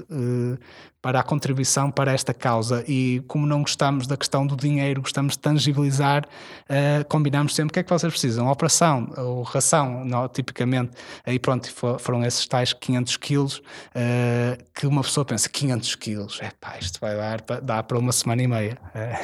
para 1.01 1.21
a 1.21 1.23
contribuição 1.23 1.89
para 1.89 2.11
esta 2.11 2.33
causa. 2.33 2.83
E 2.85 3.23
como 3.29 3.47
não 3.47 3.61
gostamos 3.61 4.05
da 4.07 4.17
questão 4.17 4.45
do 4.45 4.57
dinheiro, 4.57 5.01
gostamos 5.01 5.33
de 5.33 5.39
tangibilizar, 5.39 6.25
combinamos 7.07 7.55
sempre 7.55 7.69
o 7.69 7.73
que 7.73 7.79
é 7.79 7.83
que 7.83 7.89
vocês 7.89 8.11
precisam, 8.11 8.51
operação 8.51 9.09
ou 9.15 9.41
ração, 9.43 10.03
não, 10.03 10.27
tipicamente. 10.27 10.91
Aí 11.25 11.39
pronto, 11.39 11.71
fo- 11.71 11.97
foram 11.97 12.25
esses 12.25 12.45
tais 12.45 12.73
500 12.73 13.15
quilos 13.15 13.61
que 14.75 14.85
uma 14.85 15.01
pessoa 15.01 15.23
pensa, 15.23 15.47
500 15.47 15.95
quilos, 15.95 16.39
é 16.41 16.51
pá, 16.59 16.75
isto 16.77 16.99
vai 16.99 17.15
dar, 17.15 17.41
dá 17.61 17.81
para 17.81 17.97
uma 17.97 18.11
semana 18.11 18.43
e 18.43 18.47
meia. 18.47 18.77
É, 18.93 19.17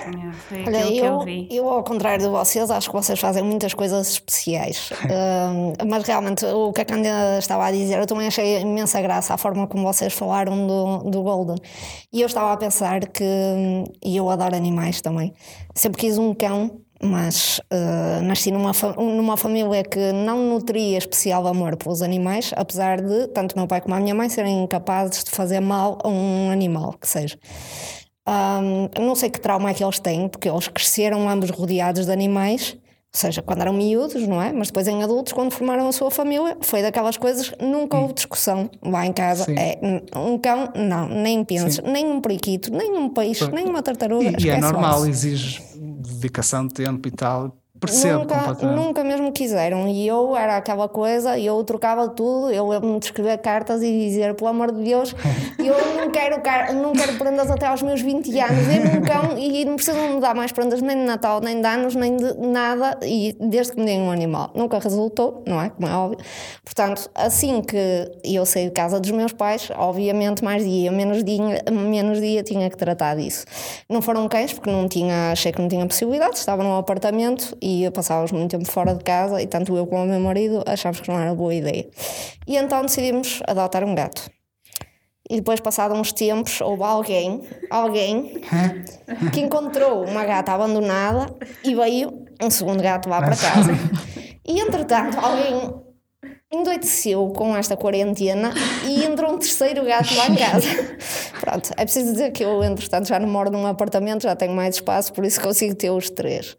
Olha, 0.65 0.85
aquilo 0.99 1.01
que 1.01 1.05
eu 1.05 1.13
eu, 1.13 1.25
vi. 1.25 1.47
eu, 1.51 1.69
ao 1.69 1.83
contrário 1.83 2.23
de 2.23 2.29
vocês, 2.29 2.69
acho 2.69 2.89
que 2.89 2.95
vocês 2.95 3.19
fazem 3.19 3.43
muitas 3.43 3.73
coisas 3.73 4.11
especiais. 4.11 4.89
Ahm, 5.03 5.73
mas 5.87 6.03
realmente, 6.03 6.45
o 6.45 6.71
que 6.71 6.81
a 6.81 6.85
Cândida 6.85 7.37
estava 7.39 7.65
a 7.65 7.71
dizer, 7.71 7.99
eu 7.99 8.05
também 8.05 8.27
achei 8.27 8.61
imensa 8.61 9.01
graça 9.01 9.33
a 9.33 9.37
forma 9.37 9.67
como 9.67 9.83
vocês 9.83 10.13
falaram 10.13 10.67
do, 10.67 11.09
do 11.09 11.23
Golden. 11.23 11.57
E 12.11 12.21
eu 12.21 12.27
estava 12.27 12.53
a 12.53 12.57
pensar 12.57 13.07
que, 13.07 13.23
e 14.03 14.17
eu 14.17 14.29
adoro 14.29 14.55
animais 14.55 15.01
também, 15.01 15.33
sempre 15.75 15.99
quis 15.99 16.17
um 16.17 16.33
cão. 16.33 16.79
Mas 17.05 17.59
ah, 17.69 18.21
nasci 18.23 18.49
numa, 18.49 18.71
numa 18.97 19.35
família 19.35 19.83
que 19.83 20.13
não 20.13 20.39
nutria 20.49 20.97
especial 20.97 21.45
amor 21.47 21.75
pelos 21.75 22.01
animais, 22.01 22.53
apesar 22.55 23.01
de 23.01 23.27
tanto 23.27 23.57
meu 23.57 23.67
pai 23.67 23.81
como 23.81 23.93
a 23.93 23.99
minha 23.99 24.15
mãe 24.15 24.29
serem 24.29 24.63
incapazes 24.63 25.25
de 25.25 25.31
fazer 25.31 25.59
mal 25.59 25.97
a 26.01 26.07
um 26.07 26.49
animal 26.49 26.93
que 26.93 27.07
seja. 27.07 27.37
Ahm, 28.25 28.89
não 28.99 29.15
sei 29.15 29.29
que 29.29 29.39
trauma 29.39 29.69
é 29.69 29.73
que 29.73 29.83
eles 29.83 29.99
têm, 29.99 30.27
porque 30.27 30.47
eles 30.49 30.67
cresceram 30.67 31.27
ambos 31.27 31.49
rodeados 31.49 32.05
de 32.05 32.11
animais, 32.11 32.77
ou 33.15 33.19
seja, 33.19 33.41
quando 33.41 33.61
eram 33.61 33.73
miúdos, 33.73 34.25
não 34.27 34.41
é? 34.41 34.51
Mas 34.51 34.67
depois 34.67 34.87
em 34.87 35.03
adultos, 35.03 35.33
quando 35.33 35.51
formaram 35.51 35.87
a 35.87 35.91
sua 35.91 36.09
família, 36.09 36.57
foi 36.61 36.81
daquelas 36.81 37.17
coisas, 37.17 37.53
nunca 37.61 37.97
houve 37.97 38.13
discussão 38.13 38.69
lá 38.81 39.05
em 39.05 39.13
casa. 39.13 39.43
Sim. 39.43 39.55
É, 39.55 39.77
um 40.17 40.37
cão, 40.37 40.71
não, 40.75 41.07
nem 41.09 41.43
penses, 41.43 41.79
nem 41.79 42.07
um 42.07 42.19
periquito, 42.21 42.71
nem 42.71 42.91
um 42.97 43.09
peixe, 43.09 43.45
nem 43.51 43.65
uma 43.65 43.83
tartaruga. 43.83 44.33
E, 44.39 44.45
e 44.45 44.49
é 44.49 44.57
normal, 44.57 45.05
exige 45.05 45.61
dedicação 45.75 46.65
de 46.65 46.73
tempo 46.73 47.07
e 47.07 47.11
tal. 47.11 47.55
Percebo 47.85 48.19
Nunca, 48.19 48.65
nunca 48.65 49.03
mesmo 49.03 49.31
quiseram. 49.31 49.87
E 49.87 50.07
eu 50.07 50.35
era 50.35 50.57
aquela 50.57 50.87
coisa, 50.87 51.37
eu 51.37 51.61
trocava 51.63 52.07
tudo, 52.07 52.51
eu 52.51 52.67
lembro-me 52.67 52.99
de 52.99 53.05
escrever 53.05 53.37
cartas 53.39 53.81
e 53.81 53.91
dizer, 53.91 54.33
pelo 54.35 54.49
amor 54.49 54.71
de 54.71 54.83
Deus, 54.83 55.13
eu 55.59 55.75
não 55.95 56.09
quero, 56.11 56.41
não 56.75 56.93
quero 56.93 57.13
prendas 57.17 57.49
até 57.51 57.67
aos 57.67 57.81
meus 57.81 58.01
20 58.01 58.39
anos, 58.39 58.67
eu 58.67 59.01
cão 59.01 59.37
e 59.37 59.65
não 59.65 59.75
precisam 59.75 60.15
me 60.15 60.21
dar 60.21 60.33
mais 60.33 60.51
prendas 60.51 60.81
nem 60.81 60.97
de 60.97 61.03
Natal, 61.03 61.41
nem 61.41 61.59
de 61.59 61.67
anos, 61.67 61.95
nem 61.95 62.15
de 62.15 62.33
nada, 62.37 62.97
e 63.03 63.35
desde 63.39 63.73
que 63.73 63.79
me 63.79 63.85
deem 63.85 64.01
um 64.01 64.11
animal. 64.11 64.51
Nunca 64.55 64.79
resultou, 64.79 65.43
não 65.45 65.61
é? 65.61 65.69
Como 65.69 65.87
é 65.87 65.95
óbvio. 65.95 66.19
Portanto, 66.63 67.09
assim 67.15 67.61
que 67.61 68.11
eu 68.23 68.45
saí 68.45 68.65
de 68.65 68.71
casa 68.71 68.99
dos 68.99 69.11
meus 69.11 69.33
pais, 69.33 69.69
obviamente 69.75 70.43
mais 70.43 70.63
dia, 70.63 70.91
menos 70.91 71.23
dia, 71.23 71.63
menos 71.71 72.19
dia 72.19 72.43
tinha 72.43 72.69
que 72.69 72.77
tratar 72.77 73.15
disso. 73.15 73.45
Não 73.89 74.01
foram 74.01 74.27
cães, 74.27 74.53
porque 74.53 74.69
não 74.69 74.87
tinha, 74.87 75.31
achei 75.31 75.51
que 75.51 75.61
não 75.61 75.67
tinha 75.67 75.85
possibilidade, 75.85 76.37
estava 76.37 76.63
num 76.63 76.77
apartamento 76.77 77.57
e 77.61 77.72
passávamos 77.91 78.31
muito 78.31 78.51
tempo 78.51 78.69
fora 78.69 78.93
de 78.93 79.03
casa 79.03 79.41
e 79.41 79.47
tanto 79.47 79.75
eu 79.75 79.85
como 79.87 80.03
o 80.03 80.07
meu 80.07 80.19
marido 80.19 80.63
achávamos 80.65 81.01
que 81.01 81.09
não 81.09 81.19
era 81.19 81.33
boa 81.33 81.53
ideia. 81.53 81.87
E 82.47 82.55
então 82.57 82.81
decidimos 82.81 83.41
adotar 83.47 83.83
um 83.83 83.95
gato. 83.95 84.29
E 85.29 85.37
depois, 85.37 85.59
passados 85.61 85.97
uns 85.97 86.11
tempos, 86.11 86.59
houve 86.59 86.83
alguém, 86.83 87.41
alguém 87.69 88.41
que 89.31 89.39
encontrou 89.39 90.05
uma 90.05 90.25
gata 90.25 90.51
abandonada 90.51 91.33
e 91.63 91.73
veio 91.73 92.25
um 92.41 92.49
segundo 92.49 92.83
gato 92.83 93.09
lá 93.09 93.21
para 93.21 93.35
casa. 93.35 93.71
E 94.45 94.59
entretanto, 94.59 95.17
alguém 95.21 95.71
endoideceu 96.53 97.29
com 97.29 97.55
esta 97.55 97.75
quarentena 97.75 98.53
e 98.87 99.03
entrou 99.03 99.33
um 99.33 99.39
terceiro 99.39 99.83
gato 99.83 100.15
lá 100.15 100.27
em 100.27 100.35
casa. 100.35 100.67
Pronto, 101.41 101.71
é 101.75 101.83
preciso 101.83 102.11
dizer 102.11 102.31
que 102.31 102.43
eu, 102.43 102.63
entretanto, 102.63 103.07
já 103.07 103.19
não 103.19 103.27
moro 103.27 103.49
num 103.49 103.65
apartamento, 103.65 104.23
já 104.23 104.35
tenho 104.35 104.53
mais 104.53 104.75
espaço, 104.75 105.11
por 105.11 105.25
isso 105.25 105.41
consigo 105.41 105.75
ter 105.75 105.89
os 105.89 106.09
três. 106.09 106.55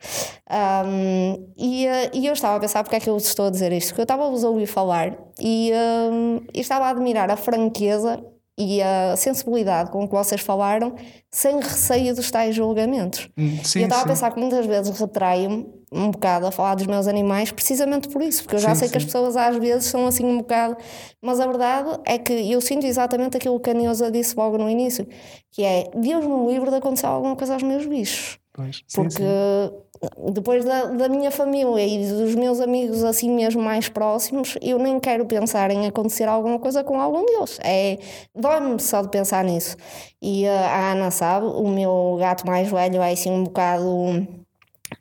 Ahm, 0.51 1.36
e, 1.57 1.86
eh, 1.86 2.11
e 2.12 2.26
eu 2.26 2.32
estava 2.32 2.57
a 2.57 2.61
pensar 2.61 2.82
porque 2.82 2.97
é 2.97 3.01
que 3.01 3.09
eu 3.09 3.14
vos 3.14 3.26
estou 3.26 3.47
a 3.47 3.51
dizer 3.51 3.72
isto, 3.72 3.88
porque 3.88 4.01
eu 4.01 4.05
estava 4.05 4.26
a 4.26 4.30
vos 4.30 4.45
ouvir 4.45 4.66
falar 4.66 5.16
e, 5.40 5.72
ahm, 5.72 6.40
e 6.53 6.61
estava 6.61 6.86
a 6.86 6.90
admirar 6.90 7.30
a 7.30 7.36
franqueza 7.36 8.22
e 8.59 8.80
a 8.82 9.16
sensibilidade 9.16 9.90
com 9.90 10.07
que 10.07 10.14
vocês 10.14 10.40
falaram, 10.40 10.94
sem 11.30 11.59
receio 11.61 12.14
dos 12.14 12.30
tais 12.30 12.55
julgamentos. 12.55 13.28
Hum, 13.36 13.61
e 13.62 13.64
Sim, 13.64 13.80
eu 13.80 13.84
estava 13.84 14.02
a 14.02 14.05
sim. 14.05 14.09
pensar 14.09 14.30
que 14.32 14.38
muitas 14.40 14.64
vezes 14.66 14.96
retraio-me 14.98 15.66
um 15.92 16.11
bocado 16.11 16.46
a 16.46 16.50
falar 16.52 16.74
dos 16.74 16.86
meus 16.86 17.07
animais 17.07 17.50
precisamente 17.52 18.09
por 18.09 18.22
isso, 18.22 18.42
porque 18.42 18.57
eu 18.57 18.61
já 18.61 18.74
Sim, 18.74 18.80
sei 18.80 18.88
que 18.88 18.96
as 18.96 19.02
sim. 19.02 19.09
pessoas 19.09 19.36
às 19.36 19.57
vezes 19.57 19.86
são 19.86 20.07
assim 20.07 20.24
um 20.24 20.38
bocado, 20.38 20.76
mas 21.22 21.40
a 21.40 21.46
verdade 21.46 22.00
é 22.07 22.18
que 22.18 22.32
eu 22.50 22.61
sinto 22.61 22.86
exatamente 22.86 23.36
aquilo 23.36 23.59
que 23.61 23.70
a 23.70 23.74
Neuza 23.74 24.11
disse 24.11 24.36
logo 24.36 24.57
no 24.59 24.68
início, 24.70 25.07
que 25.50 25.62
é 25.64 25.90
Deus 25.94 26.24
me 26.26 26.46
livre 26.52 26.70
de 26.70 26.76
acontecer 26.76 27.07
alguma 27.07 27.36
coisa 27.36 27.55
aos 27.55 27.62
meus 27.62 27.86
bichos. 27.86 28.38
Pois, 28.52 28.82
sim, 28.86 29.02
Porque 29.02 29.12
sim. 29.12 29.84
Depois 30.32 30.64
da, 30.64 30.84
da 30.86 31.09
minha 31.09 31.30
família 31.30 31.84
e 31.86 32.07
dos 32.07 32.34
meus 32.34 32.61
amigos 32.61 33.05
assim 33.05 33.30
mesmo 33.30 33.62
mais 33.62 33.88
próximos, 33.88 34.57
eu 34.61 34.78
nem 34.78 34.98
quero 35.00 35.26
pensar 35.26 35.70
em 35.70 35.86
acontecer 35.86 36.28
alguma 36.28 36.59
coisa 36.59 36.82
com 36.84 37.00
algum 37.00 37.24
deles. 37.24 37.59
É, 37.62 37.98
dói-me 38.34 38.80
só 38.80 39.02
de 39.02 39.09
pensar 39.09 39.44
nisso. 39.44 39.76
E 40.20 40.44
uh, 40.44 40.50
a 40.50 40.92
Ana 40.92 41.11
sabe, 41.11 41.46
o 41.46 41.68
meu 41.68 42.16
gato 42.18 42.46
mais 42.46 42.70
velho 42.70 43.02
é 43.02 43.12
assim 43.12 43.30
um 43.30 43.44
bocado 43.44 44.26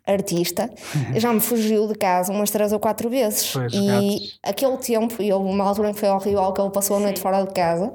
artista, 0.06 0.70
já 1.14 1.32
me 1.32 1.40
fugiu 1.40 1.86
de 1.86 1.94
casa 1.94 2.32
umas 2.32 2.50
três 2.50 2.72
ou 2.72 2.78
quatro 2.78 3.08
vezes. 3.08 3.52
Pois, 3.52 3.72
e 3.72 3.86
gatos. 3.86 4.38
aquele 4.42 4.76
tempo, 4.78 5.22
e 5.22 5.32
houve 5.32 5.48
uma 5.48 5.64
altura 5.64 5.90
em 5.90 5.94
que 5.94 6.00
foi 6.00 6.08
horrível 6.08 6.52
que 6.52 6.60
ele 6.60 6.70
passou 6.70 6.96
a 6.96 7.00
noite 7.00 7.20
fora 7.20 7.42
de 7.42 7.52
casa. 7.52 7.92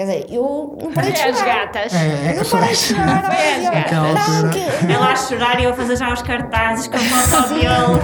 Quer 0.00 0.06
dizer, 0.06 0.26
eu 0.30 0.78
não 0.80 0.92
parei 0.92 1.12
de 1.12 1.20
Foi 1.20 1.30
às 1.30 1.38
chorar. 1.40 1.54
gatas. 1.66 1.92
É, 1.92 2.34
Não 2.34 2.44
parei 2.46 2.68
de 2.70 2.76
chorar. 2.76 3.22
Não, 3.92 4.50
que- 4.50 4.92
Ela 4.94 5.12
a 5.12 5.16
chorar 5.16 5.60
e 5.60 5.64
eu 5.64 5.70
a 5.72 5.74
fazer 5.74 5.96
já 5.96 6.10
os 6.10 6.22
cartazes 6.22 6.88
com 6.88 6.96
a 6.96 7.00
foto 7.28 7.48
dele. 7.50 7.68
Não, 7.68 7.92
não 7.98 8.00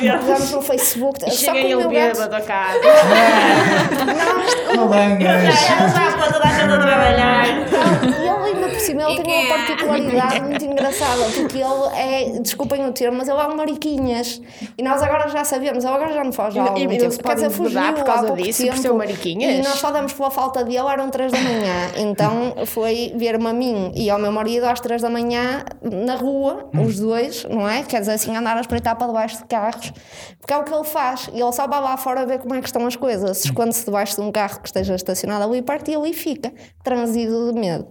meu 0.00 0.18
pusemos, 0.20 0.50
no 0.52 0.62
Facebook. 0.62 1.18
E 1.26 1.30
Só 1.32 1.36
chega 1.52 1.58
ele 1.58 1.88
bêbado 1.88 2.36
a 2.36 2.40
casa. 2.42 2.78
Malangas. 4.76 5.44
Ela 5.44 5.88
já 5.88 6.16
pôs 6.16 6.32
toda 6.32 6.44
a 6.44 6.52
gente 6.52 6.72
a 6.72 6.78
trabalhar. 6.78 7.44
E 7.48 8.28
ele 8.28 8.28
ainda 8.54 8.68
por 8.68 8.80
cima, 8.80 9.02
ele 9.10 9.22
tem 9.22 9.46
uma 9.48 9.56
particularidade 9.56 10.40
muito 10.42 10.64
engraçada, 10.64 11.24
porque 11.34 11.58
ele 11.58 11.96
é, 11.96 12.38
desculpem 12.40 12.86
o 12.86 12.92
termo, 12.92 13.18
mas 13.18 13.28
ele 13.28 13.40
é 13.40 13.46
um 13.46 13.56
mariquinhas. 13.56 14.40
E 14.76 14.82
nós 14.82 15.02
agora 15.02 15.28
já 15.28 15.44
sabemos, 15.44 15.84
ele 15.84 15.92
agora 15.94 16.12
já 16.12 16.22
não 16.22 16.32
foge 16.32 16.58
há 16.58 16.62
E- 16.64 16.68
algum 16.68 16.78
e 16.80 16.86
não 16.86 16.96
tempo. 16.96 17.16
Quer 17.16 17.22
pode 17.22 17.34
dizer, 17.36 17.50
fugiu 17.50 17.80
por 17.80 18.00
há 18.00 18.04
causa 18.04 18.26
pouco 18.28 18.42
disso, 18.42 18.62
tempo. 18.62 18.74
por 18.76 18.82
ser 18.82 18.90
um 18.92 18.96
mariquinhas? 18.98 19.54
E 19.54 19.68
nós 19.68 19.78
só 19.78 19.90
damos 19.90 20.12
pela 20.12 20.30
falta 20.30 20.64
dele, 20.68 20.88
eram 20.88 21.10
3 21.10 21.32
da 21.32 21.40
manhã. 21.40 21.90
Então 21.96 22.66
foi 22.66 23.12
ver-me 23.16 23.48
a 23.48 23.52
mim 23.52 23.92
e 23.96 24.08
ao 24.08 24.18
meu 24.18 24.30
marido 24.30 24.64
às 24.64 24.78
3 24.78 25.02
da 25.02 25.10
manhã 25.10 25.64
na 25.82 26.14
rua, 26.14 26.70
os 26.72 27.00
dois, 27.00 27.44
não 27.44 27.68
é? 27.68 27.82
Quer 27.82 28.00
dizer, 28.00 28.12
assim, 28.12 28.36
andar 28.36 28.56
a 28.56 28.60
espreitar 28.60 28.96
para 28.96 29.08
debaixo 29.08 29.38
de 29.38 29.44
carros, 29.46 29.92
porque 30.38 30.52
é 30.52 30.56
o 30.56 30.64
que 30.64 30.72
ele 30.72 30.84
faz. 30.84 31.28
Ele 31.32 31.52
só 31.52 31.66
vai 31.66 31.80
lá 31.80 31.96
fora 31.96 32.24
ver 32.24 32.38
como 32.38 32.54
é 32.54 32.60
que 32.60 32.66
estão 32.66 32.86
as 32.86 32.94
coisas. 32.94 33.44
Esconde-se 33.44 33.84
debaixo 33.84 34.14
de 34.16 34.20
um 34.20 34.30
carro 34.30 34.60
que 34.60 34.68
esteja 34.68 34.94
estacionado 34.94 35.44
ali 35.44 35.62
perto 35.62 35.90
e 35.90 35.94
ali 35.94 36.12
fica, 36.12 36.52
transido 36.84 37.52
de 37.52 37.58
medo. 37.58 37.88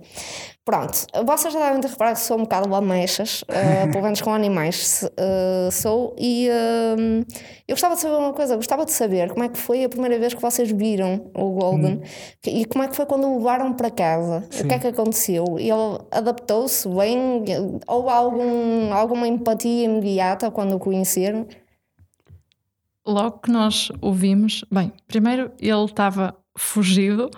Pronto, 0.68 1.08
vocês 1.26 1.54
já 1.54 1.62
devem 1.62 1.80
ter 1.80 1.88
reparado 1.88 2.18
que 2.18 2.26
sou 2.26 2.38
um 2.38 2.42
bocado 2.42 2.68
lamechas, 2.68 3.42
eh, 3.48 3.88
pelo 3.88 4.04
menos 4.04 4.20
com 4.20 4.34
animais 4.34 5.10
eh, 5.16 5.70
sou, 5.72 6.14
e 6.20 6.50
eh, 6.50 7.24
eu 7.66 7.74
gostava 7.74 7.96
de 7.96 8.02
saber 8.02 8.18
uma 8.18 8.34
coisa, 8.34 8.58
gostava 8.58 8.84
de 8.84 8.92
saber 8.92 9.30
como 9.30 9.46
é 9.46 9.48
que 9.48 9.58
foi 9.58 9.86
a 9.86 9.88
primeira 9.88 10.20
vez 10.20 10.34
que 10.34 10.42
vocês 10.42 10.70
viram 10.70 11.32
o 11.34 11.52
Golden 11.52 12.02
e 12.46 12.66
como 12.66 12.84
é 12.84 12.90
que 12.90 12.98
foi 12.98 13.06
quando 13.06 13.30
o 13.30 13.38
levaram 13.38 13.72
para 13.76 13.90
casa, 13.90 14.44
o 14.62 14.68
que 14.68 14.74
é 14.74 14.78
que 14.78 14.88
aconteceu? 14.88 15.58
Ele 15.58 16.06
adaptou-se 16.12 16.86
bem? 16.90 17.46
Houve 17.88 18.10
algum, 18.10 18.94
alguma 18.94 19.26
empatia 19.26 19.86
imediata 19.86 20.52
quando 20.52 20.76
o 20.76 20.80
conheceram? 20.80 21.48
Logo 23.08 23.40
que 23.40 23.50
nós 23.50 23.90
o 24.02 24.12
vimos, 24.12 24.66
bem, 24.70 24.92
primeiro 25.08 25.50
ele 25.62 25.86
estava 25.86 26.36
fugido 26.58 27.32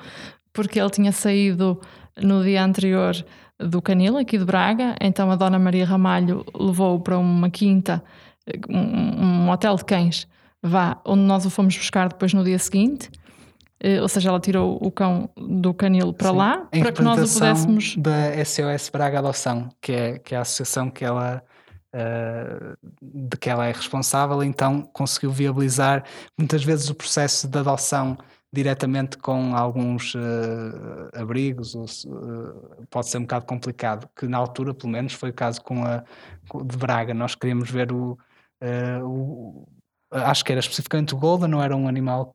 porque 0.51 0.79
ele 0.79 0.89
tinha 0.89 1.11
saído 1.11 1.79
no 2.21 2.43
dia 2.43 2.63
anterior 2.63 3.15
do 3.59 3.81
Canil, 3.81 4.17
aqui 4.17 4.37
de 4.37 4.45
Braga, 4.45 4.95
então 5.01 5.29
a 5.29 5.35
Dona 5.35 5.59
Maria 5.59 5.85
Ramalho 5.85 6.45
levou-o 6.57 6.99
para 7.01 7.17
uma 7.17 7.49
quinta, 7.49 8.01
um, 8.69 8.77
um 8.77 9.49
hotel 9.49 9.75
de 9.75 9.83
cães, 9.85 10.27
vá, 10.63 10.99
onde 11.05 11.23
nós 11.23 11.45
o 11.45 11.49
fomos 11.49 11.75
buscar 11.75 12.09
depois 12.09 12.33
no 12.33 12.43
dia 12.43 12.57
seguinte. 12.57 13.09
Eh, 13.81 14.01
Ou 14.01 14.07
seja, 14.07 14.29
ela 14.29 14.39
tirou 14.39 14.77
o 14.81 14.91
cão 14.91 15.29
do 15.37 15.73
canil 15.73 16.13
para 16.13 16.31
Sim. 16.31 16.35
lá 16.37 16.57
para 16.69 16.91
que 16.91 17.01
nós 17.01 17.19
o 17.19 17.33
pudéssemos. 17.33 17.95
da 17.97 18.45
SOS 18.45 18.89
Braga 18.89 19.19
Adoção, 19.19 19.69
que 19.81 19.91
é, 19.91 20.19
que 20.19 20.35
é 20.35 20.37
a 20.37 20.41
associação 20.41 20.89
que 20.89 21.03
ela, 21.05 21.41
eh, 21.93 22.75
de 23.01 23.37
que 23.37 23.49
ela 23.49 23.65
é 23.65 23.71
responsável, 23.71 24.43
então 24.43 24.81
conseguiu 24.93 25.31
viabilizar 25.31 26.03
muitas 26.37 26.63
vezes 26.63 26.89
o 26.89 26.95
processo 26.95 27.47
de 27.47 27.57
adoção 27.57 28.17
diretamente 28.51 29.17
com 29.17 29.55
alguns 29.55 30.13
eh, 30.15 31.19
abrigos, 31.21 31.75
ou 31.75 31.85
eh, 31.85 32.83
pode 32.89 33.07
ser 33.07 33.19
um 33.19 33.21
bocado 33.21 33.45
complicado, 33.45 34.09
que 34.15 34.27
na 34.27 34.37
altura, 34.37 34.73
pelo 34.73 34.91
menos, 34.91 35.13
foi 35.13 35.29
o 35.29 35.33
caso 35.33 35.61
com 35.61 35.83
a 35.85 36.03
com- 36.47 36.65
de 36.65 36.75
Braga. 36.77 37.13
Nós 37.13 37.35
queríamos 37.35 37.69
ver 37.69 37.91
o, 37.91 38.17
eh, 38.59 38.99
o- 39.03 39.67
acho 40.11 40.43
que 40.43 40.51
era 40.51 40.59
especificamente 40.59 41.13
o 41.13 41.17
Golden, 41.17 41.47
não 41.47 41.61
era 41.61 41.75
um 41.77 41.87
animal 41.87 42.33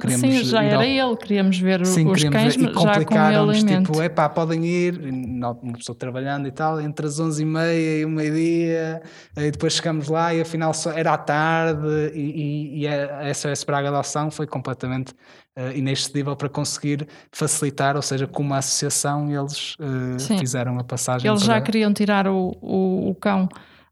queríamos 0.00 0.20
Sim, 0.38 0.44
já 0.44 0.64
era 0.64 0.76
ao- 0.78 0.82
ele, 0.82 1.16
queríamos 1.16 1.56
ver 1.60 1.86
Sim, 1.86 2.08
os 2.08 2.14
queríamos 2.24 2.42
cães 2.42 2.56
ver, 2.56 2.68
e 2.70 2.72
complicaram-nos, 2.72 3.62
tipo, 3.62 4.02
epá, 4.02 4.28
podem 4.28 4.64
ir, 4.66 5.00
e 5.00 5.10
uma 5.10 5.54
pessoa 5.74 5.96
trabalhando 5.96 6.48
e 6.48 6.50
tal, 6.50 6.80
entre 6.80 7.06
as 7.06 7.20
11h30 7.20 7.72
e 7.72 8.04
o 8.04 8.08
meio-dia, 8.08 9.00
e 9.36 9.50
depois 9.52 9.74
chegamos 9.74 10.08
lá 10.08 10.34
e 10.34 10.40
afinal 10.40 10.74
só 10.74 10.90
era 10.90 11.12
à 11.12 11.18
tarde, 11.18 11.86
e, 12.14 12.78
e, 12.78 12.80
e 12.80 12.88
a 12.88 13.28
SOS 13.32 13.62
Braga 13.62 13.90
Adoção 13.90 14.28
foi 14.32 14.48
completamente 14.48 15.14
eh, 15.56 15.76
inexcedível 15.76 16.34
para 16.36 16.48
conseguir 16.48 17.06
facilitar, 17.32 17.96
ou 17.96 18.02
seja, 18.02 18.26
como 18.26 18.54
associação 18.54 19.30
eles 19.30 19.76
Sim. 20.18 20.38
fizeram 20.38 20.78
a 20.78 20.84
passagem 20.84 21.30
Eles 21.30 21.44
para... 21.44 21.54
já 21.54 21.60
queriam 21.60 21.92
tirar 21.92 22.26
o, 22.26 22.56
o, 22.60 23.10
o 23.10 23.14
cão 23.14 23.48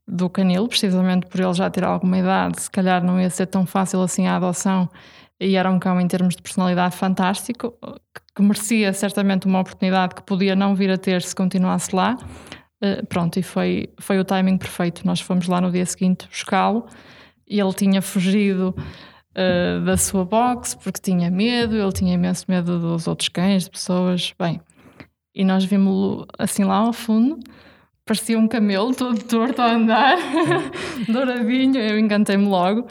do 0.06 0.28
canil, 0.28 0.66
precisamente 0.68 1.26
por 1.26 1.40
ele 1.40 1.54
já 1.54 1.70
ter 1.70 1.84
alguma 1.84 2.18
idade, 2.18 2.62
se 2.62 2.70
calhar 2.70 3.02
não 3.04 3.20
ia 3.20 3.30
ser 3.30 3.46
tão 3.46 3.64
fácil 3.64 4.02
assim 4.02 4.26
a 4.26 4.36
adoção. 4.36 4.88
E 5.40 5.56
era 5.56 5.70
um 5.70 5.78
cão 5.78 6.00
em 6.00 6.06
termos 6.06 6.36
de 6.36 6.42
personalidade 6.42 6.96
fantástico, 6.96 7.74
que, 8.14 8.20
que 8.36 8.42
merecia 8.42 8.92
certamente 8.92 9.46
uma 9.46 9.60
oportunidade 9.60 10.14
que 10.14 10.22
podia 10.22 10.54
não 10.54 10.74
vir 10.74 10.90
a 10.90 10.96
ter 10.96 11.22
se 11.22 11.34
continuasse 11.34 11.94
lá. 11.94 12.16
Eh, 12.80 13.02
pronto, 13.08 13.38
e 13.38 13.42
foi, 13.42 13.88
foi 13.98 14.18
o 14.18 14.24
timing 14.24 14.58
perfeito. 14.58 15.06
Nós 15.06 15.20
fomos 15.20 15.46
lá 15.46 15.60
no 15.60 15.70
dia 15.70 15.86
seguinte 15.86 16.28
buscá-lo 16.28 16.86
e 17.48 17.60
ele 17.60 17.72
tinha 17.72 18.02
fugido 18.02 18.74
eh, 19.34 19.80
da 19.84 19.96
sua 19.96 20.24
box 20.24 20.74
porque 20.74 21.00
tinha 21.00 21.30
medo, 21.30 21.76
ele 21.76 21.92
tinha 21.92 22.14
imenso 22.14 22.44
medo 22.48 22.78
dos 22.78 23.06
outros 23.06 23.28
cães, 23.28 23.64
de 23.64 23.70
pessoas. 23.70 24.34
Bem, 24.38 24.60
e 25.34 25.44
nós 25.44 25.64
vimos-lo 25.64 26.26
assim 26.38 26.64
lá 26.64 26.76
ao 26.76 26.92
fundo, 26.92 27.38
parecia 28.04 28.38
um 28.38 28.46
camelo 28.46 28.94
todo 28.94 29.18
torto 29.24 29.62
a 29.62 29.72
andar, 29.72 30.18
douradinho, 31.08 31.78
eu 31.78 31.98
encantei-me 31.98 32.46
logo. 32.46 32.86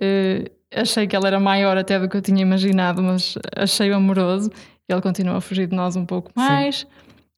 Eh, 0.00 0.50
achei 0.72 1.06
que 1.06 1.16
ele 1.16 1.26
era 1.26 1.40
maior 1.40 1.76
até 1.76 1.98
do 1.98 2.08
que 2.08 2.16
eu 2.16 2.22
tinha 2.22 2.42
imaginado, 2.42 3.02
mas 3.02 3.36
achei-o 3.56 3.96
amoroso. 3.96 4.50
Ele 4.88 5.00
continuou 5.00 5.38
a 5.38 5.40
fugir 5.40 5.66
de 5.66 5.74
nós 5.74 5.96
um 5.96 6.04
pouco 6.04 6.30
mais, 6.36 6.86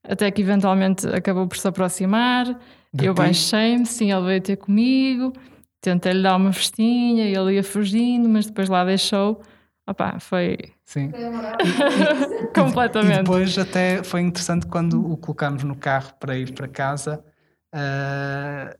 até 0.03 0.29
que 0.29 0.41
eventualmente 0.41 1.07
acabou 1.07 1.47
por 1.47 1.57
se 1.57 1.67
aproximar. 1.67 2.45
De 2.93 3.05
eu 3.05 3.13
baixei-me, 3.13 3.85
sim, 3.85 4.11
ele 4.11 4.25
veio 4.25 4.41
ter 4.41 4.57
comigo, 4.57 5.33
tentei-lhe 5.81 6.23
dar 6.23 6.35
uma 6.35 6.51
festinha, 6.53 7.25
ele 7.25 7.55
ia 7.55 7.63
fugindo, 7.63 8.27
mas 8.27 8.45
depois 8.45 8.69
lá 8.69 8.83
deixou. 8.83 9.41
Opá, 9.89 10.19
foi 10.19 10.57
Sim. 10.85 11.11
E 12.57 12.59
completamente. 12.59 13.17
depois 13.19 13.57
até 13.57 14.03
foi 14.03 14.21
interessante 14.21 14.65
quando 14.67 15.11
o 15.11 15.17
colocámos 15.17 15.63
no 15.63 15.75
carro 15.75 16.11
para 16.19 16.37
ir 16.37 16.53
para 16.53 16.67
casa. 16.67 17.23
ah, 17.71 18.75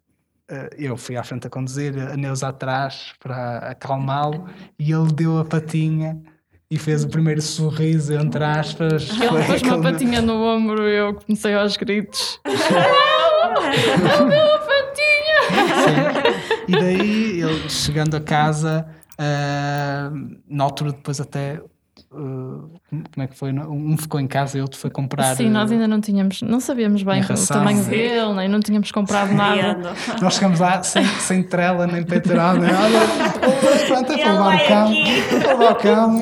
eu 0.78 0.96
fui 0.96 1.18
à 1.18 1.24
frente 1.24 1.48
a 1.48 1.50
conduzir, 1.50 1.94
a 2.00 2.16
Neuza 2.16 2.48
atrás 2.48 3.14
para 3.20 3.58
acalmá-lo 3.58 4.48
e 4.80 4.92
ele 4.92 5.12
deu 5.12 5.40
a 5.40 5.46
patinha 5.46 6.18
e 6.72 6.78
fez 6.78 7.04
o 7.04 7.10
primeiro 7.10 7.42
sorriso, 7.42 8.14
entre 8.14 8.44
aspas. 8.44 9.10
Ele 9.10 9.46
pôs 9.46 9.62
uma 9.62 9.82
patinha 9.82 10.22
no 10.22 10.36
ombro 10.42 10.88
e 10.88 10.96
eu 10.96 11.16
comecei 11.16 11.54
aos 11.54 11.76
gritos. 11.76 12.40
Sim. 15.58 16.48
E 16.68 16.72
daí 16.72 17.42
ele 17.42 17.70
chegando 17.70 18.16
a 18.16 18.22
casa, 18.22 18.86
ah, 19.18 20.12
na 20.50 20.64
altura 20.64 20.92
depois 20.92 21.20
até. 21.22 21.62
ah, 22.12 22.68
como 22.90 23.24
é 23.24 23.28
que 23.28 23.36
foi? 23.36 23.52
Um 23.52 23.98
ficou 23.98 24.20
em 24.20 24.28
casa 24.28 24.58
e 24.58 24.62
outro 24.62 24.78
foi 24.78 24.90
comprar. 24.90 25.36
Sim, 25.36 25.50
nós 25.50 25.72
ah, 25.72 25.74
ainda 25.74 25.88
não 25.88 26.00
tínhamos, 26.02 26.42
não 26.42 26.60
sabíamos 26.60 27.04
bem 27.04 27.20
Em 27.20 27.24
o 27.24 27.28
ração. 27.28 27.58
tamanho 27.58 27.84
Sim. 27.84 27.90
dele, 27.90 28.34
nem 28.34 28.48
não 28.50 28.60
tínhamos 28.60 28.92
comprado 28.92 29.34
nada. 29.34 29.94
Nós 30.22 30.36
chegamos 30.36 30.60
lá 30.60 30.82
sem, 30.84 31.06
sem 31.06 31.44
trela, 31.44 31.88
nem 31.88 32.04
peitoral, 32.04 32.56
nem 32.58 32.72
nada. 32.72 33.00
Pronto, 33.88 34.12
é 34.12 34.16
Ele 34.16 34.24
para 34.24 34.34
levar 34.34 34.56
o 34.56 34.68
cão. 34.68 34.94
Para 35.40 35.54
levar 35.54 35.72
o 35.72 35.76
cão. 35.76 36.22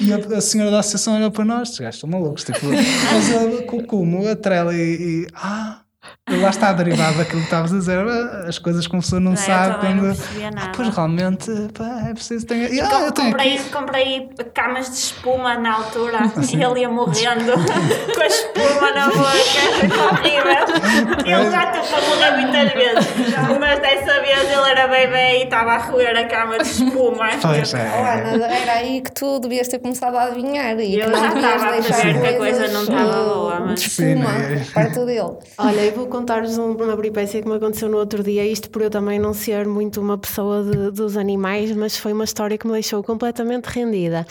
E. 0.00 0.04
E 0.06 0.12
a, 0.12 0.38
a 0.38 0.40
senhora 0.40 0.70
da 0.70 0.78
associação 0.80 1.16
olhou 1.16 1.30
para 1.30 1.44
nós, 1.44 1.78
gajos 1.78 1.96
estão 1.96 2.08
malucos. 2.08 2.44
Tipo, 2.44 2.66
mas 2.66 3.34
a, 3.34 3.62
com 3.66 3.78
o 3.78 3.84
cumo, 3.86 4.26
a 4.28 4.36
trela 4.36 4.74
e. 4.74 5.24
e 5.24 5.26
ah, 5.34 5.80
lá 6.28 6.50
está 6.50 6.72
derivado 6.72 7.18
daquilo 7.18 7.38
que 7.40 7.44
estavas 7.46 7.72
a 7.72 7.78
dizer. 7.78 7.98
ah, 7.98 8.44
As 8.48 8.58
coisas 8.58 8.86
que 8.86 8.92
uma 8.92 9.00
pessoa 9.00 9.20
não, 9.20 9.32
eu 9.32 9.36
sabe 9.36 9.80
também 9.80 9.98
quando. 9.98 10.16
não 10.52 10.62
Ah, 10.62 10.72
pois 10.74 10.88
realmente, 10.88 11.50
pá, 11.72 12.08
é 12.10 12.14
preciso 12.14 12.46
ter. 12.46 12.64
Ah, 12.82 13.00
eu 13.02 13.12
tenho 13.12 13.28
comprei, 13.30 13.54
aqui. 13.58 13.70
comprei 13.70 14.30
camas 14.52 14.90
de 14.90 14.96
espuma 14.96 15.56
na 15.56 15.74
altura 15.76 16.18
e 16.52 16.62
ele 16.62 16.80
ia 16.80 16.88
morrendo 16.88 17.52
com 18.14 18.20
a 18.20 18.26
espuma 18.26 18.90
na 18.92 19.06
boca. 19.06 19.30
Foi 19.78 20.06
horrível. 20.06 21.16
Ele 21.24 21.50
já 21.50 21.66
teve 21.70 21.86
para 21.88 22.00
morrer 22.08 22.30
muitas 22.42 22.72
vezes, 22.72 23.34
mas 23.60 23.78
dessa 23.80 24.20
vez 24.20 24.40
ele 24.50 24.70
era 24.70 24.88
bebê 24.88 25.38
e 25.38 25.44
estava 25.44 25.72
a 25.74 25.78
roer 25.78 26.16
a 26.16 26.24
cama 26.24 26.58
de 26.58 26.64
espuma. 26.68 27.28
Pois 27.40 27.72
Oh, 27.72 27.76
é. 27.76 28.32
Ana, 28.34 28.46
era 28.46 28.72
aí 28.72 29.00
que 29.00 29.12
tu 29.12 29.38
devias 29.38 29.68
ter 29.68 29.78
começado 29.78 30.16
a 30.16 30.24
adivinhar 30.24 30.78
e 30.80 30.98
Eu 30.98 31.10
não 31.10 31.18
já 31.20 31.28
estava 31.34 31.66
a 31.66 31.72
perceber 31.82 32.20
que 32.20 32.26
a 32.26 32.36
coisa 32.36 32.58
coisas, 32.58 32.72
não 32.72 32.82
estava 32.82 33.24
boa, 33.24 33.60
mas- 33.60 33.80
de 33.80 33.86
espuma 33.88 34.30
perto 34.74 35.06
dele. 35.06 35.36
Olha, 35.58 35.80
eu 35.80 35.92
vou 35.94 36.06
contar-vos 36.16 36.56
um- 36.56 36.72
uma 36.72 36.96
peripécia 36.96 37.42
que 37.42 37.48
me 37.48 37.56
aconteceu 37.56 37.88
no 37.88 37.98
outro 37.98 38.22
dia, 38.22 38.44
isto 38.46 38.70
por 38.70 38.80
eu 38.82 38.90
também 38.90 39.18
não 39.18 39.34
ser 39.34 39.66
muito 39.66 40.00
uma 40.00 40.16
pessoa 40.16 40.62
de- 40.64 40.90
dos 40.90 41.16
animais, 41.16 41.70
mas 41.76 41.96
foi 41.96 42.12
uma 42.12 42.24
história 42.24 42.56
que 42.56 42.66
me 42.66 42.72
deixou 42.72 43.02
completamente 43.02 43.66
rendida. 43.66 44.26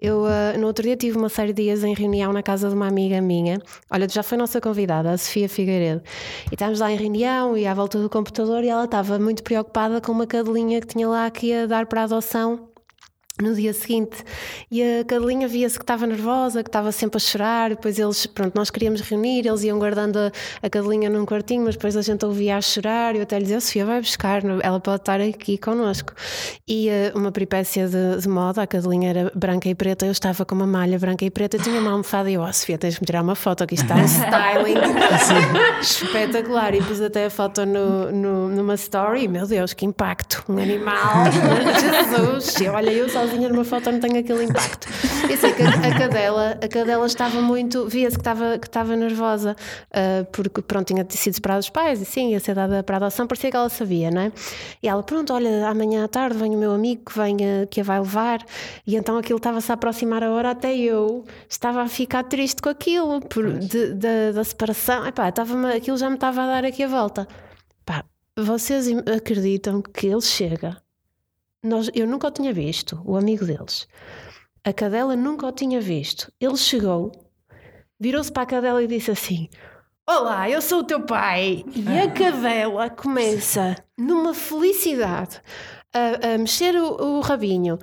Eu 0.00 0.24
ah, 0.26 0.56
no 0.58 0.66
outro 0.66 0.82
dia 0.84 0.96
tive 0.96 1.16
uma 1.18 1.28
série 1.28 1.52
de 1.52 1.62
dias 1.64 1.84
em 1.84 1.94
reunião 1.94 2.32
na 2.32 2.42
casa 2.42 2.68
de 2.68 2.74
uma 2.74 2.86
amiga 2.88 3.20
minha, 3.20 3.60
olha, 3.90 4.08
já 4.08 4.22
foi 4.22 4.38
nossa 4.38 4.60
convidada, 4.60 5.10
a 5.10 5.18
Sofia 5.18 5.48
Figueiredo, 5.48 6.02
e 6.50 6.54
estávamos 6.54 6.80
lá 6.80 6.90
em 6.90 6.96
reunião 6.96 7.56
e 7.56 7.66
à 7.66 7.74
volta 7.74 7.98
do 8.00 8.08
computador 8.08 8.64
e 8.64 8.68
ela 8.68 8.84
estava 8.84 9.18
muito 9.18 9.42
preocupada 9.42 10.00
com 10.00 10.12
uma 10.12 10.26
cadelinha 10.26 10.80
que 10.80 10.86
tinha 10.86 11.08
lá 11.08 11.30
que 11.30 11.48
ia 11.48 11.66
dar 11.66 11.86
para 11.86 12.04
adoção 12.04 12.68
no 13.40 13.54
dia 13.54 13.72
seguinte 13.74 14.24
e 14.70 14.82
a 14.82 15.04
cadelinha 15.04 15.46
via-se 15.46 15.78
que 15.78 15.82
estava 15.82 16.06
nervosa, 16.06 16.62
que 16.62 16.68
estava 16.68 16.90
sempre 16.90 17.18
a 17.18 17.20
chorar. 17.20 17.70
Depois 17.70 17.98
eles, 17.98 18.26
pronto, 18.26 18.54
nós 18.54 18.70
queríamos 18.70 19.00
reunir, 19.02 19.46
eles 19.46 19.62
iam 19.62 19.78
guardando 19.78 20.16
a, 20.18 20.32
a 20.62 20.70
cadelinha 20.70 21.10
num 21.10 21.26
quartinho, 21.26 21.64
mas 21.64 21.74
depois 21.76 21.96
a 21.96 22.02
gente 22.02 22.24
ouvia 22.24 22.56
a 22.56 22.60
chorar. 22.60 23.14
E 23.14 23.18
eu 23.18 23.22
até 23.24 23.36
lhe 23.36 23.42
dizia: 23.42 23.60
Sofia, 23.60 23.84
vai 23.84 24.00
buscar, 24.00 24.42
ela 24.62 24.80
pode 24.80 25.02
estar 25.02 25.20
aqui 25.20 25.58
connosco. 25.58 26.12
E 26.66 26.88
eh, 26.88 27.12
uma 27.14 27.30
peripécia 27.30 27.86
de, 27.88 28.20
de 28.20 28.28
moda, 28.28 28.62
a 28.62 28.66
cadelinha 28.66 29.10
era 29.10 29.32
branca 29.34 29.68
e 29.68 29.74
preta, 29.74 30.06
eu 30.06 30.12
estava 30.12 30.44
com 30.44 30.54
uma 30.54 30.66
malha 30.66 30.98
branca 30.98 31.24
e 31.24 31.30
preta, 31.30 31.58
tinha 31.58 31.78
uma 31.80 31.90
almofada 31.90 32.30
e 32.30 32.34
eu, 32.34 32.42
oh, 32.42 32.52
Sofia, 32.52 32.78
tens 32.78 32.94
de 32.94 33.00
me 33.00 33.06
tirar 33.06 33.22
uma 33.22 33.34
foto, 33.34 33.62
aqui 33.64 33.74
está 33.74 33.94
um 33.96 34.04
styling 34.06 34.76
espetacular. 35.80 36.74
E 36.74 36.82
pus 36.82 37.00
até 37.00 37.26
a 37.26 37.30
foto 37.30 37.64
no, 37.66 38.10
no- 38.12 38.48
numa 38.48 38.74
story, 38.74 39.28
meu 39.28 39.46
Deus, 39.46 39.72
que 39.72 39.84
impacto! 39.84 40.44
Um 40.48 40.58
animal, 40.58 41.24
Jesus! 41.80 42.60
E 42.60 42.68
Olha, 42.68 42.90
eu 42.90 43.08
sozinha 43.26 43.48
numa 43.48 43.64
foto 43.64 43.90
não 43.90 44.00
tenho 44.00 44.18
aquele 44.18 44.44
impacto. 44.44 44.86
Eu 45.30 45.36
sei 45.36 45.52
que 45.52 45.62
a, 45.62 45.68
a 45.70 45.98
cadela, 45.98 46.58
a 46.62 46.68
cadela 46.68 47.06
estava 47.06 47.40
muito, 47.40 47.86
via-se 47.88 48.16
que 48.16 48.20
estava, 48.20 48.58
que 48.58 48.66
estava 48.66 48.94
nervosa, 48.96 49.56
ah, 49.92 50.24
porque 50.32 50.62
pronto, 50.62 50.86
tinha 50.86 51.04
sido 51.10 51.34
separada 51.34 51.60
dos 51.60 51.70
pais 51.70 52.00
e 52.00 52.04
sim, 52.04 52.30
ia 52.30 52.40
ser 52.40 52.54
dada 52.54 52.82
para 52.82 52.96
adoção, 52.96 53.26
parecia 53.26 53.50
que 53.50 53.56
ela 53.56 53.68
sabia, 53.68 54.10
não 54.10 54.22
é? 54.22 54.32
E 54.82 54.88
ela, 54.88 55.02
pronto, 55.02 55.32
olha, 55.32 55.68
amanhã 55.68 56.04
à 56.04 56.08
tarde 56.08 56.36
vem 56.38 56.54
o 56.54 56.58
meu 56.58 56.72
amigo 56.72 57.02
que, 57.10 57.18
vem, 57.18 57.36
ah, 57.42 57.66
que 57.66 57.80
a 57.80 57.84
vai 57.84 57.98
levar, 58.00 58.44
e 58.86 58.96
então 58.96 59.16
aquilo 59.18 59.38
estava-se 59.38 59.70
a 59.70 59.74
aproximar 59.74 60.22
a 60.22 60.30
hora, 60.30 60.50
até 60.50 60.76
eu 60.76 61.24
estava 61.48 61.82
a 61.82 61.88
ficar 61.88 62.24
triste 62.24 62.62
com 62.62 62.68
aquilo, 62.68 63.20
por, 63.22 63.52
de- 63.58 63.94
da- 63.94 64.32
da 64.32 64.44
separação, 64.44 65.06
Epá, 65.06 65.28
estava 65.28 65.70
aquilo 65.74 65.96
já 65.96 66.08
me 66.08 66.14
estava 66.16 66.42
a 66.42 66.46
dar 66.46 66.64
aqui 66.64 66.82
a 66.82 66.88
volta. 66.88 67.26
Pá, 67.84 68.04
vocês 68.38 68.86
acreditam 69.14 69.80
que 69.82 70.06
ele 70.06 70.20
chega? 70.20 70.76
Nós, 71.66 71.90
eu 71.94 72.06
nunca 72.06 72.28
o 72.28 72.30
tinha 72.30 72.52
visto, 72.52 73.00
o 73.04 73.16
amigo 73.16 73.44
deles. 73.44 73.88
A 74.64 74.72
cadela 74.72 75.16
nunca 75.16 75.46
o 75.46 75.52
tinha 75.52 75.80
visto. 75.80 76.32
Ele 76.40 76.56
chegou, 76.56 77.10
virou-se 77.98 78.30
para 78.30 78.44
a 78.44 78.46
cadela 78.46 78.82
e 78.82 78.86
disse 78.86 79.10
assim: 79.10 79.48
Olá, 80.08 80.48
eu 80.48 80.62
sou 80.62 80.80
o 80.80 80.84
teu 80.84 81.00
pai. 81.00 81.64
E 81.74 81.98
a 81.98 82.08
cadela 82.08 82.88
começa 82.88 83.76
numa 83.98 84.32
felicidade. 84.32 85.42
A, 85.92 86.34
a 86.34 86.38
mexer 86.38 86.76
o, 86.76 87.16
o 87.16 87.20
rabinho 87.20 87.78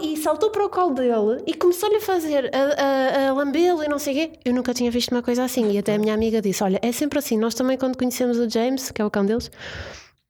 e 0.00 0.16
saltou 0.16 0.50
para 0.50 0.64
o 0.64 0.70
colo 0.70 0.94
dele 0.94 1.42
e 1.44 1.54
começou-lhe 1.54 1.96
a 1.96 2.00
fazer 2.00 2.50
a, 2.54 3.26
a, 3.26 3.28
a 3.28 3.32
lambê-lo 3.32 3.82
e 3.82 3.88
não 3.88 3.98
sei 3.98 4.12
o 4.12 4.16
quê. 4.16 4.38
Eu 4.44 4.54
nunca 4.54 4.72
tinha 4.72 4.90
visto 4.90 5.10
uma 5.10 5.22
coisa 5.22 5.44
assim. 5.44 5.72
E 5.72 5.78
até 5.78 5.96
a 5.96 5.98
minha 5.98 6.14
amiga 6.14 6.40
disse: 6.40 6.64
Olha, 6.64 6.78
é 6.80 6.92
sempre 6.92 7.18
assim. 7.18 7.36
Nós 7.36 7.54
também, 7.54 7.76
quando 7.76 7.98
conhecemos 7.98 8.38
o 8.38 8.48
James, 8.48 8.90
que 8.90 9.02
é 9.02 9.04
o 9.04 9.10
cão 9.10 9.26
deles, 9.26 9.50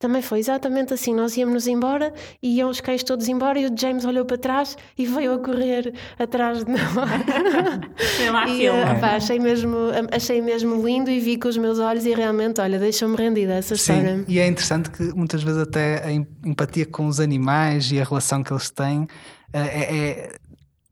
também 0.03 0.21
foi 0.21 0.39
exatamente 0.41 0.93
assim. 0.93 1.15
Nós 1.15 1.37
íamos 1.37 1.67
embora 1.67 2.13
e 2.43 2.57
iam 2.59 2.69
os 2.69 2.81
cães 2.81 3.03
todos 3.03 3.29
embora 3.29 3.59
e 3.59 3.67
o 3.67 3.71
James 3.75 4.05
olhou 4.05 4.25
para 4.27 4.37
trás 4.37 4.77
e 4.99 5.07
veio 5.07 5.33
a 5.35 5.39
correr 5.39 5.95
atrás 6.19 6.65
de 6.65 6.71
nós. 6.73 6.81
À 8.35 8.49
E, 8.49 8.57
filme. 8.59 8.81
eh, 8.81 9.05
achei, 9.17 9.39
mesmo, 9.39 9.77
achei 10.11 10.41
mesmo 10.43 10.85
lindo 10.87 11.11
e 11.11 11.21
vi 11.21 11.37
com 11.39 11.49
os 11.49 11.57
meus 11.57 11.79
olhos 11.79 12.05
e 12.05 12.13
realmente, 12.15 12.61
olha, 12.61 12.79
deixou-me 12.79 13.17
rendida 13.17 13.55
essa 13.55 13.75
história. 13.75 14.19
Sim, 14.19 14.25
e 14.29 14.39
é 14.39 14.47
interessante 14.47 14.91
que 14.91 15.03
muitas 15.15 15.43
vezes 15.43 15.61
até 15.63 16.05
a 16.05 16.11
em- 16.11 16.27
empatia 16.45 16.87
com 16.87 17.07
os 17.07 17.21
animais 17.21 17.91
e 17.93 18.01
a 18.01 18.05
relação 18.05 18.43
que 18.43 18.53
eles 18.53 18.71
têm 18.71 19.07
eh, 19.53 19.59
é, 19.61 19.97
é- 20.09 20.33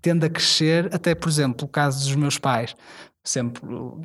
tende 0.03 0.27
a 0.27 0.31
crescer, 0.31 0.89
até 0.95 1.15
por 1.15 1.29
exemplo, 1.29 1.67
o 1.67 1.69
caso 1.69 2.05
dos 2.07 2.15
meus 2.17 2.39
pais. 2.39 2.75
Sempre, 3.23 3.61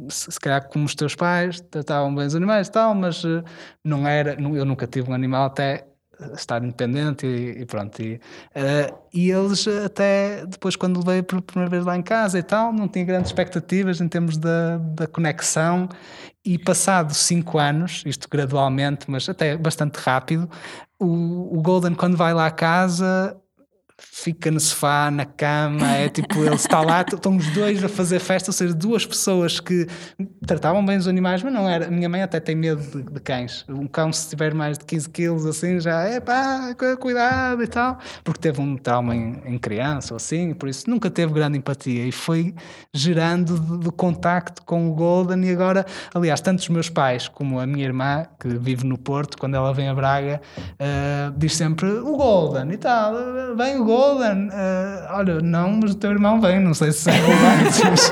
se 0.10 0.40
calhar 0.40 0.68
como 0.68 0.86
os 0.86 0.94
teus 0.94 1.16
pais 1.16 1.62
tratavam 1.72 2.14
bem 2.14 2.26
os 2.28 2.36
animais 2.36 2.68
e 2.68 2.72
tal, 2.72 2.94
mas 2.94 3.24
eh, 3.24 3.44
não 3.84 4.06
era, 4.06 4.34
eu 4.34 4.66
nunca 4.66 4.86
tive 4.86 5.10
um 5.10 5.14
animal 5.14 5.46
até 5.46 5.88
eh, 6.20 6.34
estar 6.34 6.62
independente 6.62 7.26
e, 7.26 7.62
e 7.62 7.66
pronto. 7.66 8.02
E, 8.02 8.20
eh, 8.54 8.94
e 9.14 9.32
eles 9.32 9.66
até 9.68 10.46
depois 10.46 10.76
quando 10.76 10.98
levei 11.00 11.24
pela 11.24 11.42
primeira 11.42 11.70
vez 11.70 11.86
lá 11.86 11.98
em 11.98 12.02
casa 12.02 12.38
e 12.38 12.44
tal, 12.44 12.74
não 12.74 12.90
tinha 12.90 13.06
grandes 13.06 13.30
expectativas 13.30 14.02
em 14.02 14.08
termos 14.10 14.38
da, 14.38 14.78
da 14.80 15.08
conexão 15.08 15.88
e 16.44 16.60
passado 16.60 17.14
cinco 17.14 17.58
anos, 17.58 18.04
isto 18.06 18.28
gradualmente, 18.30 19.10
mas 19.10 19.28
até 19.30 19.58
bastante 19.58 19.96
rápido, 19.96 20.50
o, 21.00 21.58
o 21.58 21.62
Golden 21.62 21.96
quando 21.96 22.18
vai 22.18 22.34
lá 22.34 22.48
à 22.48 22.52
casa 22.52 23.36
fica 23.98 24.52
no 24.52 24.60
sofá, 24.60 25.10
na 25.10 25.26
cama, 25.26 25.90
é 25.96 26.10
tipo, 26.10 26.40
ele 26.44 26.56
está 26.56 26.82
lá, 26.82 27.02
estão 27.02 27.36
os 27.38 27.48
dois 27.54 27.84
a 27.84 27.88
fazer 27.90 28.20
festa, 28.20 28.50
ou 28.50 28.54
seja, 28.54 28.74
duas 28.74 29.06
pessoas 29.06 29.60
que 29.60 29.88
tratavam 30.46 30.86
bem 30.86 30.98
os 30.98 31.08
animais, 31.08 31.42
mas 31.44 31.54
não 31.54 31.68
era. 31.70 31.88
A 31.88 31.92
minha 31.92 32.10
mãe 32.10 32.22
até 32.22 32.40
tem 32.40 32.56
medo 32.56 32.82
de, 32.82 33.04
de 33.04 33.20
cães. 33.22 33.64
Um 33.70 33.88
cão, 33.88 34.12
se 34.12 34.30
tiver 34.30 34.54
mais 34.54 34.78
de 34.78 34.86
15 34.86 35.10
quilos, 35.10 35.46
assim, 35.46 35.80
já 35.80 36.02
é 36.02 36.20
pá, 36.20 36.74
cu- 36.78 36.98
cuidado 36.98 37.64
e 37.64 37.68
tal, 37.68 37.98
porque 38.24 38.40
teve 38.42 38.60
um 38.60 38.76
trauma 38.78 39.16
em, 39.16 39.42
em 39.46 39.58
criança 39.58 40.14
ou 40.14 40.18
assim, 40.18 40.54
por 40.54 40.68
isso 40.68 40.90
nunca 40.90 41.10
teve 41.10 41.32
grande 41.34 41.58
empatia 41.58 42.06
e 42.06 42.12
foi 42.12 42.54
gerando 42.94 43.60
de 43.80 43.92
contacto 43.92 44.62
com 44.64 44.90
o 44.90 44.94
Golden. 44.94 45.44
E 45.46 45.52
agora, 45.52 45.86
aliás, 46.14 46.42
tanto 46.42 46.60
os 46.60 46.70
meus 46.70 46.90
pais 46.90 47.28
como 47.28 47.60
a 47.60 47.66
minha 47.66 47.86
irmã, 47.86 48.26
que 48.40 48.48
vive 48.58 48.86
no 48.86 48.98
Porto, 48.98 49.38
quando 49.38 49.56
ela 49.56 49.74
vem 49.74 49.88
a 49.88 49.94
Braga, 49.94 50.42
eh, 50.80 51.32
diz 51.38 51.56
sempre 51.56 51.88
o 51.90 52.16
Golden 52.18 52.72
e 52.72 52.78
tal, 52.78 53.14
vem 53.56 53.80
o 53.80 53.85
Golden. 53.86 54.50
eh, 54.52 55.08
olha, 55.12 55.40
não, 55.42 55.72
mas 55.82 55.92
o 55.92 55.96
teu 55.96 56.12
irmão 56.12 56.42
vem, 56.42 56.60
não 56.60 56.74
sei 56.74 56.92
se 56.92 57.10
é 57.10 57.14
relevante, 57.14 57.82
mas 57.86 58.10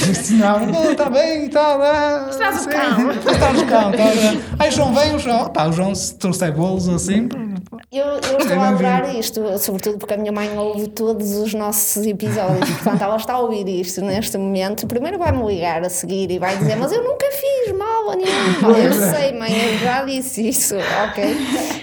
por 0.00 0.10
isso 0.10 0.34
não, 0.34 0.62
o 0.62 0.66
Golden 0.72 0.92
está 0.92 1.10
bem 1.10 1.44
e 1.44 1.48
tal. 1.48 1.80
ah, 1.82 2.28
Traz 2.36 2.66
o 2.66 2.68
cão. 2.68 3.34
Traz 3.38 3.62
o 3.62 3.66
cão. 3.66 3.92
Tá, 3.92 3.98
Ai, 4.58 4.70
João, 4.70 4.92
vem 4.94 5.14
o 5.14 5.18
João. 5.18 5.48
Pá, 5.50 5.66
o 5.66 5.72
João, 5.72 5.94
se 5.94 6.14
trouxer 6.16 6.52
bolos 6.52 6.88
assim. 6.88 7.28
Eu, 7.92 8.04
eu 8.04 8.38
estou 8.38 8.56
É 8.56 8.58
a 8.58 8.68
adorar 8.68 9.14
isto, 9.14 9.58
sobretudo 9.58 9.98
porque 9.98 10.14
a 10.14 10.16
minha 10.16 10.32
mãe 10.32 10.56
ouve 10.56 10.88
todos 10.88 11.36
os 11.36 11.54
nossos 11.54 12.06
episódios, 12.06 12.68
portanto 12.70 13.02
ela 13.02 13.16
está 13.16 13.34
a 13.34 13.38
ouvir 13.38 13.68
isto 13.68 14.00
neste 14.00 14.36
momento. 14.36 14.86
Primeiro 14.86 15.18
vai-me 15.18 15.44
ligar 15.46 15.82
a 15.84 15.88
seguir 15.88 16.30
e 16.30 16.38
vai 16.38 16.56
dizer: 16.56 16.76
Mas 16.76 16.92
eu 16.92 17.02
nunca 17.02 17.26
fiz 17.30 17.76
mal 17.76 18.10
a 18.10 18.16
nenhum. 18.16 18.76
Eu 18.76 18.92
sei, 18.92 19.32
mãe, 19.32 19.50
eu 19.52 19.78
já 19.78 20.04
disse 20.04 20.48
isso, 20.48 20.76
ok? 21.08 21.24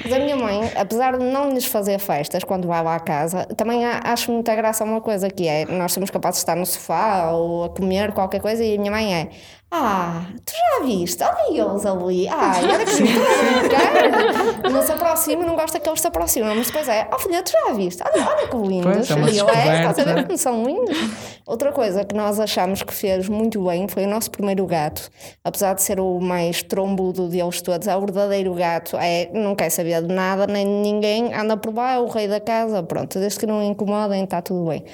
Mas 0.03 0.13
a 0.13 0.19
minha 0.19 0.35
mãe, 0.35 0.71
apesar 0.75 1.17
de 1.17 1.23
não 1.23 1.49
lhes 1.49 1.65
fazer 1.65 1.99
festas 1.99 2.43
quando 2.43 2.67
vai 2.67 2.83
lá 2.83 2.95
à 2.95 2.99
casa, 2.99 3.45
também 3.57 3.85
acho 3.85 4.31
muita 4.31 4.55
graça 4.55 4.83
uma 4.83 5.01
coisa 5.01 5.29
que 5.29 5.47
é: 5.47 5.65
nós 5.65 5.93
somos 5.93 6.09
capazes 6.09 6.39
de 6.39 6.43
estar 6.43 6.55
no 6.55 6.65
sofá 6.65 7.31
ou 7.31 7.65
a 7.65 7.69
comer 7.69 8.11
qualquer 8.11 8.41
coisa 8.41 8.63
e 8.63 8.75
a 8.75 8.79
minha 8.79 8.91
mãe 8.91 9.13
é. 9.13 9.29
Ah, 9.75 10.27
tu 10.45 10.53
já 10.53 10.85
viste? 10.85 11.23
Olha 11.23 11.49
eles 11.49 11.83
ali. 11.83 12.27
Ai, 12.27 12.61
olha 12.69 12.85
que 12.85 13.01
brincar. 13.01 14.71
Não 14.71 14.83
se 14.83 14.91
aproxima, 14.91 15.43
não 15.43 15.55
gosta 15.55 15.79
que 15.79 15.89
eles 15.89 15.99
se 15.99 16.05
aproximam. 16.05 16.55
Mas 16.55 16.67
depois 16.67 16.87
é, 16.87 17.09
oh 17.11 17.17
filha, 17.17 17.41
tu 17.41 17.51
já 17.51 17.73
viste? 17.73 18.03
Olha, 18.03 18.23
olha 18.23 18.47
que 18.47 18.55
lindos. 18.55 19.07
Pois, 19.07 19.09
é 19.09 19.31
e 19.31 19.37
eu 19.39 19.49
é, 19.49 19.89
estás 19.89 20.07
a 20.07 20.13
ver 20.13 20.25
como 20.27 20.37
são 20.37 20.63
lindos? 20.63 20.95
Outra 21.43 21.71
coisa 21.71 22.05
que 22.05 22.13
nós 22.13 22.39
achamos 22.39 22.83
que 22.83 22.93
fez 22.93 23.27
muito 23.27 23.65
bem 23.65 23.87
foi 23.87 24.05
o 24.05 24.07
nosso 24.07 24.29
primeiro 24.29 24.63
gato. 24.67 25.09
Apesar 25.43 25.73
de 25.73 25.81
ser 25.81 25.99
o 25.99 26.19
mais 26.19 26.61
trombudo 26.61 27.27
deles 27.27 27.59
todos, 27.59 27.87
é 27.87 27.97
o 27.97 27.99
verdadeiro 27.99 28.53
gato. 28.53 28.95
É, 28.95 29.31
não 29.33 29.55
quer 29.55 29.71
saber 29.71 30.03
de 30.03 30.13
nada, 30.13 30.45
nem 30.45 30.67
de 30.67 30.71
ninguém. 30.71 31.33
Anda 31.33 31.57
por 31.57 31.73
lá, 31.73 31.93
é 31.93 31.99
o 31.99 32.05
rei 32.05 32.27
da 32.27 32.39
casa. 32.39 32.83
Pronto, 32.83 33.17
desde 33.17 33.39
que 33.39 33.47
não 33.47 33.63
incomodem, 33.63 34.23
está 34.23 34.39
tudo 34.39 34.69
bem. 34.69 34.85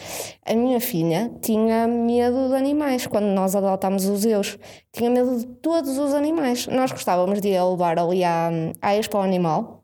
A 0.46 0.54
minha 0.56 0.80
filha 0.80 1.30
tinha 1.42 1.86
medo 1.86 2.48
de 2.48 2.56
animais 2.56 3.06
quando 3.06 3.26
nós 3.26 3.58
adotámos 3.58 4.06
os 4.06 4.22
Zeus. 4.22 4.58
Tinha 4.92 5.10
medo 5.10 5.38
de 5.38 5.46
todos 5.46 5.98
os 5.98 6.14
animais. 6.14 6.68
Nós 6.68 6.92
gostávamos 6.92 7.42
de 7.42 7.56
a 7.56 7.66
levar 7.66 8.00
ali 8.00 8.24
à, 8.24 8.50
à 8.82 8.96
Expo 8.96 9.18
Animal 9.18 9.80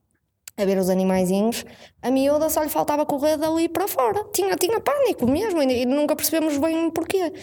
a 0.57 0.65
ver 0.65 0.77
os 0.77 0.89
animaizinhos, 0.89 1.65
a 2.01 2.09
miúda 2.09 2.49
só 2.49 2.63
lhe 2.63 2.69
faltava 2.69 3.05
correr 3.05 3.37
dali 3.37 3.67
para 3.67 3.87
fora. 3.87 4.23
Tinha, 4.31 4.55
tinha 4.55 4.79
pânico 4.79 5.27
mesmo 5.27 5.61
e, 5.61 5.81
e 5.81 5.85
nunca 5.85 6.15
percebemos 6.15 6.57
bem 6.57 6.89
porquê. 6.89 7.33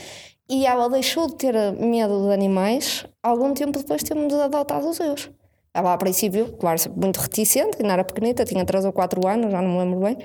E 0.48 0.66
ela 0.66 0.88
deixou 0.88 1.26
de 1.28 1.36
ter 1.36 1.54
medo 1.72 2.26
de 2.26 2.32
animais 2.32 3.06
algum 3.22 3.54
tempo 3.54 3.78
depois 3.78 4.02
de 4.02 4.08
termos 4.08 4.32
adotado 4.34 4.88
os 4.88 4.96
seus. 4.96 5.30
Ela, 5.74 5.94
a 5.94 5.96
princípio, 5.96 6.52
claro, 6.60 6.78
muito 6.94 7.18
reticente, 7.18 7.78
ainda 7.80 7.94
era 7.94 8.04
pequenita, 8.04 8.44
tinha 8.44 8.62
3 8.64 8.84
ou 8.84 8.92
4 8.92 9.26
anos, 9.26 9.50
já 9.50 9.62
não 9.62 9.70
me 9.70 9.78
lembro 9.78 10.00
bem. 10.00 10.18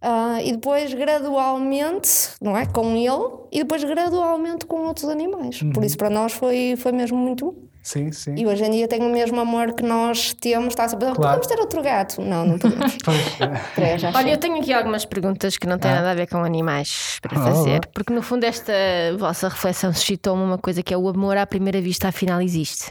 Ah, 0.00 0.38
e 0.42 0.52
depois, 0.52 0.94
gradualmente, 0.94 2.08
não 2.40 2.56
é? 2.56 2.64
Com 2.66 2.96
ele, 2.96 3.48
e 3.52 3.58
depois, 3.58 3.84
gradualmente, 3.84 4.64
com 4.66 4.86
outros 4.86 5.08
animais. 5.08 5.60
Por 5.74 5.84
isso, 5.84 5.98
para 5.98 6.08
nós, 6.08 6.32
foi, 6.32 6.74
foi 6.78 6.92
mesmo 6.92 7.18
muito 7.18 7.46
bom. 7.52 7.54
Sim, 7.82 8.10
sim. 8.12 8.34
E 8.34 8.46
hoje 8.46 8.64
em 8.64 8.70
dia 8.70 8.88
tem 8.88 9.02
o 9.02 9.10
mesmo 9.10 9.38
amor 9.38 9.74
que 9.74 9.82
nós 9.82 10.32
temos. 10.32 10.68
Está 10.68 10.88
sempre, 10.88 11.04
Claro. 11.04 11.18
podemos 11.20 11.46
ter 11.46 11.60
outro 11.60 11.82
gato? 11.82 12.22
Não, 12.22 12.46
não 12.46 12.58
podemos. 12.58 12.96
É. 13.76 14.16
Olha, 14.16 14.30
eu 14.30 14.38
tenho 14.38 14.56
aqui 14.58 14.72
algumas 14.72 15.04
perguntas 15.04 15.58
que 15.58 15.66
não 15.66 15.76
têm 15.78 15.90
Ah. 15.90 15.96
nada 15.96 16.12
a 16.12 16.14
ver 16.14 16.26
com 16.26 16.38
animais 16.38 17.18
para 17.20 17.38
Ah, 17.38 17.42
fazer, 17.42 17.86
porque 17.92 18.10
no 18.10 18.22
fundo 18.22 18.44
esta 18.44 18.72
vossa 19.18 19.48
reflexão 19.48 19.92
suscitou-me 19.92 20.42
uma 20.42 20.56
coisa 20.56 20.82
que 20.82 20.94
é 20.94 20.96
o 20.96 21.06
amor 21.06 21.36
à 21.36 21.46
primeira 21.46 21.78
vista, 21.82 22.08
afinal 22.08 22.40
existe. 22.40 22.90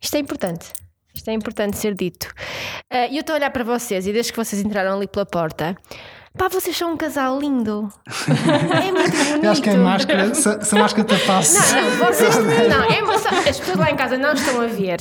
Isto 0.00 0.16
é 0.16 0.18
importante. 0.20 0.72
Isto 1.14 1.28
é 1.28 1.32
importante 1.32 1.76
ser 1.76 1.94
dito. 1.94 2.32
Ah, 2.88 3.06
E 3.06 3.16
eu 3.16 3.20
estou 3.20 3.34
a 3.34 3.38
olhar 3.38 3.50
para 3.50 3.64
vocês 3.64 4.06
e 4.06 4.12
desde 4.12 4.32
que 4.32 4.38
vocês 4.38 4.62
entraram 4.62 4.96
ali 4.96 5.06
pela 5.08 5.26
porta, 5.26 5.76
pá, 6.36 6.48
vocês 6.48 6.76
são 6.76 6.92
um 6.92 6.96
casal 6.96 7.38
lindo. 7.38 7.92
É 8.80 8.92
muito 8.92 9.10
bonito. 9.10 9.44
Eu 9.44 9.50
acho 9.50 9.62
que 9.62 9.70
é 9.70 9.76
máscara, 9.76 10.34
se, 10.34 10.64
se 10.64 10.76
a 10.76 10.78
máscara 10.78 11.04
tapasse. 11.06 11.74
Não, 11.74 11.82
não, 11.82 12.06
vocês 12.06 12.36
não, 12.36 12.84
é 12.84 12.98
emoção. 12.98 13.38
As 13.38 13.58
pessoas 13.58 13.76
lá 13.76 13.90
em 13.90 13.96
casa 13.96 14.16
não 14.16 14.32
estão 14.32 14.60
a 14.60 14.66
ver. 14.66 15.00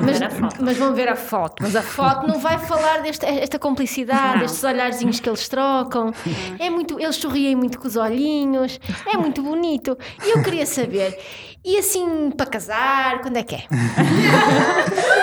Mas, 0.00 0.58
mas 0.60 0.76
vão 0.76 0.94
ver 0.94 1.08
a 1.08 1.16
foto. 1.16 1.62
Mas 1.62 1.76
a 1.76 1.82
foto 1.82 2.26
não 2.26 2.38
vai 2.38 2.58
falar 2.58 3.02
desta 3.02 3.26
esta 3.26 3.58
cumplicidade, 3.58 4.40
destes 4.40 4.62
olharzinhos 4.64 5.20
que 5.20 5.28
eles 5.28 5.48
trocam. 5.48 6.12
É 6.58 6.70
muito, 6.70 6.98
eles 6.98 7.16
sorriem 7.16 7.54
muito 7.56 7.78
com 7.78 7.86
os 7.86 7.96
olhinhos. 7.96 8.80
É 9.06 9.16
muito 9.16 9.42
bonito. 9.42 9.96
E 10.24 10.30
eu 10.30 10.42
queria 10.42 10.66
saber. 10.66 11.18
E 11.64 11.78
assim, 11.78 12.32
para 12.36 12.46
casar, 12.46 13.20
quando 13.20 13.36
é 13.36 13.44
que 13.44 13.54
é? 13.54 13.58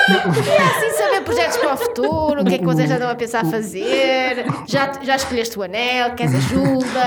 Queria 0.07 0.65
assim 0.65 0.97
saber 0.97 1.21
projetos 1.21 1.57
para 1.57 1.73
o 1.73 1.77
futuro, 1.77 2.41
o 2.41 2.45
que 2.45 2.55
é 2.55 2.57
que 2.59 2.63
vocês 2.63 2.87
já 2.87 2.95
estão 2.95 3.09
a 3.09 3.15
pensar 3.15 3.45
fazer? 3.45 4.45
Já, 4.65 4.93
já 5.03 5.15
escolheste 5.41 5.59
o 5.59 5.63
anel, 5.63 6.15
queres 6.15 6.35
ajuda? 6.35 7.03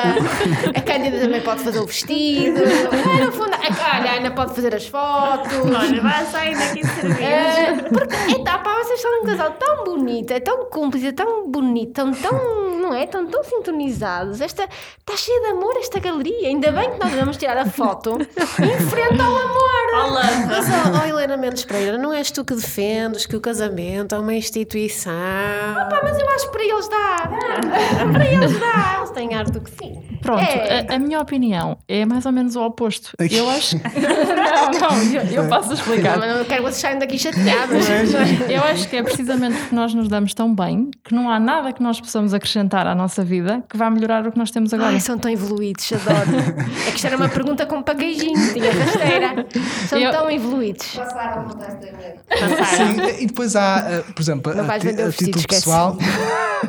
A 0.77 0.81
Cândida 0.81 1.21
também 1.21 1.41
pode 1.43 1.63
fazer 1.63 1.79
o 1.81 1.87
vestido. 1.87 2.61
Ah, 2.63 3.25
no 3.27 3.33
fundo, 3.33 3.55
a- 3.55 3.99
olha, 3.99 4.11
a 4.11 4.15
Ana 4.17 4.31
pode 4.31 4.55
fazer 4.55 4.75
as 4.75 4.87
fotos. 4.87 5.53
Olha, 5.53 6.01
vai 6.01 6.25
sair 6.27 6.57
daqui 6.57 6.87
cerveja. 6.87 7.25
É, 7.25 7.73
porque, 7.89 8.15
é, 8.15 8.43
pá, 8.45 8.75
vocês 8.83 9.01
são 9.01 9.23
um 9.23 9.27
casal 9.27 9.51
tão 9.53 9.85
bonito, 9.85 10.31
é 10.33 10.41
tão 10.41 10.65
cúmplice, 10.67 11.09
é 11.09 11.13
tão 11.13 11.51
bonito, 11.51 11.93
tão, 11.93 12.13
tão, 12.13 12.79
não 12.81 12.95
é? 12.95 13.07
Tão, 13.07 13.27
tão 13.27 13.43
sintonizados. 13.45 14.41
Esta, 14.41 14.65
está 14.99 15.17
cheia 15.17 15.41
de 15.41 15.47
amor 15.49 15.75
esta 15.77 15.99
galeria. 15.99 16.49
Ainda 16.49 16.71
bem 16.73 16.91
que 16.93 16.99
nós 17.05 17.13
vamos 17.13 17.37
tirar 17.37 17.57
a 17.59 17.67
foto 17.67 18.19
em 18.21 18.87
frente 18.89 19.21
ao 19.21 19.37
amor. 19.37 19.73
Olá. 20.07 20.23
Mas, 20.49 20.67
ó, 20.69 21.03
ó, 21.03 21.07
Helena 21.07 21.37
Mendes 21.37 21.65
Pereira, 21.65 21.99
não 21.99 22.13
és 22.13 22.31
tu 22.31 22.45
que 22.45 22.55
defendes 22.55 23.27
que 23.27 23.37
o 23.37 23.41
casamento 23.41 24.15
é 24.15 24.19
uma 24.19 24.35
instituição? 24.35 25.13
Pá, 25.91 26.01
mas 26.03 26.19
eu 26.19 26.29
acho 26.31 26.47
que 26.47 26.53
para 26.53 26.65
eles 26.65 26.89
dá. 26.89 27.31
Para 28.13 28.27
eles 28.27 28.59
dá. 28.61 28.95
Eles 28.99 29.11
têm 29.11 29.35
ar 29.35 29.45
do 29.45 29.61
que 29.61 29.71
sim. 29.71 30.03
Pronto, 30.21 30.41
É. 30.43 30.87
a, 30.89 30.95
a 30.95 30.99
minha 30.99 31.21
opinião 31.21 31.79
é 31.89 32.05
mais 32.05 32.25
ou 32.27 32.33
menos 32.33 32.55
o 32.57 32.63
oposto. 32.65 33.11
Eu 33.19 33.49
acho. 33.51 33.77
não, 33.83 34.81
não, 34.91 35.03
eu, 35.13 35.23
eu 35.43 35.49
posso 35.49 35.73
explicar. 35.75 36.19
Mas 36.19 36.37
não 36.37 36.45
quero 36.45 36.63
que 36.65 36.71
vocês 36.71 36.77
saiam 36.77 36.99
daqui 36.99 37.19
chateadas. 37.19 37.87
Eu 38.49 38.63
acho 38.65 38.89
que 38.89 38.97
é 38.97 39.03
precisamente 39.03 39.57
porque 39.59 39.75
nós 39.75 39.93
nos 39.95 40.09
damos 40.09 40.33
tão 40.35 40.55
bem 40.55 40.91
que 41.05 41.15
não 41.15 41.29
há 41.31 41.41
nada 41.41 41.73
que 41.73 41.83
nós 41.83 42.01
possamos 42.01 42.33
acrescentar 42.35 42.87
à 42.87 42.95
nossa 42.95 43.25
vida 43.25 43.65
que 43.69 43.77
vá 43.77 43.91
melhorar 43.91 44.27
o 44.27 44.33
que 44.33 44.39
nós 44.39 44.51
temos 44.51 44.73
agora. 44.73 44.91
Ai, 44.91 45.01
são 45.01 45.19
tão 45.19 45.31
evoluídos, 45.31 45.93
adoro. 45.93 46.39
É 46.87 46.91
que 46.91 46.97
isto 46.97 47.07
era 47.07 47.17
uma 47.17 47.29
pergunta 47.29 47.67
com 47.67 47.83
paqueijinho, 47.83 48.53
tinha 48.53 48.71
rasteira. 48.73 49.47
São 49.89 49.99
Eu- 49.99 50.11
tão 50.13 50.31
evoluídos. 50.31 50.87
Passaram 50.95 51.47
igreja. 51.83 52.65
Sim, 52.77 53.23
e 53.23 53.27
depois 53.27 53.57
há, 53.57 53.85
eh, 53.89 54.05
por 54.15 54.23
exemplo, 54.23 54.55
Não 54.55 54.65
a, 54.65 54.75
a 54.75 54.79
título 55.13 55.47
pessoal, 55.49 55.97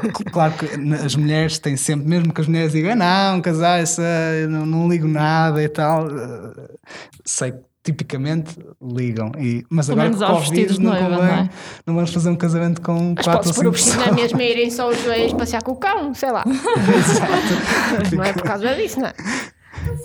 cl- 0.02 0.32
claro 0.32 0.54
que 0.54 0.66
as 0.66 1.16
mulheres 1.16 1.33
têm 1.62 1.76
sempre, 1.78 2.08
mesmo 2.08 2.34
que 2.34 2.42
as 2.42 2.48
mulheres 2.48 2.72
digam, 2.72 2.92
"Ah, 2.94 3.32
não, 3.34 3.42
casar, 3.42 3.82
isso, 3.84 4.02
eh, 4.02 4.44
eu 4.44 4.50
não, 4.50 4.66
não 4.66 4.88
ligo 4.90 5.08
nada 5.08 5.62
e 5.64 5.68
tal, 5.70 6.08
eh, 6.10 6.70
sei 7.26 7.52
que 7.52 7.60
tipicamente 7.84 8.56
ligam, 8.82 9.30
e, 9.38 9.66
mas 9.70 9.88
Pelo 9.88 10.00
agora 10.02 10.16
menos 10.18 10.26
com 10.26 10.34
Covid 10.46 10.68
não 10.68 10.76
de 10.76 10.82
noiva, 10.82 11.10
convém, 11.18 11.18
não 11.20 11.34
é? 11.44 11.50
não 11.86 11.96
vamos 11.96 12.14
fazer 12.14 12.30
um 12.30 12.36
casamento 12.38 12.82
com 12.82 13.14
Mas 13.16 13.26
quatro 13.26 13.48
ou 13.50 13.54
cinco 13.54 13.72
pessoas. 13.74 14.16
mesma 14.16 14.42
e 14.42 14.52
irem 14.52 14.70
só 14.72 14.90
os 14.90 15.02
dois 15.04 15.34
passear 15.34 15.62
com 15.64 15.72
o 15.74 15.76
cão, 15.76 16.14
sei 16.14 16.32
lá. 16.32 16.46
Não 18.16 18.24
é 18.24 18.32
por 18.34 18.44
causa 18.44 18.74
disso, 18.76 19.00
não 19.00 19.08
é? 19.08 19.14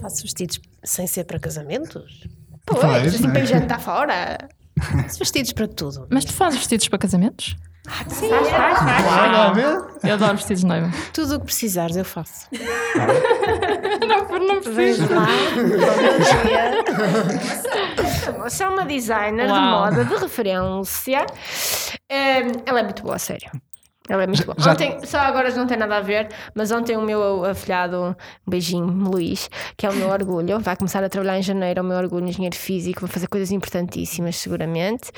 Faço 0.00 0.22
vestidos 0.22 0.60
sem 0.82 1.06
ser 1.06 1.24
para 1.24 1.38
casamentos? 1.38 2.26
Pois, 2.66 2.80
Pois, 2.80 3.14
assim 3.14 3.26
é? 3.28 3.30
para 3.30 3.40
ir 3.40 3.46
jantar 3.46 3.80
fora. 3.80 4.38
Faço 4.80 5.18
vestidos 5.20 5.52
para 5.52 5.68
tudo. 5.68 6.06
Mas 6.10 6.24
tu 6.24 6.32
fazes 6.32 6.58
vestidos 6.58 6.88
para 6.88 6.98
casamentos? 6.98 7.56
Sim, 8.08 8.28
Faz, 8.30 8.48
faz, 8.48 8.78
faz. 8.78 9.56
Ver? 9.56 9.84
Eu 10.04 10.14
adoro 10.14 10.36
vestidos 10.36 10.60
de 10.60 10.66
noiva. 10.66 10.90
Tudo 11.12 11.36
o 11.36 11.38
que 11.40 11.46
precisares 11.46 11.96
eu 11.96 12.04
faço. 12.04 12.46
Não, 14.08 14.38
não 14.46 14.60
preciso. 14.60 15.06
Você 18.42 18.62
é 18.64 18.68
uma 18.68 18.84
designer 18.84 19.48
Uau. 19.50 19.58
de 19.60 19.66
moda 19.66 20.04
de 20.04 20.14
referência. 20.16 21.26
Hum, 22.10 22.62
ela 22.64 22.80
é 22.80 22.82
muito 22.82 23.02
boa, 23.02 23.16
a 23.16 23.18
sério. 23.18 23.50
Ela 24.08 24.22
é 24.22 24.26
muito 24.26 24.44
boa. 24.46 24.56
já- 24.58 24.72
Ontem, 24.72 24.98
só 25.04 25.18
agora 25.18 25.50
não 25.54 25.66
tem 25.66 25.76
nada 25.76 25.96
a 25.96 26.00
ver, 26.00 26.28
mas 26.54 26.70
ontem 26.70 26.96
o 26.96 27.02
meu 27.02 27.44
afilhado, 27.44 28.16
um 28.46 28.50
beijinho, 28.50 28.86
Luís, 28.86 29.50
que 29.76 29.84
é 29.86 29.90
o 29.90 29.94
meu 29.94 30.08
orgulho, 30.08 30.58
vai 30.60 30.76
começar 30.76 31.04
a 31.04 31.08
trabalhar 31.08 31.38
em 31.38 31.42
janeiro, 31.42 31.80
é 31.80 31.82
o 31.82 31.84
meu 31.84 31.96
orgulho, 31.98 32.26
engenheiro 32.26 32.56
físico, 32.56 33.00
vai 33.02 33.10
fazer 33.10 33.26
coisas 33.26 33.50
importantíssimas, 33.52 34.36
seguramente. 34.36 35.10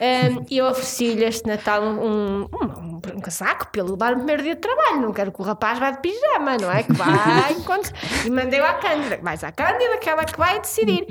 Hum, 0.00 0.44
E 0.50 0.58
eu 0.58 0.66
ofereci-lhe 0.66 1.24
este 1.24 1.46
Natal 1.46 1.82
um, 1.82 2.04
um, 2.04 2.40
um- 2.52 3.00
um 3.16 3.20
casaco 3.20 3.68
ele 3.74 3.90
levar 3.90 4.10
no 4.12 4.16
primeiro 4.18 4.42
dia 4.42 4.54
de 4.54 4.60
trabalho. 4.60 5.00
Não 5.02 5.12
quero 5.12 5.30
que 5.32 5.40
o 5.40 5.44
rapaz 5.44 5.78
vá 5.78 5.90
de 5.90 5.98
pijama, 6.00 6.56
não 6.60 6.70
é? 6.70 6.82
Que 6.82 6.92
vai 6.92 7.52
enquanto. 7.58 7.92
E 8.24 8.30
mandei-o 8.30 8.64
à 8.64 8.74
Cândida. 8.74 9.18
Vais 9.22 9.42
à 9.44 9.50
Cândida, 9.52 9.94
aquela 9.94 10.24
que 10.24 10.38
vai 10.38 10.60
decidir. 10.60 11.06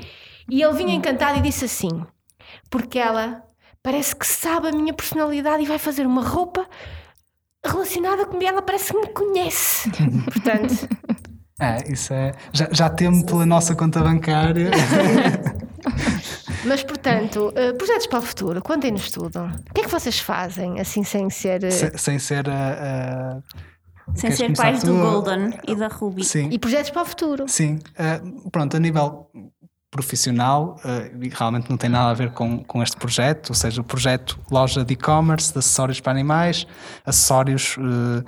E 0.50 0.62
ele 0.62 0.72
vinha 0.74 0.94
encantado 0.94 1.38
e 1.38 1.42
disse 1.42 1.64
assim: 1.66 2.04
porque 2.70 2.98
ela 2.98 3.42
parece 3.82 4.16
que 4.16 4.26
sabe 4.26 4.68
a 4.68 4.72
minha 4.72 4.92
personalidade 4.94 5.62
e 5.62 5.66
vai 5.66 5.78
fazer 5.78 6.06
uma 6.06 6.22
roupa 6.22 6.66
relacionada 7.64 8.26
comigo. 8.26 8.50
Ela 8.50 8.62
parece 8.62 8.92
que 8.92 8.98
me 9.00 9.06
conhece. 9.08 9.90
Portanto, 10.24 10.88
É, 11.60 11.92
isso 11.92 12.12
é. 12.12 12.32
Já, 12.52 12.68
já 12.72 12.90
temo 12.90 13.24
pela 13.24 13.46
nossa 13.46 13.74
conta 13.74 14.00
bancária. 14.00 14.70
mas 16.64 16.82
portanto, 16.82 17.52
eh, 17.54 17.72
projetos 17.72 18.06
para 18.06 18.18
o 18.18 18.22
futuro, 18.22 18.62
contem-nos 18.62 19.10
tudo. 19.10 19.40
O 19.40 19.74
que 19.74 19.82
é 19.82 19.84
que 19.84 19.90
vocês 19.90 20.18
fazem, 20.18 20.80
assim, 20.80 21.04
sem 21.04 21.28
ser. 21.30 21.62
eh, 21.64 21.70
sem, 21.70 21.96
sem 21.96 22.18
ser 22.18 22.48
a. 22.48 23.40
Sem 24.14 24.30
ser 24.32 24.54
pais 24.54 24.82
do? 24.82 24.92
Golden 24.94 25.58
e 25.66 25.74
da 25.74 25.88
Ruby. 25.88 26.24
Sim. 26.24 26.48
E 26.52 26.58
projetos 26.58 26.90
para 26.90 27.02
o 27.02 27.04
futuro. 27.06 27.44
Sim, 27.48 27.78
eh, 27.96 28.20
pronto, 28.52 28.76
a 28.76 28.80
nível 28.80 29.30
profissional, 29.94 30.76
eh, 30.84 31.12
e 31.22 31.28
realmente 31.28 31.70
não 31.70 31.76
tem 31.76 31.88
nada 31.88 32.10
a 32.10 32.14
ver 32.14 32.32
com, 32.32 32.64
com 32.64 32.82
este 32.82 32.96
projeto, 32.96 33.50
ou 33.50 33.54
seja, 33.54 33.80
o 33.80 33.84
projeto 33.84 34.36
loja 34.50 34.84
de 34.84 34.94
e-commerce, 34.94 35.52
de 35.52 35.60
acessórios 35.60 36.00
para 36.00 36.10
animais, 36.10 36.66
acessórios, 37.06 37.76
eh, 37.78 38.24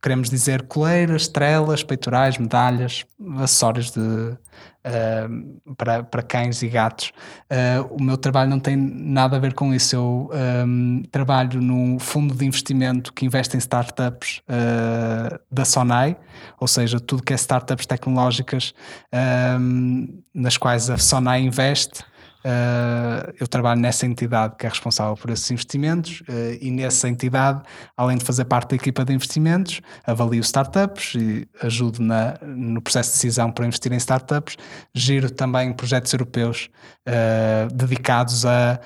queremos 0.00 0.30
dizer 0.30 0.62
coleiras, 0.62 1.22
estrelas, 1.22 1.82
peitorais, 1.82 2.38
medalhas, 2.38 3.04
acessórios 3.40 3.90
de, 3.90 4.38
eh, 4.84 5.28
para, 5.76 6.02
para 6.02 6.22
cães 6.22 6.62
e 6.62 6.68
gatos. 6.68 7.12
Eh, 7.48 7.84
o 7.90 8.02
meu 8.02 8.16
trabalho 8.16 8.50
não 8.50 8.58
tem 8.58 8.76
nada 8.76 9.36
a 9.36 9.38
ver 9.38 9.54
com 9.54 9.72
isso. 9.72 9.94
Eu 9.94 10.30
ehm, 10.32 11.02
trabalho 11.10 11.60
num 11.60 11.98
fundo 11.98 12.34
de 12.34 12.44
investimento 12.44 13.12
que 13.12 13.24
investe 13.24 13.56
em 13.56 13.58
startups 13.58 14.42
eh, 14.48 15.38
da 15.50 15.64
Sonai, 15.64 16.16
ou 16.58 16.66
seja, 16.66 16.98
tudo 16.98 17.22
que 17.22 17.32
é 17.32 17.36
startups 17.36 17.86
tecnológicas 17.86 18.74
ehm, 19.12 20.06
nas 20.34 20.56
quais 20.56 20.90
a 20.90 20.98
Sonai 20.98 21.42
investe. 21.42 22.04
Eh, 22.44 23.34
eu 23.38 23.46
trabalho 23.46 23.80
nessa 23.80 24.04
entidade 24.04 24.56
que 24.56 24.66
é 24.66 24.68
responsável 24.68 25.16
por 25.16 25.30
esses 25.30 25.48
investimentos 25.50 26.22
eh, 26.28 26.58
e 26.60 26.70
nessa 26.70 27.08
entidade, 27.08 27.62
além 27.96 28.16
de 28.18 28.24
fazer 28.24 28.44
parte 28.46 28.70
da 28.70 28.76
equipa 28.76 29.04
de 29.04 29.12
investimentos, 29.12 29.80
avalio 30.04 30.40
startups 30.40 31.14
e 31.14 31.48
ajudo 31.62 32.02
na, 32.02 32.38
no 32.42 32.82
processo 32.82 33.10
de 33.10 33.16
decisão 33.16 33.50
para 33.52 33.66
investir 33.66 33.92
em 33.92 33.96
startups, 33.96 34.56
giro 34.94 35.30
também 35.30 35.72
projetos 35.72 36.12
europeus 36.12 36.68
eh, 37.06 37.68
dedicados 37.72 38.44
a, 38.44 38.80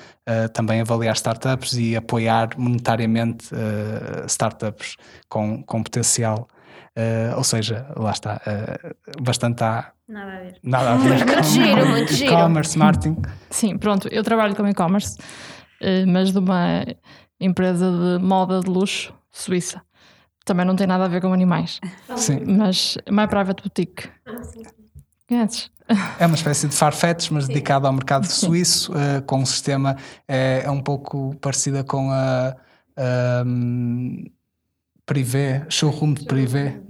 também 0.53 0.81
avaliar 0.81 1.15
startups 1.15 1.75
e 1.75 1.95
apoiar 1.95 2.51
monetariamente 2.59 3.49
startups 4.27 4.97
com, 5.29 5.63
com 5.63 5.81
potencial. 5.81 6.49
Ou 7.37 7.45
seja, 7.45 7.87
lá 7.95 8.11
está, 8.11 8.41
bastante 9.23 9.63
há 9.63 9.93
Nada 10.09 10.33
a 10.33 10.39
ver. 10.39 10.59
nada 10.63 10.93
a 10.93 10.97
ver 10.97 11.25
Muito 11.27 11.43
giro, 11.49 11.87
muito 11.89 12.13
giro. 12.13 12.33
e-commerce, 12.33 12.79
marketing. 12.79 13.17
Sim, 13.51 13.77
pronto, 13.77 14.07
eu 14.09 14.23
trabalho 14.23 14.55
com 14.55 14.67
e-commerce, 14.69 15.19
eh, 15.81 16.07
mas 16.07 16.31
de 16.31 16.39
uma 16.39 16.85
empresa 17.41 17.91
de 17.91 18.25
moda 18.25 18.61
de 18.61 18.71
luxo 18.71 19.13
suíça. 19.33 19.83
Também 20.45 20.65
não 20.65 20.77
tem 20.77 20.87
nada 20.87 21.05
a 21.05 21.09
ver 21.09 21.21
com 21.21 21.33
animais, 21.33 21.81
Sim. 22.17 22.45
mas 22.47 22.97
My 23.11 23.27
Private 23.27 23.63
Boutique. 23.65 24.09
Conheces? 25.29 25.71
É 26.21 26.27
uma 26.27 26.37
espécie 26.37 26.69
de 26.69 26.75
Farfetch, 26.77 27.31
mas 27.31 27.49
dedicado 27.49 27.87
ao 27.87 27.93
mercado 27.93 28.27
suíço, 28.27 28.93
eh, 28.97 29.21
com 29.23 29.39
um 29.41 29.47
sistema 29.47 29.97
é, 30.29 30.63
é 30.65 30.71
um 30.71 30.81
pouco 30.81 31.35
parecida 31.41 31.83
com 31.83 32.11
a, 32.13 32.57
a 32.97 33.43
hum, 33.45 34.25
Privé, 35.05 35.65
showroom 35.69 36.15
de 36.15 36.25
Privé, 36.25 36.81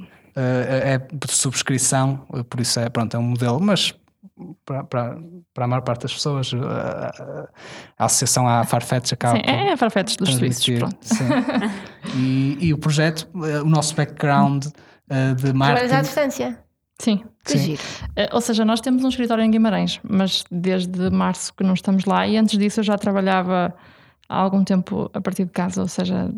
é 0.40 0.98
de 0.98 1.32
subscrição, 1.32 2.26
eh, 2.34 2.42
por 2.42 2.60
isso 2.60 2.78
é, 2.80 2.88
pronto, 2.88 3.16
é 3.16 3.18
um 3.18 3.22
modelo, 3.22 3.60
mas 3.60 3.94
para, 4.64 4.84
para, 4.84 5.18
para 5.54 5.64
a 5.64 5.68
maior 5.68 5.82
parte 5.82 6.02
das 6.02 6.12
pessoas 6.12 6.52
eh, 6.52 6.58
a, 6.58 7.48
a 7.98 8.04
associação 8.04 8.46
à 8.46 8.64
Farfetch 8.64 9.12
acaba 9.12 9.36
Sim, 9.36 9.42
por 9.42 9.50
é, 9.50 9.68
é 9.70 9.76
Farfetch 9.76 10.16
dos 10.16 10.34
suíços, 10.34 10.78
pronto. 10.78 10.96
sim. 11.00 11.24
e, 12.16 12.58
e 12.60 12.74
o 12.74 12.78
projeto, 12.78 13.28
eh, 13.44 13.60
o 13.62 13.66
nosso 13.66 13.94
background 13.94 14.66
eh, 15.08 15.34
de 15.34 15.52
Trabalhas 15.52 15.52
à 15.52 15.54
marketing 15.54 16.00
distância. 16.02 16.58
Sim. 16.98 17.24
Que 17.44 17.52
Sim. 17.52 17.58
giro. 17.58 17.82
Eh, 18.16 18.28
Ou 18.32 18.40
seja, 18.40 18.64
nós 18.64 18.80
temos 18.80 19.04
um 19.04 19.08
escritório 19.08 19.44
em 19.44 19.50
Guimarães, 19.50 20.00
mas 20.02 20.44
desde 20.50 21.10
março 21.10 21.54
que 21.54 21.62
não 21.62 21.74
estamos 21.74 22.04
lá 22.04 22.26
e 22.26 22.36
antes 22.36 22.58
disso 22.58 22.80
eu 22.80 22.84
já 22.84 22.96
trabalhava 22.96 23.74
há 24.28 24.36
algum 24.36 24.64
tempo 24.64 25.10
a 25.14 25.20
partir 25.20 25.44
de 25.44 25.52
casa, 25.52 25.80
ou 25.82 25.88
seja, 25.88 26.30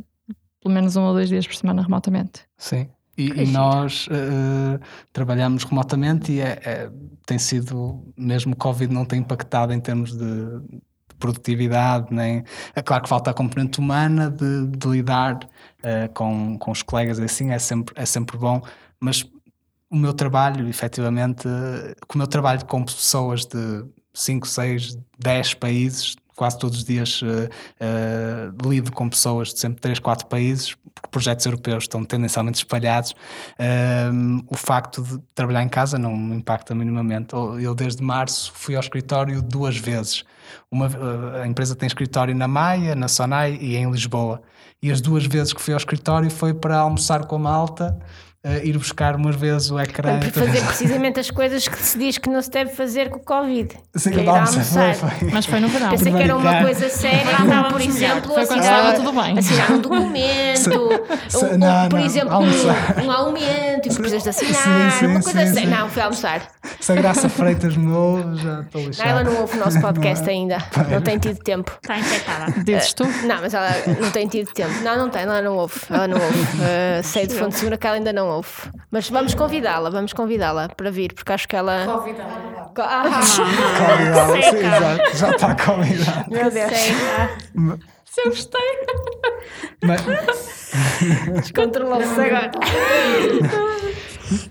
pelo 0.60 0.74
menos 0.74 0.96
um 0.96 1.02
ou 1.04 1.14
dois 1.14 1.28
dias 1.28 1.46
por 1.46 1.54
semana 1.56 1.82
remotamente. 1.82 2.42
Sim. 2.56 2.88
E, 3.18 3.42
e 3.42 3.46
nós 3.48 4.06
eh, 4.12 4.78
trabalhamos 5.12 5.64
remotamente 5.64 6.30
e 6.30 6.40
é, 6.40 6.60
é- 6.64 6.90
tem 7.26 7.36
sido, 7.36 8.04
mesmo 8.16 8.52
o 8.52 8.56
Covid 8.56 8.94
não 8.94 9.04
tem 9.04 9.18
impactado 9.18 9.72
em 9.72 9.80
termos 9.80 10.12
de, 10.12 10.60
de 10.60 11.16
produtividade, 11.18 12.06
nem. 12.14 12.44
É 12.76 12.80
claro 12.80 13.02
que 13.02 13.08
falta 13.08 13.30
a 13.32 13.34
componente 13.34 13.80
humana 13.80 14.30
de, 14.30 14.68
de 14.68 14.88
lidar 14.88 15.40
eh, 15.82 16.06
com, 16.14 16.56
com 16.58 16.70
os 16.70 16.82
colegas, 16.82 17.18
e 17.18 17.24
assim 17.24 17.50
é 17.50 17.58
sempre, 17.58 17.92
é 17.96 18.06
sempre 18.06 18.38
bom, 18.38 18.62
mas 19.00 19.24
o 19.90 19.96
meu 19.96 20.12
trabalho, 20.14 20.68
efetivamente, 20.68 21.48
eh, 21.48 21.94
como 22.06 22.22
eu 22.22 22.28
trabalho 22.28 22.64
com 22.66 22.84
pessoas 22.84 23.46
de 23.46 23.84
5, 24.14 24.46
6, 24.46 24.96
10 25.18 25.54
países, 25.54 26.14
quase 26.38 26.56
todos 26.56 26.78
os 26.78 26.84
dias 26.84 27.20
eh, 27.24 27.50
eh, 27.80 28.50
lido 28.64 28.92
com 28.92 29.08
pessoas 29.08 29.52
de 29.52 29.58
sempre 29.58 29.80
3, 29.80 29.98
4 29.98 30.28
países, 30.28 30.76
porque 30.94 31.08
projetos 31.10 31.44
europeus 31.44 31.84
estão 31.84 32.04
tendencialmente 32.04 32.58
espalhados. 32.58 33.14
ehm, 33.58 34.40
o 34.46 34.56
facto 34.56 35.02
de 35.02 35.18
trabalhar 35.34 35.64
em 35.64 35.68
casa 35.68 35.98
não 35.98 36.16
me 36.16 36.36
impacta 36.36 36.74
minimamente. 36.74 37.34
Eu, 37.34 37.74
desde 37.74 38.02
março, 38.02 38.52
fui 38.54 38.76
ao 38.76 38.80
escritório 38.80 39.42
duas 39.42 39.76
vezes. 39.76 40.24
Uma, 40.70 40.86
eh, 40.86 41.42
a 41.42 41.46
empresa 41.46 41.74
tem 41.74 41.88
escritório 41.88 42.34
na 42.36 42.46
Maia, 42.46 42.94
na 42.94 43.08
Sonai 43.08 43.58
e 43.60 43.76
em 43.76 43.90
Lisboa. 43.90 44.40
E 44.80 44.92
as 44.92 45.00
duas 45.00 45.26
vezes 45.26 45.52
que 45.52 45.60
fui 45.60 45.74
ao 45.74 45.78
escritório 45.78 46.30
foi 46.30 46.54
para 46.54 46.78
almoçar 46.78 47.26
com 47.26 47.34
a 47.34 47.38
malta, 47.40 47.98
eh, 48.48 48.60
ir 48.64 48.78
buscar 48.78 49.14
umas 49.16 49.36
vezes 49.36 49.70
o 49.70 49.78
ecrã. 49.78 50.18
Para 50.18 50.30
fazer 50.30 50.64
precisamente 50.64 51.20
as 51.20 51.30
coisas 51.30 51.68
que 51.68 51.78
se 51.82 51.98
diz 51.98 52.18
que 52.18 52.28
não 52.30 52.40
se 52.42 52.50
deve 52.50 52.70
fazer 52.70 53.10
com 53.10 53.18
o 53.18 53.20
Covid. 53.22 53.74
Sim, 53.94 54.10
que 54.10 54.20
é 54.20 54.22
ir 54.22 54.26
não, 54.26 54.46
foi, 54.46 54.94
foi. 54.94 55.30
Mas 55.32 55.46
foi 55.46 55.60
no 55.60 55.68
verão. 55.68 55.90
Pensei 55.90 56.12
que 56.12 56.22
era 56.22 56.36
uma 56.36 56.62
coisa 56.62 56.88
séria, 56.88 57.24
por 57.70 57.80
exemplo, 57.80 58.34
Foi 58.34 58.46
quando 58.46 58.60
assinar, 58.60 58.94
tudo 58.94 59.12
bem. 59.12 59.38
assinar 59.38 59.72
um 59.72 59.78
documento, 59.82 60.58
Se- 60.58 60.70
ou, 60.76 61.58
não, 61.58 61.88
por 61.88 61.98
não, 61.98 62.06
exemplo, 62.06 62.32
almoçar. 62.34 62.94
um, 62.98 63.06
um 63.06 63.10
aumento 63.12 63.86
e 63.86 63.88
que 63.90 63.94
precisas 63.96 64.22
de 64.22 64.28
assinar, 64.30 64.92
Sim, 64.92 64.98
sim, 64.98 65.06
uma 65.06 65.22
coisa 65.22 65.38
séria. 65.46 65.60
sim. 65.60 65.66
Não, 65.66 65.88
fui 65.90 66.02
almoçar. 66.02 66.42
Se 66.80 66.92
a 66.92 66.94
Graça 66.94 67.28
Freitas 67.28 67.76
me 67.76 67.92
ouve, 67.92 68.36
já 68.42 68.60
estou 68.60 68.80
Não, 68.80 68.88
lixado. 68.88 69.08
ela 69.08 69.24
não 69.24 69.40
ouve 69.40 69.56
o 69.56 69.60
nosso 69.60 69.80
podcast 69.80 70.28
ainda, 70.28 70.58
não 70.90 71.00
tem 71.00 71.18
tido 71.18 71.38
tempo. 71.38 71.76
Está 71.82 71.98
infectada. 71.98 72.52
Dizes 72.64 72.92
tu? 72.92 73.04
Não, 73.26 73.40
mas 73.40 73.52
ela 73.54 73.68
não 74.00 74.10
tem 74.10 74.26
tido 74.28 74.50
tempo. 74.52 74.72
Não, 74.82 74.96
não 74.96 75.10
tem, 75.10 75.22
ela 75.22 75.42
não 75.42 75.56
ouve. 75.56 75.74
Ela 75.90 76.06
não 76.08 76.16
ouve. 76.16 76.38
Uh, 76.38 77.02
sei 77.02 77.26
de 77.26 77.34
fonte 77.34 77.56
segura 77.56 77.76
que 77.76 77.86
ela 77.86 77.96
ainda 77.96 78.12
não 78.12 78.28
ouve. 78.28 78.37
Mas 78.90 79.08
vamos 79.10 79.34
convidá-la, 79.34 79.90
vamos 79.90 80.12
convidá-la 80.12 80.68
para 80.70 80.90
vir, 80.90 81.12
porque 81.14 81.32
acho 81.32 81.46
que 81.48 81.56
ela. 81.56 81.84
Convidá-la. 81.86 82.72
Ah, 82.78 83.04
Convidá-la, 83.86 84.42
sim, 84.42 84.56
exato, 84.58 85.16
já 85.16 85.30
está 85.30 85.54
convidado. 85.54 86.30
meu 86.30 86.50
Deus. 86.50 86.72
Se 88.04 88.20
eu 88.22 88.30
gostei. 88.30 88.60
Mas, 89.84 90.02
Descontrolou-se 91.42 92.20
agora. 92.20 92.50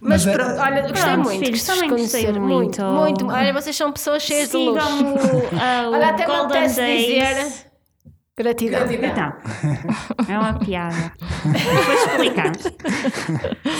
Mas 0.01 0.25
Mas 0.25 0.27
é- 0.27 0.33
pronto, 0.33 0.59
olha, 0.59 0.81
gostei 0.81 1.01
Pronto, 1.03 1.23
muito. 1.29 1.45
filhos, 1.45 1.63
também 1.63 1.89
gostei 1.89 2.23
conhecer. 2.23 2.39
muito. 2.39 2.81
muito. 2.83 3.25
muito. 3.25 3.27
Olha, 3.29 3.53
vocês 3.53 3.75
são 3.75 3.91
pessoas 3.91 4.23
cheias 4.23 4.49
de 4.49 4.57
luz. 4.57 4.83
Sigam 4.83 5.13
o, 5.13 5.15
uh, 5.17 5.93
Olha, 5.93 6.09
até 6.09 6.25
me 6.25 6.33
Golden 6.33 6.57
apetece 6.57 6.75
Days. 6.81 7.05
dizer. 7.45 7.66
Gratidão. 8.37 8.81
Então, 8.91 9.33
é 10.29 10.37
uma 10.37 10.59
piada. 10.59 11.11
Depois 11.43 12.05
explicamos. 12.05 12.63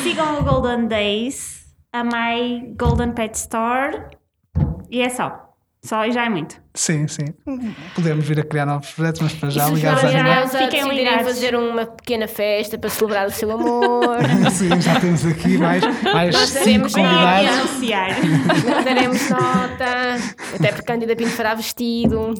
Sigam 0.03 0.39
o 0.39 0.43
Golden 0.43 0.88
Days, 0.88 1.66
a 1.93 2.03
My 2.03 2.74
Golden 2.76 3.12
Pet 3.12 3.36
Store 3.38 4.01
e 4.89 5.01
é 5.01 5.10
só. 5.10 5.43
Só 5.86 6.03
e 6.05 6.12
já 6.12 6.26
é 6.26 6.30
muito. 6.30 6.60
sim, 6.74 7.08
sim. 7.08 7.26
Podemos 7.93 8.28
vir 8.28 8.39
a 8.39 8.43
criar 8.43 8.66
novos 8.66 8.91
projetos, 8.91 9.22
mas 9.22 9.34
para 9.34 9.49
já 9.51 9.70
ligados 9.70 10.01
nossos 10.03 10.16
a 10.18 10.20
já- 10.24 10.28
irmãos 10.30 10.55
a 10.55 10.58
Fiquem 10.58 10.89
ligados. 10.89 11.24
fazer 11.28 11.55
uma 11.55 11.86
pequena 11.86 12.28
festa 12.28 12.78
para 12.80 12.89
celebrar 12.89 13.28
o 13.28 13.32
seu 13.32 13.51
amor, 13.51 14.18
Sim, 14.51 14.82
já 14.82 14.99
temos 14.99 15.24
aqui 15.26 15.55
mais, 15.58 15.84
mais 16.03 16.34
Nós 16.36 16.49
cinco 16.49 16.91
convidados. 16.91 17.49
anunciar. 17.60 18.10
nós 18.66 18.84
daremos 18.86 19.30
nota, 19.30 20.16
até 20.55 20.68
porque 20.70 20.82
a 20.82 20.84
Cândida 20.84 21.16
Pinto 21.16 21.30
fará 21.30 21.53
vestido 21.53 22.34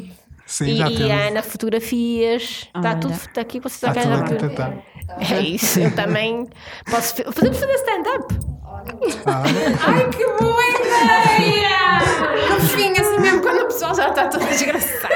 Sim, 0.48 0.66
e, 0.66 0.76
já 0.78 0.90
e 0.90 1.12
a 1.12 1.28
Ana 1.28 1.44
fotografias. 1.44 2.68
Está 2.76 2.96
tudo 2.96 3.14
está 3.14 3.42
aqui, 3.42 3.60
vocês 3.60 3.84
Está 3.84 4.02
tudo 4.02 4.14
arranjam 4.14 4.26
aqui 4.26 4.36
tudo. 4.36 4.50
tentado. 4.50 4.82
É 5.32 5.40
isso, 5.42 5.80
eu 5.80 5.94
também 5.96 6.48
posso. 6.90 7.16
Podemos 7.24 7.58
fazer 7.60 7.74
stand-up? 7.74 8.36
Ah, 9.26 9.44
Ai, 9.88 10.10
que 10.10 10.26
boa 10.42 10.64
ideia! 10.70 12.00
No 12.50 12.60
fim, 12.62 12.92
assim 12.92 13.20
mesmo, 13.20 13.42
quando 13.42 13.62
o 13.62 13.66
pessoal 13.66 13.96
já 13.96 14.10
está 14.10 14.28
todo 14.28 14.46
desgraçado 14.46 15.14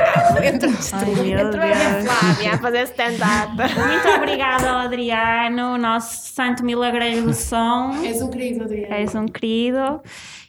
estúdio. 0.79 1.23
meu 1.23 1.39
Entrou 1.39 1.63
a. 1.63 2.01
Flávia 2.01 2.53
a 2.53 2.57
fazer 2.57 2.83
stand-up. 2.83 3.55
Muito 3.55 4.07
obrigada 4.09 4.69
ao 4.69 4.77
Adriano, 4.79 5.77
nosso 5.77 6.33
santo 6.33 6.63
milagreiro 6.63 7.23
do 7.25 7.33
som. 7.33 7.91
És 8.03 8.21
um 8.21 8.29
querido, 8.29 8.63
Adriano. 8.63 8.93
És 8.93 9.15
um 9.15 9.25
querido. 9.25 10.01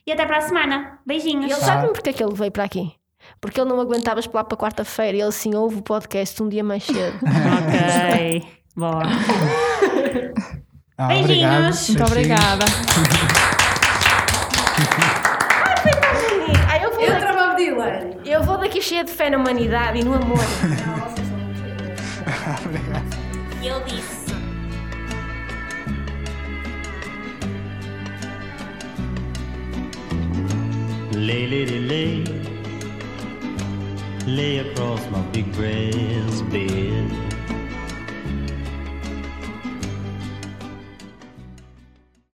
E 0.07 0.13
até 0.13 0.27
para 0.27 0.39
a 0.39 0.41
semana. 0.43 0.99
Beijinhos. 1.07 1.51
E 1.51 1.53
ele 1.55 1.61
sabe 1.61 1.89
porque 1.93 2.11
é 2.11 2.13
que 2.13 2.23
ele 2.23 2.35
veio 2.35 2.51
para 2.51 2.65
aqui? 2.65 2.93
Porque 3.43 3.61
ele 3.61 3.69
não 3.71 3.81
aguentava 3.81 4.21
esperar 4.21 4.45
para 4.45 4.57
quarta-feira 4.57 5.17
e 5.17 5.21
ele 5.21 5.33
sim 5.33 5.53
ouve 5.57 5.79
o 5.79 5.83
podcast 5.83 6.41
um 6.41 6.49
dia 6.49 6.63
mais 6.63 6.85
cedo. 6.85 7.19
Ok. 7.27 8.47
Boa. 8.77 9.03
ah, 10.97 11.09
Beijinhos. 11.09 11.89
Muito 11.89 12.05
obrigada. 12.05 12.65
Ai, 16.69 16.85
eu, 16.85 16.91
vou 16.93 17.01
Eu 17.03 17.11
daqui, 17.21 17.57
Dylan. 17.57 18.11
eu 18.25 18.43
vou 18.45 18.59
daqui 18.59 18.81
cheia 18.81 19.03
de 19.03 19.11
fé 19.11 19.29
na 19.29 19.39
humanidade 19.39 19.99
e 19.99 20.05
no 20.05 20.15
amor. 20.15 20.39
E 23.61 23.69
ele 23.69 23.81
disse. 23.85 24.23
Lay, 31.15 31.47
lady, 31.47 31.79
lay, 31.79 32.25
lay 32.25 32.52
across 34.59 35.11
my 35.11 35.21
big 35.33 35.53
brass 35.53 36.43
bed. 36.43 37.32